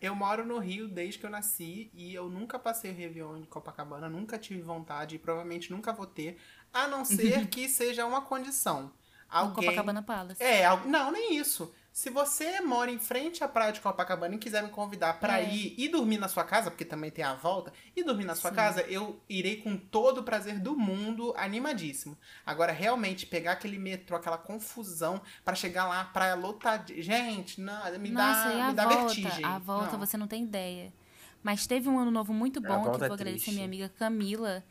Eu 0.00 0.14
moro 0.14 0.44
no 0.44 0.58
Rio 0.58 0.88
desde 0.88 1.18
que 1.18 1.26
eu 1.26 1.30
nasci 1.30 1.90
e 1.94 2.14
eu 2.14 2.28
nunca 2.28 2.58
passei 2.58 2.90
o 2.90 2.94
Réveillon 2.94 3.38
em 3.38 3.44
Copacabana, 3.44 4.08
nunca 4.08 4.38
tive 4.38 4.60
vontade 4.60 5.16
e 5.16 5.18
provavelmente 5.18 5.70
nunca 5.70 5.92
vou 5.92 6.06
ter, 6.06 6.38
a 6.72 6.86
não 6.86 7.04
ser 7.06 7.46
que 7.48 7.68
seja 7.68 8.04
uma 8.04 8.22
condição. 8.22 8.82
No 8.82 8.92
Alguém... 9.28 9.64
Copacabana 9.64 10.02
Palace. 10.02 10.42
É, 10.42 10.64
não, 10.86 11.10
nem 11.10 11.36
isso. 11.36 11.72
Se 11.96 12.10
você 12.10 12.60
mora 12.60 12.90
em 12.90 12.98
frente 12.98 13.42
à 13.42 13.48
praia 13.48 13.72
de 13.72 13.80
Copacabana 13.80 14.34
e 14.34 14.38
quiser 14.38 14.62
me 14.62 14.68
convidar 14.68 15.18
pra 15.18 15.40
É. 15.40 15.48
ir 15.50 15.74
e 15.78 15.88
dormir 15.88 16.18
na 16.18 16.28
sua 16.28 16.44
casa, 16.44 16.70
porque 16.70 16.84
também 16.84 17.10
tem 17.10 17.24
a 17.24 17.32
volta, 17.32 17.72
e 17.96 18.04
dormir 18.04 18.26
na 18.26 18.34
sua 18.34 18.50
Sim. 18.50 18.56
casa, 18.56 18.82
eu 18.82 19.18
irei 19.26 19.62
com 19.62 19.78
todo 19.78 20.18
o 20.18 20.22
prazer 20.22 20.58
do 20.60 20.76
mundo, 20.76 21.32
animadíssimo. 21.38 22.14
Agora, 22.44 22.70
realmente, 22.70 23.24
pegar 23.24 23.52
aquele 23.52 23.78
metrô, 23.78 24.14
aquela 24.14 24.36
confusão 24.36 25.22
pra 25.42 25.54
chegar 25.54 25.86
lá, 25.88 26.04
praia 26.04 26.34
lotada. 26.34 26.92
Gente, 27.00 27.62
não, 27.62 27.90
me 27.98 28.10
Nossa, 28.10 28.50
dá, 28.50 28.54
e 28.54 28.60
a 28.60 28.68
me 28.68 28.74
dá 28.74 28.84
volta? 28.84 29.04
vertigem. 29.04 29.44
A 29.46 29.58
volta, 29.58 29.92
Não. 29.92 29.98
você 29.98 30.18
não 30.18 30.28
tem 30.28 30.42
ideia. 30.44 30.92
Mas 31.42 31.66
teve 31.66 31.88
um 31.88 31.98
ano 31.98 32.10
novo 32.10 32.30
muito 32.34 32.60
bom, 32.60 32.82
que 32.82 32.98
vou 32.98 33.04
é 33.04 33.10
agradecer 33.10 33.48
a 33.48 33.52
minha 33.54 33.64
amiga 33.64 33.88
Camila, 33.88 34.62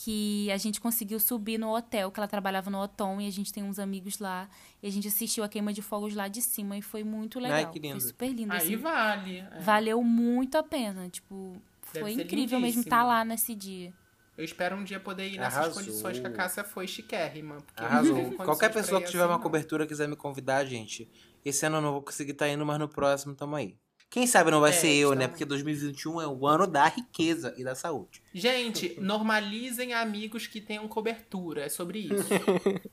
que 0.00 0.48
a 0.52 0.56
gente 0.56 0.80
conseguiu 0.80 1.18
subir 1.18 1.58
no 1.58 1.74
hotel, 1.74 2.12
que 2.12 2.20
ela 2.20 2.28
trabalhava 2.28 2.70
no 2.70 2.78
Otom, 2.80 3.20
e 3.20 3.26
a 3.26 3.30
gente 3.32 3.52
tem 3.52 3.64
uns 3.64 3.80
amigos 3.80 4.20
lá. 4.20 4.48
E 4.80 4.86
a 4.86 4.90
gente 4.92 5.08
assistiu 5.08 5.42
a 5.42 5.48
queima 5.48 5.72
de 5.72 5.82
fogos 5.82 6.14
lá 6.14 6.28
de 6.28 6.40
cima 6.40 6.78
e 6.78 6.82
foi 6.82 7.02
muito 7.02 7.40
Ai, 7.40 7.50
legal. 7.50 7.72
que 7.72 7.80
lindo. 7.80 8.00
Foi 8.00 8.08
super 8.08 8.28
lindo, 8.32 8.52
Aí 8.52 8.58
assim. 8.58 8.76
vale. 8.76 9.38
é. 9.38 9.58
Valeu 9.58 10.00
muito 10.04 10.56
a 10.56 10.62
pena. 10.62 11.08
Tipo, 11.08 11.60
Deve 11.92 11.98
foi 11.98 12.12
incrível 12.12 12.60
mesmo 12.60 12.66
lindíssimo. 12.66 12.82
estar 12.84 13.02
lá 13.02 13.24
nesse 13.24 13.56
dia. 13.56 13.92
Eu 14.36 14.44
espero 14.44 14.76
um 14.76 14.84
dia 14.84 15.00
poder 15.00 15.32
ir 15.32 15.36
nessas 15.36 15.56
Arrasou. 15.58 15.82
condições 15.82 16.20
que 16.20 16.26
a 16.28 16.30
Cássia 16.30 16.62
foi 16.62 16.86
chiquérrima. 16.86 17.58
Arrasou. 17.76 18.30
Qualquer 18.38 18.72
pessoa 18.72 19.00
que 19.00 19.08
tiver 19.08 19.24
assim, 19.24 19.32
uma 19.32 19.36
não. 19.38 19.42
cobertura 19.42 19.82
e 19.82 19.86
quiser 19.88 20.06
me 20.06 20.14
convidar, 20.14 20.64
gente, 20.64 21.10
esse 21.44 21.66
ano 21.66 21.78
eu 21.78 21.82
não 21.82 21.90
vou 21.90 22.02
conseguir 22.02 22.30
estar 22.30 22.48
indo, 22.48 22.64
mas 22.64 22.78
no 22.78 22.88
próximo 22.88 23.34
tamo 23.34 23.56
aí. 23.56 23.76
Quem 24.10 24.26
sabe 24.26 24.50
não 24.50 24.60
vai 24.60 24.70
É, 24.70 24.72
ser 24.72 24.88
eu, 24.94 25.10
né? 25.10 25.16
estamos- 25.16 25.30
Porque 25.32 25.44
2021 25.44 26.20
é 26.22 26.26
o 26.26 26.46
ano 26.46 26.66
da 26.66 26.86
riqueza 26.86 27.54
e 27.58 27.64
da 27.64 27.74
saúde. 27.74 28.22
Gente, 28.32 28.96
normalizem 29.00 29.92
amigos 29.92 30.46
que 30.46 30.60
tenham 30.60 30.88
cobertura. 30.88 31.62
É 31.66 31.68
sobre 31.68 31.98
isso. 32.00 32.24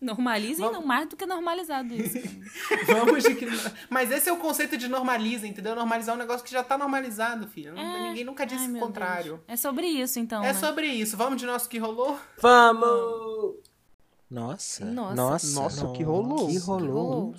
Normalizem, 0.00 0.56
Vamos- 0.64 0.80
não 0.80 0.86
mais 0.86 1.08
do 1.08 1.16
que 1.16 1.26
normalizado 1.26 1.94
isso. 1.94 2.18
Vamos 2.88 3.22
de 3.22 3.34
que... 3.34 3.46
Mas 3.90 4.10
esse 4.10 4.28
é 4.28 4.32
o 4.32 4.38
conceito 4.38 4.76
de 4.76 4.88
normaliza, 4.88 5.46
entendeu? 5.46 5.74
Normalizar 5.76 6.14
um 6.14 6.18
negócio 6.18 6.44
que 6.44 6.50
já 6.50 6.64
tá 6.64 6.76
normalizado, 6.78 7.46
filho. 7.46 7.74
Não- 7.74 8.08
Ninguém 8.08 8.24
nunca 8.24 8.44
disse 8.46 8.64
Ai, 8.64 8.72
o 8.72 8.78
contrário. 8.80 9.24
Deus. 9.36 9.40
É 9.46 9.56
sobre 9.56 9.86
isso, 9.86 10.18
então. 10.18 10.42
É 10.42 10.52
né? 10.52 10.54
sobre 10.58 10.86
isso. 10.88 11.16
Vamos 11.16 11.38
de 11.40 11.46
nosso 11.46 11.68
que 11.68 11.78
rolou? 11.78 12.18
Vamos! 12.40 13.56
Nossa. 14.30 14.84
Nossa. 14.86 15.14
Nossa. 15.14 15.60
Nossa, 15.60 15.86
o 15.86 15.92
que 15.92 16.02
rolou? 16.02 16.46
Que 16.48 16.54
Que 16.54 16.58
rolou. 16.58 17.34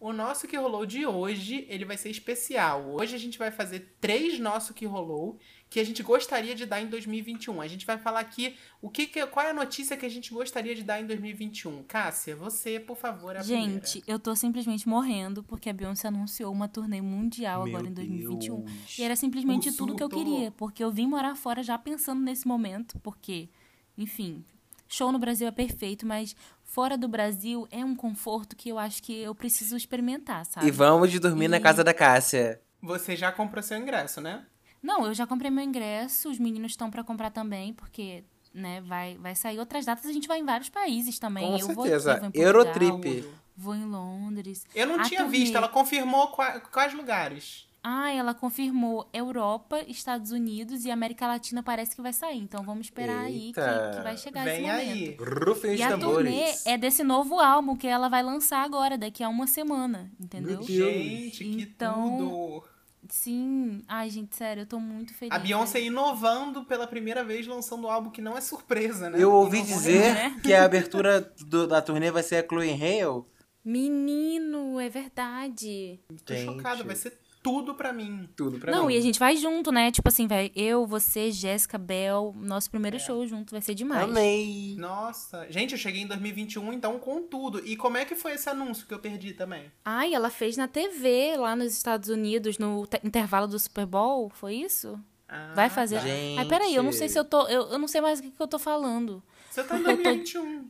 O 0.00 0.12
nosso 0.12 0.46
que 0.46 0.56
rolou 0.56 0.86
de 0.86 1.04
hoje, 1.04 1.66
ele 1.68 1.84
vai 1.84 1.96
ser 1.96 2.08
especial. 2.08 2.88
Hoje 2.94 3.16
a 3.16 3.18
gente 3.18 3.36
vai 3.36 3.50
fazer 3.50 3.96
três 4.00 4.38
nosso 4.38 4.72
que 4.72 4.86
rolou 4.86 5.38
que 5.68 5.80
a 5.80 5.84
gente 5.84 6.04
gostaria 6.04 6.54
de 6.54 6.64
dar 6.64 6.80
em 6.80 6.86
2021. 6.86 7.60
A 7.60 7.66
gente 7.66 7.84
vai 7.84 7.98
falar 7.98 8.20
aqui 8.20 8.54
o 8.80 8.88
que, 8.88 9.06
que 9.06 9.26
qual 9.26 9.44
é 9.44 9.50
a 9.50 9.54
notícia 9.54 9.96
que 9.96 10.06
a 10.06 10.08
gente 10.08 10.32
gostaria 10.32 10.72
de 10.72 10.84
dar 10.84 11.00
em 11.00 11.06
2021. 11.06 11.82
Cássia, 11.82 12.36
você, 12.36 12.78
por 12.78 12.96
favor, 12.96 13.34
é 13.34 13.40
a 13.40 13.42
Gente, 13.42 14.00
eu 14.06 14.20
tô 14.20 14.36
simplesmente 14.36 14.88
morrendo 14.88 15.42
porque 15.42 15.68
a 15.68 15.72
Beyoncé 15.72 16.06
anunciou 16.06 16.52
uma 16.52 16.68
turnê 16.68 17.00
mundial 17.02 17.64
Meu 17.64 17.74
agora 17.74 17.90
em 17.90 17.92
2021. 17.92 18.60
Deus. 18.60 18.98
E 19.00 19.02
era 19.02 19.16
simplesmente 19.16 19.68
O 19.70 19.76
tudo 19.76 19.96
que 19.96 20.02
eu 20.02 20.08
surto. 20.08 20.24
queria, 20.24 20.52
porque 20.52 20.82
eu 20.82 20.92
vim 20.92 21.08
morar 21.08 21.34
fora 21.34 21.60
já 21.60 21.76
pensando 21.76 22.22
nesse 22.22 22.46
momento, 22.46 23.00
porque, 23.00 23.48
enfim, 23.96 24.44
show 24.86 25.10
no 25.10 25.18
Brasil 25.18 25.48
é 25.48 25.50
perfeito, 25.50 26.06
mas 26.06 26.36
fora 26.68 26.96
do 26.98 27.08
Brasil 27.08 27.66
é 27.70 27.84
um 27.84 27.96
conforto 27.96 28.54
que 28.54 28.68
eu 28.68 28.78
acho 28.78 29.02
que 29.02 29.12
eu 29.20 29.34
preciso 29.34 29.76
experimentar, 29.76 30.44
sabe? 30.46 30.66
E 30.66 30.70
vamos 30.70 31.10
de 31.10 31.18
dormir 31.18 31.48
na 31.48 31.56
E- 31.56 31.60
casa 31.60 31.82
da 31.82 31.94
Cássia. 31.94 32.60
Você 32.80 33.16
já 33.16 33.32
comprou 33.32 33.62
seu 33.62 33.76
ingresso, 33.78 34.20
né? 34.20 34.44
Não, 34.82 35.04
eu 35.06 35.12
já 35.14 35.26
comprei 35.26 35.50
meu 35.50 35.64
ingresso, 35.64 36.30
os 36.30 36.38
meninos 36.38 36.70
estão 36.72 36.88
pra 36.90 37.02
comprar 37.02 37.30
também, 37.30 37.72
porque, 37.72 38.22
né, 38.54 38.80
vai, 38.82 39.16
vai 39.18 39.34
sair 39.34 39.58
outras 39.58 39.84
datas, 39.84 40.06
a 40.06 40.12
gente 40.12 40.28
vai 40.28 40.38
em 40.38 40.44
vários 40.44 40.68
países 40.68 41.18
também. 41.18 41.44
Com 41.50 41.58
eu 41.58 41.68
vou 41.74 41.84
certeza. 41.84 42.12
aqui, 42.12 42.38
vou 42.38 42.46
Eurotrip. 42.46 43.28
Vou 43.56 43.74
em 43.74 43.84
Londres. 43.84 44.64
Eu 44.72 44.86
não 44.86 45.00
A 45.00 45.02
tinha 45.02 45.22
turnê- 45.22 45.36
visto, 45.38 45.56
ela 45.56 45.68
confirmou 45.68 46.28
qua- 46.28 46.60
quais 46.60 46.94
lugares. 46.94 47.66
Ah, 47.90 48.12
ela 48.12 48.34
confirmou 48.34 49.08
Europa, 49.14 49.80
Estados 49.88 50.30
Unidos 50.30 50.84
e 50.84 50.90
América 50.90 51.26
Latina 51.26 51.62
parece 51.62 51.96
que 51.96 52.02
vai 52.02 52.12
sair. 52.12 52.36
Então 52.38 52.62
vamos 52.62 52.86
esperar 52.88 53.20
aí 53.24 53.52
que, 53.54 53.60
Eita. 53.60 53.92
que 53.96 54.02
vai 54.02 54.16
chegar 54.18 54.46
esse 54.46 54.56
Vem 54.60 54.66
momento. 54.66 54.80
aí. 54.90 55.16
Rufem 55.46 55.72
os 55.74 55.80
E 55.80 55.82
a 55.82 55.96
turnê 55.96 56.30
tambores. 56.30 56.66
é 56.66 56.76
desse 56.76 57.02
novo 57.02 57.40
álbum 57.40 57.74
que 57.74 57.86
ela 57.86 58.10
vai 58.10 58.22
lançar 58.22 58.62
agora, 58.62 58.98
daqui 58.98 59.22
a 59.24 59.28
uma 59.30 59.46
semana, 59.46 60.12
entendeu? 60.20 60.58
Meu 60.58 60.66
Deus. 60.66 60.66
Gente, 60.92 61.44
que 61.44 61.62
Então, 61.62 62.18
tudo. 62.18 62.64
Sim. 63.08 63.82
Ai, 63.88 64.10
gente, 64.10 64.36
sério, 64.36 64.62
eu 64.64 64.66
tô 64.66 64.78
muito 64.78 65.14
feliz. 65.14 65.34
A 65.34 65.38
Beyoncé 65.38 65.80
inovando 65.80 66.64
pela 66.66 66.86
primeira 66.86 67.24
vez, 67.24 67.46
lançando 67.46 67.86
um 67.86 67.90
álbum 67.90 68.10
que 68.10 68.20
não 68.20 68.36
é 68.36 68.40
surpresa, 68.42 69.08
né? 69.08 69.16
Eu 69.18 69.32
ouvi 69.32 69.62
dizer 69.62 70.12
né? 70.12 70.40
que 70.42 70.52
a 70.52 70.62
abertura 70.64 71.22
do- 71.46 71.66
da 71.66 71.80
turnê 71.80 72.10
vai 72.10 72.22
ser 72.22 72.44
a 72.44 72.46
Chloe 72.46 72.70
Hale. 72.70 73.24
Menino, 73.64 74.78
é 74.78 74.88
verdade. 74.90 75.98
Tô 76.24 76.34
Gente. 76.34 76.44
chocado, 76.44 76.84
vai 76.84 76.96
ser 76.96 77.18
tudo 77.50 77.74
pra 77.74 77.92
mim. 77.92 78.28
Tudo 78.36 78.58
pra 78.58 78.70
Não, 78.72 78.86
mim. 78.86 78.94
e 78.94 78.98
a 78.98 79.00
gente 79.00 79.18
vai 79.18 79.36
junto, 79.36 79.72
né? 79.72 79.90
Tipo 79.90 80.08
assim, 80.08 80.26
vai 80.26 80.50
eu, 80.54 80.86
você, 80.86 81.30
Jéssica, 81.30 81.78
Bel, 81.78 82.34
nosso 82.36 82.70
primeiro 82.70 82.96
É. 82.96 83.00
show 83.00 83.26
junto, 83.26 83.52
vai 83.52 83.60
ser 83.62 83.74
demais. 83.74 84.04
Amei. 84.04 84.74
Nossa, 84.78 85.46
gente, 85.50 85.72
eu 85.72 85.78
cheguei 85.78 86.02
em 86.02 86.06
2021 86.06 86.72
então 86.72 86.98
com 86.98 87.22
tudo. 87.22 87.66
E 87.66 87.76
como 87.76 87.96
é 87.96 88.04
que 88.04 88.14
foi 88.14 88.32
esse 88.32 88.48
anúncio 88.50 88.86
que 88.86 88.92
eu 88.92 88.98
perdi 88.98 89.32
também? 89.32 89.72
Ai, 89.84 90.12
ela 90.14 90.28
fez 90.30 90.56
na 90.56 90.68
TV 90.68 91.36
lá 91.36 91.56
nos 91.56 91.72
Estados 91.72 92.08
Unidos, 92.08 92.58
no 92.58 92.86
te- 92.86 93.00
intervalo 93.04 93.46
do 93.48 93.58
Super 93.58 93.86
Bowl, 93.86 94.28
foi 94.30 94.54
isso? 94.56 94.98
Ah, 95.28 95.52
Vai 95.54 95.68
fazer. 95.70 96.00
Gente. 96.00 96.38
Ai, 96.38 96.44
peraí, 96.46 96.74
eu 96.74 96.82
não 96.82 96.92
sei 96.92 97.08
se 97.08 97.18
eu 97.18 97.24
tô. 97.24 97.46
Eu, 97.48 97.68
eu 97.70 97.78
não 97.78 97.86
sei 97.88 98.00
mais 98.00 98.18
o 98.18 98.22
que, 98.22 98.30
que 98.30 98.40
eu 98.42 98.46
tô 98.48 98.58
falando. 98.58 99.22
Você 99.50 99.62
tá 99.64 99.78
em 99.78 99.82
2021. 99.82 100.68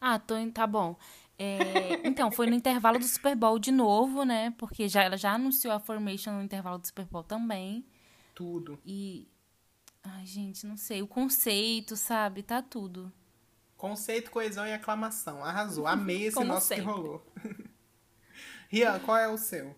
Ah, 0.00 0.18
tô 0.18 0.36
em, 0.36 0.50
tá 0.50 0.66
bom. 0.66 0.96
É, 1.38 2.06
então, 2.06 2.30
foi 2.30 2.46
no 2.46 2.54
intervalo 2.54 2.98
do 2.98 3.04
Super 3.04 3.36
Bowl 3.36 3.58
de 3.58 3.70
novo, 3.70 4.24
né? 4.24 4.54
Porque 4.56 4.88
já, 4.88 5.02
ela 5.02 5.16
já 5.16 5.32
anunciou 5.34 5.74
a 5.74 5.78
Formation 5.80 6.32
no 6.32 6.42
intervalo 6.42 6.78
do 6.78 6.86
Super 6.86 7.04
Bowl 7.06 7.22
também. 7.22 7.84
Tudo. 8.34 8.78
E. 8.84 9.28
Ai, 10.02 10.24
gente, 10.24 10.66
não 10.66 10.76
sei. 10.76 11.02
O 11.02 11.06
conceito, 11.06 11.96
sabe? 11.96 12.42
Tá 12.42 12.62
tudo. 12.62 13.12
Conceito, 13.76 14.30
coesão 14.30 14.66
e 14.66 14.72
aclamação. 14.72 15.44
Arrasou. 15.44 15.86
Amei 15.86 16.24
esse 16.26 16.36
Como 16.36 16.48
nosso 16.48 16.66
sempre. 16.68 16.84
que 16.84 16.90
rolou. 16.90 17.26
Rian, 18.68 18.98
qual 19.00 19.16
é 19.18 19.28
o 19.28 19.36
seu? 19.36 19.76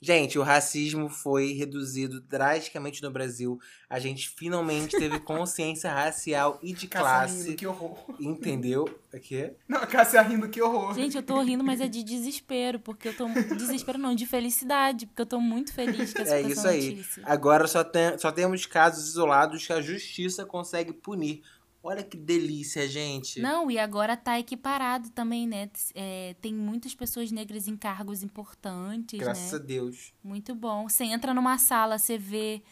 Gente, 0.00 0.38
o 0.38 0.42
racismo 0.44 1.08
foi 1.08 1.52
reduzido 1.54 2.20
drasticamente 2.20 3.02
no 3.02 3.10
Brasil. 3.10 3.58
A 3.90 3.98
gente 3.98 4.28
finalmente 4.30 4.96
teve 4.96 5.18
consciência 5.20 5.92
racial 5.92 6.58
e 6.62 6.72
de 6.72 6.86
Cássia 6.86 7.26
rindo, 7.26 7.42
classe. 7.44 7.54
que 7.56 7.66
horror. 7.66 7.98
Entendeu? 8.20 8.84
O 9.12 9.18
quê? 9.18 9.54
Não, 9.66 9.78
a 9.78 9.86
Cássia 9.86 10.22
rindo, 10.22 10.48
que 10.48 10.62
horror. 10.62 10.94
Gente, 10.94 11.16
eu 11.16 11.22
tô 11.22 11.40
rindo, 11.42 11.64
mas 11.64 11.80
é 11.80 11.88
de 11.88 12.04
desespero, 12.04 12.78
porque 12.78 13.08
eu 13.08 13.16
tô. 13.16 13.26
Desespero 13.56 13.98
não, 13.98 14.14
de 14.14 14.24
felicidade, 14.24 15.06
porque 15.06 15.22
eu 15.22 15.26
tô 15.26 15.40
muito 15.40 15.72
feliz 15.72 16.14
com 16.14 16.22
essa, 16.22 16.36
É 16.36 16.42
isso 16.42 16.66
aí. 16.68 16.90
notícia. 16.90 17.22
Agora 17.26 17.66
só, 17.66 17.82
tem, 17.82 18.16
só 18.18 18.30
temos 18.30 18.66
casos 18.66 19.08
isolados 19.08 19.66
que 19.66 19.72
a 19.72 19.80
justiça 19.80 20.46
consegue 20.46 20.92
punir. 20.92 21.42
Olha 21.88 22.02
que 22.02 22.16
delícia, 22.18 22.86
gente. 22.86 23.40
Não, 23.40 23.70
e 23.70 23.78
agora 23.78 24.14
tá 24.14 24.38
equiparado 24.38 25.08
também, 25.10 25.46
né? 25.46 25.70
É, 25.94 26.36
tem 26.40 26.52
muitas 26.52 26.94
pessoas 26.94 27.30
negras 27.32 27.66
em 27.66 27.76
cargos 27.78 28.22
importantes, 28.22 29.18
Graças 29.18 29.54
a 29.54 29.58
né? 29.58 29.64
Deus. 29.64 30.12
Muito 30.22 30.54
bom. 30.54 30.86
Você 30.86 31.04
entra 31.04 31.32
numa 31.32 31.56
sala, 31.56 31.98
você 31.98 32.18
vê, 32.18 32.62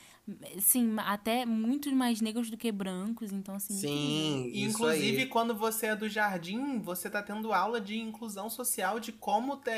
assim, 0.54 0.94
até 0.98 1.46
muitos 1.46 1.94
mais 1.94 2.20
negros 2.20 2.50
do 2.50 2.58
que 2.58 2.70
brancos, 2.70 3.32
então, 3.32 3.54
assim... 3.54 3.72
Sim, 3.74 4.50
E, 4.52 4.64
isso 4.64 4.70
inclusive, 4.76 5.22
aí. 5.22 5.26
quando 5.28 5.54
você 5.54 5.86
é 5.86 5.96
do 5.96 6.08
jardim, 6.10 6.78
você 6.80 7.08
tá 7.08 7.22
tendo 7.22 7.54
aula 7.54 7.80
de 7.80 7.96
inclusão 7.96 8.50
social, 8.50 9.00
de 9.00 9.12
como 9.12 9.56
te- 9.56 9.72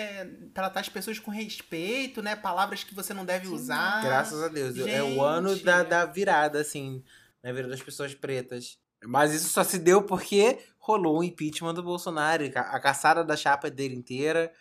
tratar 0.53 0.81
as 0.81 0.89
pessoas 0.89 1.21
com 1.21 1.31
respeito, 1.31 2.21
né? 2.23 2.35
Palavras 2.35 2.83
que 2.83 2.93
você 2.93 3.15
não 3.15 3.25
deve 3.25 3.47
usar. 3.47 4.03
Graças 4.03 4.43
a 4.43 4.49
Deus. 4.49 4.77
É 4.79 5.01
o 5.01 5.07
gente. 5.11 5.21
ano 5.21 5.57
da, 5.61 5.85
da 5.85 6.05
virada, 6.07 6.61
assim, 6.61 7.05
na 7.41 7.53
vida 7.53 7.69
das 7.69 7.81
pessoas 7.83 8.15
pretas. 8.17 8.79
Mas 9.05 9.33
isso 9.33 9.49
só 9.51 9.63
se 9.63 9.79
deu 9.79 10.03
porque 10.03 10.59
rolou 10.79 11.19
o 11.19 11.25
impeachment 11.25 11.75
do 11.75 11.83
Bolsonaro, 11.83 12.45
a 12.55 12.81
caçada 12.81 13.23
da 13.23 13.37
chapa 13.37 13.71
dele 13.71 13.95
inteira, 13.95 14.53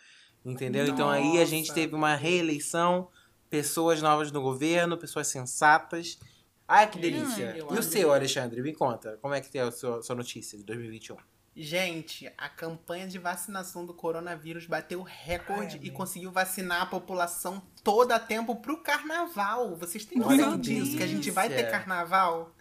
entendeu? 0.44 0.86
Então 0.86 1.08
aí 1.08 1.40
a 1.40 1.44
gente 1.44 1.68
Nossa. 1.68 1.80
teve 1.80 1.94
uma 1.94 2.14
reeleição, 2.14 3.08
pessoas 3.48 4.02
novas 4.02 4.30
no 4.30 4.42
governo, 4.42 4.98
pessoas 4.98 5.28
sensatas. 5.28 6.18
Ai, 6.66 6.88
que 6.90 6.98
delícia. 6.98 7.56
eu 7.56 7.74
e 7.74 7.78
o 7.78 7.82
seu, 7.82 8.12
Alexandre? 8.12 8.60
Me 8.60 8.74
conta, 8.74 9.18
como 9.22 9.32
é 9.32 9.40
que 9.40 9.58
é 9.58 9.62
a 9.62 9.72
sua, 9.72 10.02
sua 10.02 10.14
notícia 10.14 10.58
de 10.58 10.64
2021? 10.64 11.16
Gente, 11.60 12.30
a 12.38 12.48
campanha 12.48 13.08
de 13.08 13.18
vacinação 13.18 13.84
do 13.84 13.92
coronavírus 13.92 14.66
bateu 14.66 15.02
recorde 15.02 15.76
Ai, 15.80 15.88
e 15.88 15.90
conseguiu 15.90 16.30
vacinar 16.30 16.82
a 16.82 16.86
população 16.86 17.60
toda 17.82 18.14
a 18.14 18.20
tempo 18.20 18.54
pro 18.56 18.80
carnaval. 18.80 19.74
Vocês 19.74 20.04
têm 20.04 20.18
noção 20.18 20.52
que 20.52 20.58
disso? 20.58 20.96
Que 20.96 21.02
a 21.02 21.06
gente 21.06 21.30
vai 21.32 21.48
ter 21.48 21.68
carnaval? 21.68 22.54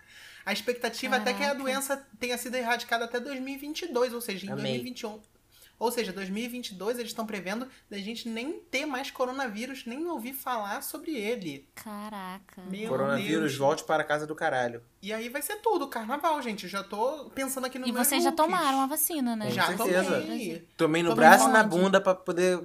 A 0.47 0.53
expectativa 0.53 1.17
até 1.17 1.33
que 1.33 1.43
a 1.43 1.47
Caraca. 1.47 1.61
doença 1.61 2.07
tenha 2.17 2.37
sido 2.37 2.55
erradicada 2.55 3.03
até 3.03 3.19
2022, 3.19 4.13
ou 4.13 4.21
seja, 4.21 4.45
em 4.45 4.49
Amém. 4.49 4.63
2021. 4.63 5.19
Ou 5.77 5.91
seja, 5.91 6.13
2022 6.13 6.97
eles 6.99 7.11
estão 7.11 7.25
prevendo 7.25 7.67
da 7.89 7.97
gente 7.97 8.29
nem 8.29 8.61
ter 8.71 8.85
mais 8.85 9.11
coronavírus, 9.11 9.85
nem 9.85 10.07
ouvir 10.07 10.31
falar 10.31 10.81
sobre 10.81 11.11
ele. 11.15 11.67
Caraca. 11.75 12.61
Meu 12.71 12.87
Coronavírus, 12.89 13.51
Deus. 13.51 13.57
volte 13.57 13.83
para 13.83 14.03
a 14.03 14.05
casa 14.05 14.25
do 14.25 14.33
caralho. 14.33 14.81
E 15.01 15.11
aí 15.11 15.27
vai 15.27 15.41
ser 15.41 15.57
tudo, 15.57 15.87
carnaval, 15.89 16.41
gente. 16.41 16.63
Eu 16.63 16.69
já 16.69 16.81
tô 16.81 17.29
pensando 17.31 17.65
aqui 17.65 17.77
no 17.77 17.85
E 17.85 17.91
vocês 17.91 18.23
já 18.23 18.31
tomaram 18.31 18.79
a 18.79 18.87
vacina, 18.87 19.35
né? 19.35 19.47
Com 19.47 19.51
Já 19.51 19.67
certeza. 19.67 20.21
tomei. 20.21 20.67
Tomei 20.77 21.03
no 21.03 21.09
Todo 21.09 21.17
braço 21.17 21.49
e 21.49 21.51
na 21.51 21.61
bunda 21.63 21.99
pra 21.99 22.15
poder. 22.15 22.59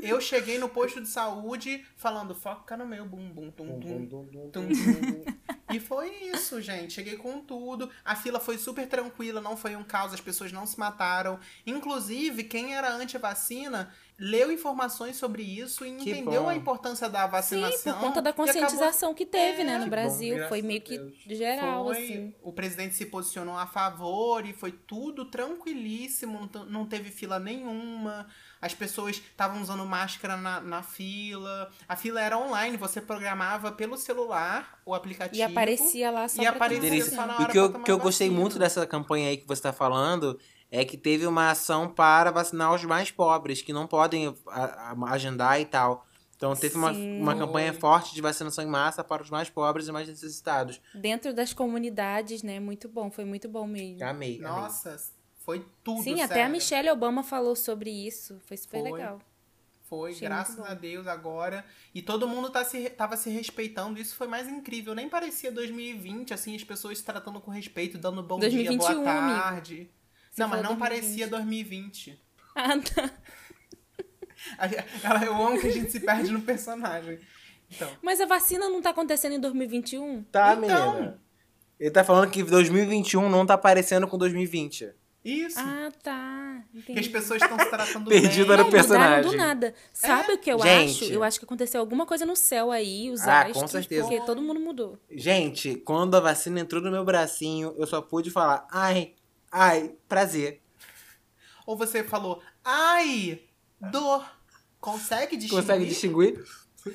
Eu 0.00 0.20
cheguei 0.20 0.56
no 0.58 0.68
posto 0.68 1.00
de 1.02 1.08
saúde 1.08 1.84
falando, 1.96 2.34
foca 2.34 2.76
no 2.76 2.86
meu 2.86 3.04
bumbum, 3.04 3.50
tum, 3.50 3.78
tum, 3.78 4.06
tum, 4.06 4.50
tum. 4.50 4.68
E 5.72 5.80
foi 5.80 6.10
isso, 6.34 6.60
gente. 6.60 6.92
Cheguei 6.92 7.16
com 7.16 7.40
tudo. 7.40 7.90
A 8.04 8.14
fila 8.14 8.38
foi 8.38 8.58
super 8.58 8.86
tranquila, 8.88 9.40
não 9.40 9.56
foi 9.56 9.74
um 9.76 9.82
caos, 9.84 10.12
as 10.12 10.20
pessoas 10.20 10.52
não 10.52 10.66
se 10.66 10.78
mataram. 10.78 11.38
Inclusive, 11.66 12.44
quem 12.44 12.74
era 12.74 12.92
anti-vacina 12.92 13.92
leu 14.18 14.52
informações 14.52 15.16
sobre 15.16 15.42
isso 15.42 15.84
e 15.84 15.96
Que 15.96 16.10
entendeu 16.10 16.42
bom. 16.44 16.48
a 16.48 16.54
importância 16.54 17.08
da 17.08 17.24
Sim, 17.24 17.30
vacinação. 17.30 17.94
por 17.94 18.00
conta 18.00 18.22
da 18.22 18.30
e 18.30 18.32
acabou- 18.32 18.46
conscientização 18.46 19.14
que 19.14 19.26
teve, 19.26 19.64
né, 19.64 19.74
É, 19.74 19.78
no 19.78 19.84
que 19.84 19.90
Brasil. 19.90 20.38
bom, 20.38 20.48
foi 20.48 20.62
meio 20.62 20.80
que 20.80 21.12
geral, 21.26 21.86
Foi, 21.86 21.96
assim. 22.04 22.34
O 22.42 22.52
presidente 22.52 22.94
se 22.94 23.06
posicionou 23.06 23.56
a 23.58 23.66
favor 23.66 24.46
e 24.46 24.52
foi 24.52 24.70
tudo 24.70 25.24
tranquilíssimo, 25.24 26.48
não 26.68 26.86
teve 26.86 27.10
fila 27.10 27.38
nenhuma. 27.38 28.26
As 28.62 28.72
pessoas 28.72 29.16
estavam 29.16 29.60
usando 29.60 29.84
máscara 29.84 30.36
na, 30.36 30.60
na 30.60 30.82
fila. 30.84 31.68
A 31.88 31.96
fila 31.96 32.20
era 32.20 32.38
online, 32.38 32.76
você 32.76 33.00
programava 33.00 33.72
pelo 33.72 33.96
celular 33.96 34.80
o 34.86 34.94
aplicativo. 34.94 35.36
E 35.36 35.42
aparecia 35.42 36.12
lá 36.12 36.28
só 36.28 36.40
E 36.40 36.46
pra 36.46 36.54
aparecia 36.54 37.04
só 37.04 37.26
na 37.26 37.34
hora 37.34 37.42
E 37.42 37.44
o 37.46 37.48
que 37.48 37.58
eu, 37.58 37.72
que 37.82 37.90
eu 37.90 37.98
gostei 37.98 38.28
vacina. 38.28 38.40
muito 38.40 38.58
dessa 38.60 38.86
campanha 38.86 39.30
aí 39.30 39.36
que 39.36 39.48
você 39.48 39.62
tá 39.62 39.72
falando 39.72 40.38
é 40.70 40.84
que 40.84 40.96
teve 40.96 41.26
uma 41.26 41.50
ação 41.50 41.88
para 41.88 42.30
vacinar 42.30 42.72
os 42.72 42.84
mais 42.84 43.10
pobres, 43.10 43.60
que 43.60 43.72
não 43.72 43.88
podem 43.88 44.34
agendar 45.08 45.60
e 45.60 45.66
tal. 45.66 46.06
Então 46.36 46.56
teve 46.56 46.76
uma, 46.76 46.90
uma 46.90 47.36
campanha 47.36 47.72
forte 47.72 48.14
de 48.14 48.20
vacinação 48.20 48.64
em 48.64 48.66
massa 48.66 49.04
para 49.04 49.22
os 49.22 49.30
mais 49.30 49.50
pobres 49.50 49.86
e 49.86 49.92
mais 49.92 50.08
necessitados. 50.08 50.80
Dentro 50.94 51.34
das 51.34 51.52
comunidades, 51.52 52.42
né? 52.42 52.58
Muito 52.58 52.88
bom, 52.88 53.10
foi 53.10 53.24
muito 53.24 53.48
bom 53.48 53.66
mesmo. 53.66 54.04
Amei. 54.04 54.38
amei. 54.38 54.40
Nossa, 54.40 54.96
foi 55.44 55.64
tudo. 55.84 56.02
Sim, 56.02 56.20
até 56.20 56.24
a 56.34 56.36
sério. 56.36 56.52
Michelle 56.52 56.90
Obama 56.90 57.22
falou 57.22 57.54
sobre 57.56 57.90
isso. 57.90 58.40
Foi 58.46 58.56
super 58.56 58.80
Foi. 58.80 58.92
legal. 58.92 59.20
Foi, 59.88 60.12
Achei 60.12 60.26
graças 60.26 60.58
a 60.58 60.72
Deus 60.72 61.06
agora. 61.06 61.64
E 61.94 62.00
todo 62.00 62.26
mundo 62.26 62.48
tá 62.48 62.64
se, 62.64 62.88
tava 62.88 63.14
se 63.16 63.28
respeitando. 63.28 64.00
Isso 64.00 64.14
foi 64.16 64.26
mais 64.26 64.48
incrível. 64.48 64.94
Nem 64.94 65.06
parecia 65.08 65.52
2020, 65.52 66.32
assim, 66.32 66.56
as 66.56 66.64
pessoas 66.64 66.98
se 66.98 67.04
tratando 67.04 67.40
com 67.40 67.50
respeito, 67.50 67.98
dando 67.98 68.22
bom 68.22 68.38
dia, 68.38 68.48
2021, 68.48 68.78
boa 69.02 69.10
amigo. 69.12 69.38
tarde. 69.42 69.90
Você 70.30 70.40
não, 70.40 70.48
mas 70.48 70.62
não 70.62 70.76
2020. 70.76 70.78
parecia 70.78 71.28
2020. 71.28 72.22
Ah, 72.54 72.68
tá. 72.78 73.10
A- 74.58 75.24
Eu 75.24 75.34
amo 75.34 75.60
que 75.60 75.66
a 75.66 75.70
gente 75.72 75.90
se 75.92 76.00
perde 76.00 76.30
no 76.32 76.40
personagem. 76.42 77.18
Então, 77.70 77.88
Mas 78.02 78.20
a 78.20 78.26
vacina 78.26 78.68
não 78.68 78.82
tá 78.82 78.90
acontecendo 78.90 79.34
em 79.34 79.40
2021? 79.40 80.22
Tá, 80.24 80.54
Então. 80.54 80.92
menina. 80.94 81.22
Ele 81.78 81.90
tá 81.90 82.04
falando 82.04 82.30
que 82.30 82.42
2021 82.42 83.28
não 83.28 83.44
tá 83.46 83.56
parecendo 83.58 84.06
com 84.06 84.16
2020. 84.18 84.90
Isso. 85.24 85.58
Ah, 85.58 85.90
tá. 86.02 86.62
que 86.72 86.78
as 86.78 86.88
Entendi. 86.98 87.08
pessoas 87.10 87.40
estão 87.42 87.58
se 87.58 87.70
tratando 87.70 88.08
Perdida 88.10 88.48
bem. 88.48 88.56
no 88.58 88.64
Não, 88.64 88.70
personagem. 88.70 89.16
mudaram 89.18 89.30
do 89.30 89.36
nada. 89.36 89.74
Sabe 89.92 90.32
o 90.32 90.38
que 90.38 90.50
eu 90.50 90.58
Gente. 90.58 91.04
acho? 91.04 91.12
Eu 91.12 91.22
acho 91.22 91.38
que 91.38 91.44
aconteceu 91.44 91.80
alguma 91.80 92.04
coisa 92.06 92.26
no 92.26 92.34
céu 92.34 92.70
aí, 92.72 93.10
os 93.10 93.20
Ah, 93.22 93.40
astros, 93.42 93.60
com 93.62 93.68
certeza. 93.68 94.02
porque 94.08 94.20
todo 94.26 94.42
mundo 94.42 94.58
mudou. 94.60 94.98
Gente, 95.10 95.76
quando 95.76 96.16
a 96.16 96.20
vacina 96.20 96.60
entrou 96.60 96.82
no 96.82 96.90
meu 96.90 97.04
bracinho, 97.04 97.74
eu 97.78 97.86
só 97.86 98.00
pude 98.02 98.30
falar, 98.30 98.66
ai, 98.70 99.14
ai, 99.50 99.94
prazer. 100.08 100.60
Ou 101.66 101.76
você 101.76 102.02
falou, 102.02 102.42
ai, 102.64 103.40
dor. 103.92 104.24
Consegue 104.80 105.36
distinguir? 105.36 105.60
Consegue 105.62 105.84
distinguir? 105.86 106.44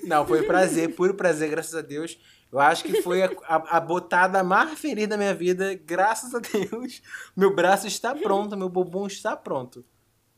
Não, 0.03 0.28
foi 0.28 0.43
prazer, 0.43 0.93
puro 0.93 1.13
prazer, 1.13 1.49
graças 1.49 1.73
a 1.73 1.82
Deus. 1.82 2.17
Eu 2.52 2.60
acho 2.60 2.84
que 2.84 3.02
foi 3.02 3.24
a, 3.24 3.30
a- 3.48 3.78
a 3.78 3.80
botada 3.80 4.43
mais 4.43 4.80
feliz 4.80 5.08
da 5.08 5.18
minha 5.18 5.34
vida, 5.34 5.74
graças 5.86 6.34
a 6.34 6.39
Deus. 6.39 7.02
Meu 7.36 7.54
braço 7.54 7.88
está 7.88 8.16
pronto, 8.16 8.56
meu 8.58 8.70
bumbum 8.70 9.06
está 9.08 9.36
pronto. 9.36 9.84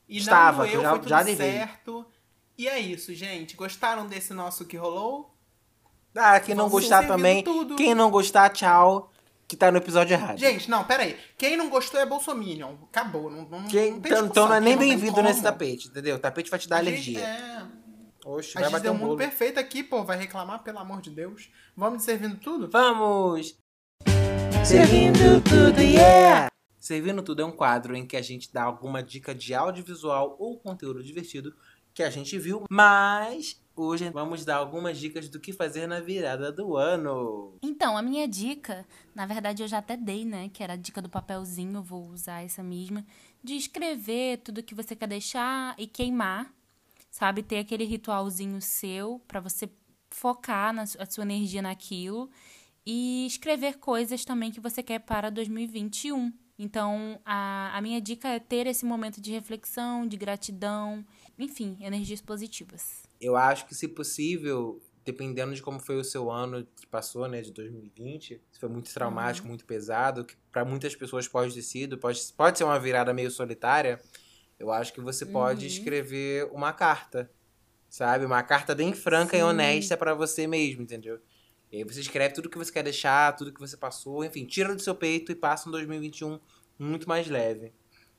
E 0.08 0.18
Estava, 0.18 0.64
não 0.64 0.70
doeu, 0.70 0.82
já- 0.82 0.90
foi 0.90 0.98
tudo 0.98 1.08
já 1.08 1.20
levei. 1.20 1.52
certo. 1.52 2.06
E 2.58 2.68
é 2.68 2.78
isso, 2.80 3.14
gente. 3.14 3.54
Gostaram 3.56 4.06
desse 4.06 4.34
nosso 4.34 4.64
que 4.64 4.76
rolou? 4.76 5.34
Ah, 6.14 6.38
quem 6.40 6.54
não 6.54 6.68
gostar 6.68 7.06
também, 7.06 7.44
tudo. 7.44 7.76
quem 7.76 7.94
não 7.94 8.10
gostar, 8.10 8.50
tchau, 8.50 9.12
que 9.46 9.56
tá 9.56 9.70
no 9.70 9.78
episódio 9.78 10.12
errado. 10.14 10.36
Gente, 10.38 10.68
não, 10.68 10.82
pera 10.84 11.04
aí. 11.04 11.16
Quem 11.38 11.56
não 11.56 11.70
gostou 11.70 12.00
é 12.00 12.04
Bolsominion. 12.04 12.74
Acabou. 12.90 13.30
Não, 13.30 13.42
não, 13.48 13.68
Quem, 13.68 13.92
não 13.92 14.00
tem 14.00 14.10
então, 14.12 14.22
discussão 14.22 14.28
então 14.30 14.48
não 14.48 14.54
é 14.56 14.60
nem 14.60 14.76
bem-vindo 14.76 15.22
nesse 15.22 15.40
tapete, 15.42 15.86
entendeu? 15.86 16.16
O 16.16 16.18
tapete 16.18 16.50
vai 16.50 16.58
te 16.58 16.68
dar 16.68 16.78
alergia. 16.78 17.20
é. 17.20 17.62
Oxe, 18.24 18.58
A 18.58 18.60
vai 18.60 18.64
gente 18.64 18.72
bater 18.72 18.82
deu 18.82 18.92
um 18.92 18.96
mundo 18.96 19.06
bolo. 19.08 19.18
perfeito 19.18 19.58
aqui, 19.58 19.82
pô. 19.82 20.04
Vai 20.04 20.18
reclamar, 20.18 20.62
pelo 20.62 20.78
amor 20.78 21.00
de 21.00 21.10
Deus. 21.10 21.50
Vamos 21.76 22.02
servindo 22.02 22.36
tudo? 22.38 22.68
Vamos! 22.70 23.56
Servindo 24.64 25.42
tudo, 25.42 25.80
yeah! 25.80 26.48
Servindo 26.78 27.22
tudo 27.22 27.42
é 27.42 27.44
um 27.44 27.52
quadro 27.52 27.94
em 27.96 28.06
que 28.06 28.16
a 28.16 28.22
gente 28.22 28.52
dá 28.52 28.62
alguma 28.62 29.02
dica 29.02 29.34
de 29.34 29.54
audiovisual 29.54 30.36
ou 30.38 30.58
conteúdo 30.58 31.02
divertido 31.02 31.54
que 31.92 32.02
a 32.02 32.10
gente 32.10 32.38
viu, 32.38 32.64
mas 32.70 33.60
hoje 33.74 34.08
vamos 34.10 34.44
dar 34.44 34.56
algumas 34.56 34.98
dicas 34.98 35.28
do 35.28 35.40
que 35.40 35.52
fazer 35.52 35.86
na 35.86 36.00
virada 36.00 36.52
do 36.52 36.76
ano. 36.76 37.56
Então, 37.62 37.96
a 37.96 38.02
minha 38.02 38.28
dica, 38.28 38.86
na 39.14 39.26
verdade 39.26 39.62
eu 39.62 39.68
já 39.68 39.78
até 39.78 39.96
dei, 39.96 40.24
né? 40.24 40.48
Que 40.52 40.62
era 40.62 40.74
a 40.74 40.76
dica 40.76 41.02
do 41.02 41.08
papelzinho, 41.08 41.82
vou 41.82 42.08
usar 42.08 42.44
essa 42.44 42.62
mesma. 42.62 43.04
De 43.42 43.54
escrever 43.56 44.38
tudo 44.38 44.62
que 44.62 44.74
você 44.74 44.94
quer 44.94 45.08
deixar 45.08 45.74
e 45.78 45.86
queimar. 45.86 46.52
Sabe? 47.20 47.42
Ter 47.42 47.58
aquele 47.58 47.84
ritualzinho 47.84 48.62
seu 48.62 49.20
pra 49.28 49.40
você 49.40 49.68
focar 50.08 50.72
na, 50.72 50.84
a 50.84 51.04
sua 51.04 51.22
energia 51.22 51.60
naquilo. 51.60 52.30
E 52.86 53.26
escrever 53.26 53.76
coisas 53.76 54.24
também 54.24 54.50
que 54.50 54.58
você 54.58 54.82
quer 54.82 55.00
para 55.00 55.28
2021. 55.28 56.32
Então, 56.58 57.20
a, 57.22 57.76
a 57.76 57.82
minha 57.82 58.00
dica 58.00 58.26
é 58.26 58.38
ter 58.38 58.66
esse 58.66 58.86
momento 58.86 59.20
de 59.20 59.30
reflexão, 59.32 60.06
de 60.06 60.16
gratidão, 60.16 61.04
enfim, 61.38 61.76
energias 61.82 62.22
positivas. 62.22 63.02
Eu 63.20 63.36
acho 63.36 63.66
que, 63.66 63.74
se 63.74 63.86
possível, 63.86 64.80
dependendo 65.04 65.54
de 65.54 65.60
como 65.60 65.78
foi 65.78 65.96
o 65.96 66.04
seu 66.04 66.30
ano 66.30 66.66
que 66.74 66.86
passou, 66.86 67.28
né, 67.28 67.42
de 67.42 67.52
2020, 67.52 68.40
se 68.50 68.58
foi 68.58 68.68
muito 68.70 68.90
traumático, 68.94 69.46
muito 69.46 69.66
pesado, 69.66 70.24
que 70.24 70.36
para 70.50 70.64
muitas 70.64 70.96
pessoas 70.96 71.28
pode 71.28 71.54
ter 71.54 71.62
sido, 71.62 71.98
pode, 71.98 72.18
pode 72.34 72.56
ser 72.56 72.64
uma 72.64 72.80
virada 72.80 73.12
meio 73.12 73.30
solitária, 73.30 74.00
eu 74.60 74.70
acho 74.70 74.92
que 74.92 75.00
você 75.00 75.26
pode 75.26 75.62
Uhum. 75.62 75.72
escrever 75.72 76.48
uma 76.52 76.72
carta 76.72 77.28
sabe? 77.90 78.24
Uma 78.24 78.42
carta 78.42 78.72
bem 78.74 78.92
franca 78.94 79.36
e 79.36 79.42
honesta 79.42 79.96
pra 79.96 80.14
você 80.14 80.46
mesmo, 80.46 80.82
entendeu? 80.82 81.18
E 81.72 81.78
aí 81.78 81.84
você 81.84 82.00
escreve 82.00 82.34
tudo 82.34 82.48
que 82.48 82.56
você 82.56 82.72
quer 82.72 82.84
deixar, 82.84 83.34
tudo 83.34 83.52
que 83.52 83.58
você 83.60 83.76
passou, 83.76 84.24
enfim, 84.24 84.44
tira 84.46 84.74
do 84.74 84.80
seu 84.80 84.94
peito 84.94 85.32
e 85.32 85.34
passa 85.34 85.68
um 85.68 85.72
2021 85.72 86.38
muito 86.78 87.08
mais 87.08 87.26
leve. 87.26 87.72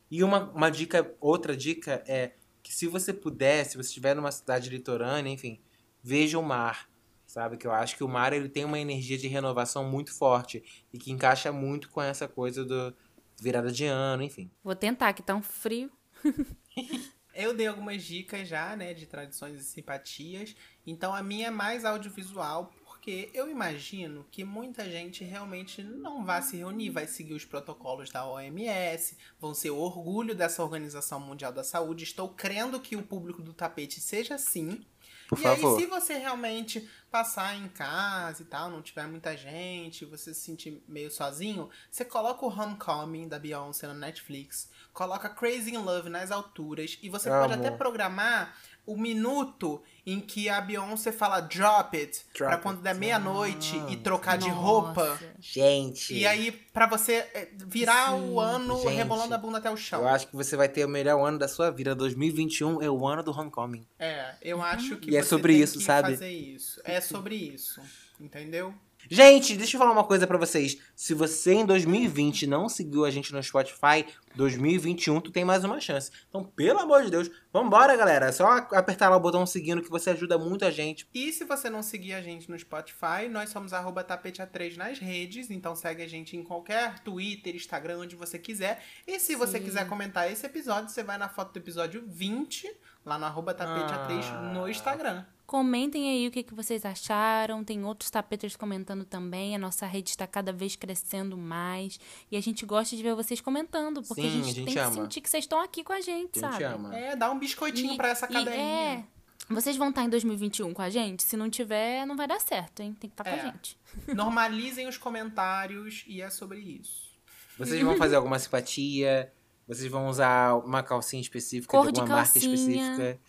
E 0.09 0.23
uma, 0.23 0.49
uma 0.51 0.69
dica, 0.69 1.15
outra 1.21 1.55
dica 1.55 2.03
é 2.05 2.33
que 2.61 2.73
se 2.73 2.85
você 2.85 3.13
puder, 3.13 3.65
se 3.65 3.77
você 3.77 3.87
estiver 3.87 4.13
numa 4.13 4.31
cidade 4.31 4.69
litorânea, 4.69 5.31
enfim, 5.31 5.59
veja 6.03 6.37
o 6.37 6.43
mar, 6.43 6.89
sabe? 7.25 7.55
Que 7.55 7.65
eu 7.65 7.71
acho 7.71 7.95
que 7.95 8.03
o 8.03 8.09
mar 8.09 8.33
ele 8.33 8.49
tem 8.49 8.65
uma 8.65 8.77
energia 8.77 9.17
de 9.17 9.27
renovação 9.29 9.89
muito 9.89 10.13
forte 10.13 10.61
e 10.93 10.97
que 10.97 11.11
encaixa 11.11 11.49
muito 11.51 11.89
com 11.89 12.01
essa 12.01 12.27
coisa 12.27 12.65
do 12.65 12.93
virada 13.41 13.71
de 13.71 13.85
ano, 13.85 14.21
enfim. 14.21 14.51
Vou 14.61 14.75
tentar, 14.75 15.13
que 15.13 15.23
tá 15.23 15.33
um 15.33 15.41
frio. 15.41 15.89
Eu 17.33 17.55
dei 17.55 17.67
algumas 17.67 18.03
dicas 18.03 18.47
já, 18.47 18.75
né, 18.75 18.93
de 18.93 19.05
tradições 19.05 19.61
e 19.61 19.63
simpatias. 19.63 20.55
Então 20.85 21.15
a 21.15 21.23
minha 21.23 21.47
é 21.47 21.51
mais 21.51 21.85
audiovisual, 21.85 22.73
porque 22.83 23.29
eu 23.33 23.49
imagino 23.49 24.25
que 24.29 24.43
muita 24.43 24.89
gente 24.89 25.23
realmente 25.23 25.81
não 25.81 26.25
vai 26.25 26.41
se 26.41 26.57
reunir, 26.57 26.89
vai 26.89 27.07
seguir 27.07 27.33
os 27.33 27.45
protocolos 27.45 28.09
da 28.09 28.27
OMS, 28.27 29.17
vão 29.39 29.53
ser 29.53 29.71
o 29.71 29.77
orgulho 29.77 30.35
dessa 30.35 30.61
Organização 30.61 31.19
Mundial 31.19 31.53
da 31.53 31.63
Saúde. 31.63 32.03
Estou 32.03 32.29
crendo 32.29 32.79
que 32.79 32.95
o 32.95 33.03
público 33.03 33.41
do 33.41 33.53
tapete 33.53 33.99
seja 34.01 34.35
assim. 34.35 34.85
Por 35.31 35.39
e 35.39 35.43
favor. 35.43 35.77
aí, 35.77 35.81
se 35.81 35.89
você 35.89 36.17
realmente 36.17 36.89
passar 37.09 37.55
em 37.55 37.69
casa 37.69 38.41
e 38.41 38.45
tal, 38.45 38.69
não 38.69 38.81
tiver 38.81 39.07
muita 39.07 39.37
gente, 39.37 40.03
você 40.03 40.33
se 40.33 40.41
sentir 40.41 40.83
meio 40.85 41.09
sozinho, 41.09 41.69
você 41.89 42.03
coloca 42.03 42.45
o 42.45 42.49
Homecoming 42.49 43.29
da 43.29 43.39
Beyoncé 43.39 43.87
na 43.87 43.93
Netflix, 43.93 44.69
coloca 44.91 45.29
Crazy 45.29 45.73
in 45.73 45.77
Love 45.77 46.09
nas 46.09 46.31
alturas 46.31 46.99
e 47.01 47.07
você 47.07 47.29
pode 47.29 47.53
Amo. 47.53 47.65
até 47.65 47.71
programar 47.71 48.57
o 48.85 48.97
minuto 48.97 49.81
em 50.05 50.19
que 50.19 50.49
a 50.49 50.59
Beyoncé 50.59 51.11
fala 51.11 51.39
drop 51.41 51.95
it, 51.97 52.21
Drop 52.35 52.49
pra 52.49 52.57
quando 52.57 52.81
der 52.81 52.89
it. 52.91 52.99
meia-noite 52.99 53.75
e 53.89 53.97
trocar 53.97 54.37
de 54.37 54.47
Nossa. 54.47 54.59
roupa. 54.59 55.19
Gente, 55.39 56.13
E 56.13 56.25
aí, 56.25 56.51
pra 56.51 56.87
você 56.87 57.13
é, 57.33 57.49
virar 57.67 58.11
Sim. 58.11 58.29
o 58.31 58.39
ano 58.39 58.77
Gente, 58.81 58.93
rebolando 58.95 59.33
a 59.35 59.37
bunda 59.37 59.57
até 59.59 59.69
o 59.69 59.77
chão. 59.77 60.01
eu 60.01 60.07
acho 60.07 60.27
que 60.27 60.35
você 60.35 60.55
vai 60.55 60.67
ter 60.69 60.83
o 60.85 60.89
melhor 60.89 61.23
ano 61.23 61.37
da 61.37 61.47
sua 61.47 61.69
vida. 61.69 61.93
2021 61.93 62.81
é 62.81 62.89
o 62.89 63.05
ano 63.07 63.21
do 63.21 63.31
Homecoming. 63.31 63.85
É, 63.99 64.33
eu 64.41 64.61
acho 64.61 64.97
que 64.97 65.11
E 65.11 65.17
é 65.17 65.23
sobre 65.23 65.53
tem 65.53 65.61
isso, 65.63 65.77
que 65.77 65.83
sabe? 65.83 66.11
fazer 66.11 66.31
isso. 66.31 66.81
É 66.83 66.99
sobre 66.99 67.35
isso. 67.35 67.79
Entendeu? 68.19 68.73
Gente, 69.09 69.57
deixa 69.57 69.75
eu 69.75 69.79
falar 69.79 69.91
uma 69.93 70.03
coisa 70.03 70.27
pra 70.27 70.37
vocês. 70.37 70.77
Se 70.95 71.15
você 71.15 71.53
em 71.53 71.65
2020 71.65 72.45
não 72.45 72.69
seguiu 72.69 73.03
a 73.03 73.09
gente 73.09 73.33
no 73.33 73.41
Spotify, 73.41 74.05
2021 74.35 75.19
tu 75.19 75.31
tem 75.31 75.43
mais 75.43 75.63
uma 75.63 75.79
chance. 75.79 76.11
Então, 76.29 76.43
pelo 76.43 76.79
amor 76.79 77.03
de 77.03 77.09
Deus, 77.09 77.29
vambora, 77.51 77.97
galera. 77.97 78.27
É 78.27 78.31
só 78.31 78.45
apertar 78.71 79.09
lá 79.09 79.17
o 79.17 79.19
botão 79.19 79.43
seguindo 79.45 79.81
que 79.81 79.89
você 79.91 80.09
ajuda 80.11 80.37
muito 80.37 80.65
a 80.65 80.71
gente. 80.71 81.07
E 81.13 81.31
se 81.31 81.43
você 81.43 81.69
não 81.69 81.83
seguir 81.83 82.13
a 82.13 82.21
gente 82.21 82.49
no 82.49 82.57
Spotify, 82.57 83.27
nós 83.29 83.49
somos 83.49 83.73
arroba 83.73 84.03
tapetea3 84.03 84.75
nas 84.77 84.97
redes, 84.97 85.51
então 85.51 85.75
segue 85.75 86.01
a 86.01 86.07
gente 86.07 86.35
em 86.35 86.43
qualquer 86.43 86.99
Twitter, 86.99 87.55
Instagram, 87.55 87.99
onde 87.99 88.15
você 88.15 88.39
quiser. 88.39 88.83
E 89.05 89.19
se 89.19 89.35
você 89.35 89.59
Sim. 89.59 89.65
quiser 89.65 89.87
comentar 89.87 90.31
esse 90.31 90.45
episódio, 90.45 90.89
você 90.89 91.03
vai 91.03 91.17
na 91.17 91.29
foto 91.29 91.51
do 91.53 91.57
episódio 91.59 92.03
20, 92.07 92.71
lá 93.05 93.19
no 93.19 93.25
arroba 93.25 93.53
tapetea3 93.53 94.23
Ah. 94.31 94.41
no 94.53 94.67
Instagram. 94.67 95.25
Comentem 95.45 96.09
aí 96.09 96.27
o 96.29 96.31
que, 96.31 96.43
que 96.43 96.53
vocês 96.55 96.85
acharam. 96.85 97.61
Tem 97.61 97.83
outros 97.83 98.09
tapeters 98.09 98.55
comentando 98.55 99.03
também. 99.03 99.53
A 99.53 99.59
nossa 99.59 99.85
rede 99.85 100.09
está 100.11 100.25
cada 100.25 100.53
vez 100.53 100.77
crescendo 100.77 101.35
mais. 101.35 101.99
E 102.31 102.37
a 102.37 102.41
gente 102.41 102.65
gosta 102.65 102.95
de 102.95 103.03
ver 103.03 103.13
vocês 103.15 103.41
comentando, 103.41 104.01
porque 104.01 104.21
Sim, 104.21 104.27
a 104.27 104.31
gente, 104.31 104.41
a 104.43 104.53
gente 104.53 104.63
tem 104.65 104.73
que 104.75 104.79
ama. 104.79 104.93
sentir 104.93 105.19
que 105.19 105.29
vocês 105.29 105.43
estão 105.43 105.59
aqui 105.61 105.83
com 105.83 105.91
a 105.91 105.99
gente, 105.99 106.39
A 106.39 106.51
gente 106.51 106.59
sabe? 106.61 106.63
ama. 106.63 106.95
É, 106.97 107.17
dá 107.17 107.29
um 107.29 107.37
biscoitinho 107.37 107.95
E- 107.95 107.97
pra 107.97 108.07
essa 108.07 108.27
e 108.27 108.29
cadelinha. 108.33 108.63
é, 108.63 109.03
vocês 109.49 109.75
vão 109.77 109.89
estar 109.89 110.03
em 110.03 110.09
2021 110.09 110.73
com 110.73 110.81
a 110.81 110.89
gente? 110.89 111.23
Se 111.23 111.35
não 111.35 111.49
tiver, 111.49 112.05
não 112.05 112.15
vai 112.15 112.27
dar 112.27 112.39
certo, 112.39 112.81
hein? 112.81 112.95
Tem 112.99 113.09
que 113.09 113.13
estar 113.13 113.23
com 113.23 113.29
É. 113.29 113.39
a 113.41 113.45
gente. 113.45 113.77
Normalizem 114.13 114.87
os 114.87 114.97
comentários 114.97 116.03
e 116.07 116.21
é 116.21 116.29
sobre 116.29 116.59
isso. 116.59 117.11
Vocês 117.57 117.81
vão 117.81 117.95
fazer 117.97 118.15
alguma 118.15 118.39
simpatia, 118.39 119.31
vocês 119.67 119.89
vão 119.91 120.07
usar 120.07 120.55
uma 120.55 120.81
calcinha 120.81 121.21
específica 121.21 121.69
Cor 121.77 121.87
de 121.87 121.93
de 121.93 121.99
alguma 121.99 122.17
marca 122.17 122.37
específica. 122.37 123.19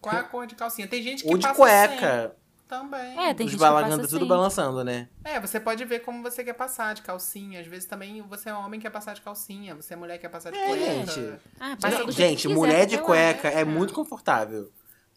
Qual 0.00 0.14
é 0.14 0.18
a 0.18 0.22
cor 0.22 0.46
de 0.46 0.54
calcinha? 0.54 0.86
Tem 0.88 1.02
gente 1.02 1.22
que 1.22 1.28
Ou 1.28 1.36
de 1.36 1.42
passa 1.42 1.54
cueca. 1.56 2.28
sem 2.28 2.40
também. 2.68 3.18
É, 3.18 3.34
tem 3.34 3.46
Os 3.46 3.52
gente 3.52 3.58
que 3.58 3.64
balangando, 3.64 3.96
passa 3.96 4.08
tudo 4.10 4.18
assim. 4.20 4.28
balançando, 4.28 4.84
né? 4.84 5.08
É, 5.24 5.40
você 5.40 5.58
pode 5.58 5.84
ver 5.84 6.00
como 6.00 6.22
você 6.22 6.44
quer 6.44 6.52
passar 6.52 6.94
de 6.94 7.02
calcinha. 7.02 7.60
Às 7.60 7.66
vezes 7.66 7.84
também 7.86 8.22
você 8.22 8.48
é 8.48 8.54
homem 8.54 8.78
que 8.78 8.86
quer 8.86 8.92
passar 8.92 9.12
de 9.14 9.20
calcinha, 9.22 9.74
você 9.74 9.94
é 9.94 9.96
mulher 9.96 10.14
que 10.14 10.20
quer 10.20 10.28
passar 10.28 10.52
de 10.52 10.58
É, 10.58 10.66
cueca. 10.68 10.84
gente. 10.84 11.40
Ah, 11.58 11.76
Gente, 12.10 12.36
que 12.42 12.42
quiser, 12.42 12.54
mulher 12.54 12.86
de 12.86 12.98
cueca 12.98 13.48
acho. 13.48 13.58
é 13.58 13.64
muito 13.64 13.92
confortável. 13.92 14.70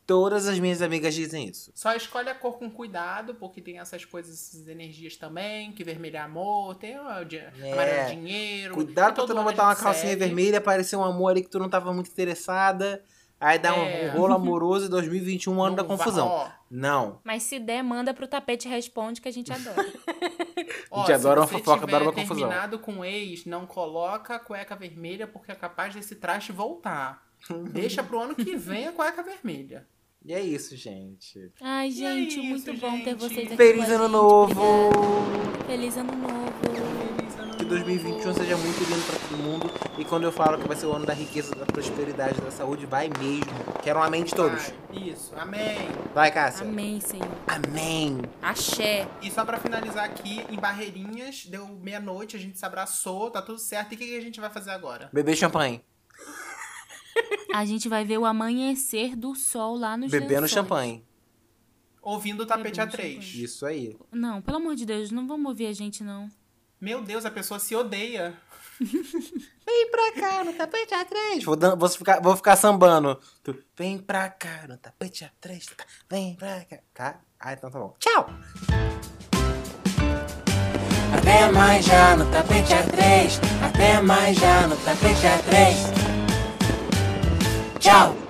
Todas 0.05 0.47
as 0.47 0.59
minhas 0.59 0.81
amigas 0.81 1.13
dizem 1.15 1.47
isso. 1.47 1.71
Só 1.73 1.93
escolhe 1.95 2.29
a 2.29 2.35
cor 2.35 2.57
com 2.59 2.69
cuidado, 2.69 3.35
porque 3.35 3.61
tem 3.61 3.79
essas 3.79 4.03
coisas, 4.03 4.33
essas 4.33 4.67
energias 4.67 5.15
também, 5.15 5.71
que 5.71 5.81
vermelho 5.83 6.17
é 6.17 6.19
amor, 6.19 6.75
tem 6.75 6.99
o 6.99 7.23
di- 7.23 7.39
amarelo 7.39 7.79
é 7.79 8.05
dinheiro. 8.09 8.73
Cuidado 8.75 9.15
pra 9.15 9.25
tu 9.25 9.33
não 9.33 9.43
a 9.43 9.45
botar 9.45 9.63
uma 9.63 9.75
calcinha 9.75 10.09
segue. 10.11 10.25
vermelha, 10.25 10.59
parecer 10.59 10.97
um 10.97 11.03
amor 11.03 11.29
ali 11.31 11.41
que 11.41 11.49
tu 11.49 11.57
não 11.57 11.69
tava 11.69 11.93
muito 11.93 12.09
interessada. 12.11 13.01
Aí 13.39 13.57
dá 13.59 13.73
um- 13.73 13.83
É. 13.83 14.11
um 14.13 14.17
rolo 14.19 14.33
amoroso 14.33 14.85
e 14.87 14.89
2021 14.89 15.61
ano 15.61 15.75
da 15.75 15.83
Não 15.83 15.89
vai- 15.89 15.97
confusão. 15.97 16.27
ó, 16.27 16.49
Não. 16.69 17.19
Mas 17.23 17.43
se 17.43 17.59
der, 17.59 17.81
manda 17.83 18.13
pro 18.13 18.27
tapete 18.27 18.67
e 18.67 18.71
responde 18.71 19.21
que 19.21 19.27
a 19.29 19.31
gente 19.31 19.51
adora. 19.53 19.85
ó, 20.91 21.01
gente 21.01 21.13
adora 21.13 21.39
uma 21.41 21.47
se 21.47 21.53
fofoca, 21.53 21.83
adora 21.83 21.87
tiver 21.87 22.03
uma 22.03 22.13
confusão. 22.13 22.47
terminado 22.49 22.79
com 22.79 23.05
ex, 23.05 23.45
não 23.45 23.65
coloca 23.65 24.35
a 24.35 24.39
cueca 24.39 24.75
vermelha, 24.75 25.27
porque 25.27 25.51
é 25.51 25.55
capaz 25.55 25.93
desse 25.93 26.15
traste 26.15 26.51
voltar. 26.51 27.23
Deixa 27.71 28.01
pro 28.01 28.21
ano 28.21 28.33
que 28.35 28.55
vem 28.55 28.87
a 28.87 28.91
cueca 28.93 29.21
vermelha. 29.21 29.85
E 30.25 30.33
é 30.33 30.39
isso, 30.41 30.75
gente. 30.77 31.51
Ai, 31.61 31.87
é 31.87 31.91
gente, 31.91 32.39
isso, 32.39 32.43
muito 32.43 32.73
bom 32.79 32.91
ter 32.99 33.11
gente. 33.11 33.15
vocês 33.19 33.47
aqui. 33.47 33.57
Feliz 33.57 33.85
com 33.85 33.91
a 33.91 33.95
ano 33.95 34.03
gente. 34.05 34.11
novo! 34.13 34.61
Obrigada. 34.89 35.65
Feliz 35.67 35.97
ano 35.97 36.15
novo. 36.15 36.53
Feliz 36.61 37.39
ano 37.39 37.57
Que 37.57 37.65
2021 37.65 38.33
seja 38.33 38.57
muito 38.57 38.79
lindo 38.83 39.05
pra 39.05 39.19
todo 39.19 39.37
mundo. 39.37 39.69
E 39.97 40.05
quando 40.05 40.23
eu 40.23 40.31
falo 40.31 40.57
que 40.57 40.67
vai 40.67 40.77
ser 40.77 40.85
o 40.85 40.93
ano 40.93 41.05
da 41.05 41.13
riqueza, 41.13 41.53
da 41.55 41.65
prosperidade, 41.65 42.39
da 42.39 42.51
saúde, 42.51 42.85
vai 42.85 43.09
mesmo. 43.19 43.51
Quero 43.81 43.99
um 43.99 44.03
amém 44.03 44.23
de 44.23 44.33
todos. 44.33 44.71
Vai, 44.89 45.03
Isso, 45.09 45.33
amém. 45.35 45.89
Vai, 46.13 46.31
Cássia. 46.31 46.65
Amém, 46.65 47.01
Senhor. 47.01 47.27
Amém. 47.45 48.21
Axé. 48.41 49.05
E 49.21 49.29
só 49.29 49.43
pra 49.43 49.59
finalizar 49.59 50.05
aqui, 50.05 50.41
em 50.49 50.55
Barreirinhas, 50.55 51.45
deu 51.47 51.67
meia-noite, 51.81 52.37
a 52.37 52.39
gente 52.39 52.57
se 52.57 52.65
abraçou, 52.65 53.29
tá 53.29 53.41
tudo 53.41 53.59
certo. 53.59 53.91
E 53.91 53.95
o 53.95 53.97
que, 53.97 54.05
que 54.05 54.17
a 54.17 54.21
gente 54.21 54.39
vai 54.39 54.49
fazer 54.49 54.71
agora? 54.71 55.09
Beber 55.11 55.35
champanhe. 55.35 55.81
A 57.53 57.65
gente 57.65 57.87
vai 57.87 58.03
ver 58.03 58.17
o 58.17 58.25
amanhecer 58.25 59.15
do 59.15 59.35
sol 59.35 59.75
lá 59.77 59.95
nos 59.95 60.09
Bebendo 60.11 60.31
lençóis. 60.33 60.51
champanhe. 60.51 61.05
Ouvindo 62.01 62.41
o 62.43 62.45
tapete 62.45 62.77
Bebendo 62.79 62.97
A3. 62.97 63.01
champanhe. 63.21 63.43
Isso 63.43 63.65
aí. 63.65 63.97
Não, 64.11 64.41
pelo 64.41 64.57
amor 64.57 64.75
de 64.75 64.85
Deus, 64.85 65.11
não 65.11 65.27
vamos 65.27 65.45
ouvir 65.47 65.67
a 65.67 65.73
gente, 65.73 66.03
não. 66.03 66.27
Meu 66.81 67.01
Deus, 67.01 67.25
a 67.25 67.31
pessoa 67.31 67.59
se 67.59 67.75
odeia. 67.75 68.33
Vem 69.65 69.89
pra 69.91 70.11
cá 70.13 70.43
no 70.43 70.51
tapete 70.53 70.93
A3. 70.93 71.43
Vou, 71.45 71.55
dan- 71.55 71.75
vou, 71.77 71.87
ficar, 71.87 72.19
vou 72.19 72.35
ficar 72.35 72.55
sambando. 72.57 73.17
Tu, 73.43 73.55
vem 73.77 73.97
pra 73.97 74.29
cá 74.29 74.65
no 74.67 74.77
tapete 74.77 75.23
A3. 75.23 75.73
tá? 75.75 75.85
Vem 76.09 76.35
pra 76.35 76.65
cá. 76.65 76.79
Tá? 76.93 77.21
Ah, 77.39 77.53
então 77.53 77.69
tá 77.71 77.79
bom. 77.79 77.95
Tchau. 77.99 78.29
Até 81.17 81.49
mais 81.51 81.85
já 81.85 82.17
no 82.17 82.29
tapete 82.31 82.73
A3. 82.73 83.39
Até 83.65 84.01
mais 84.01 84.37
já 84.37 84.67
no 84.67 84.75
tapete 84.77 85.21
A3. 85.25 86.12
Tchau! 87.83 88.22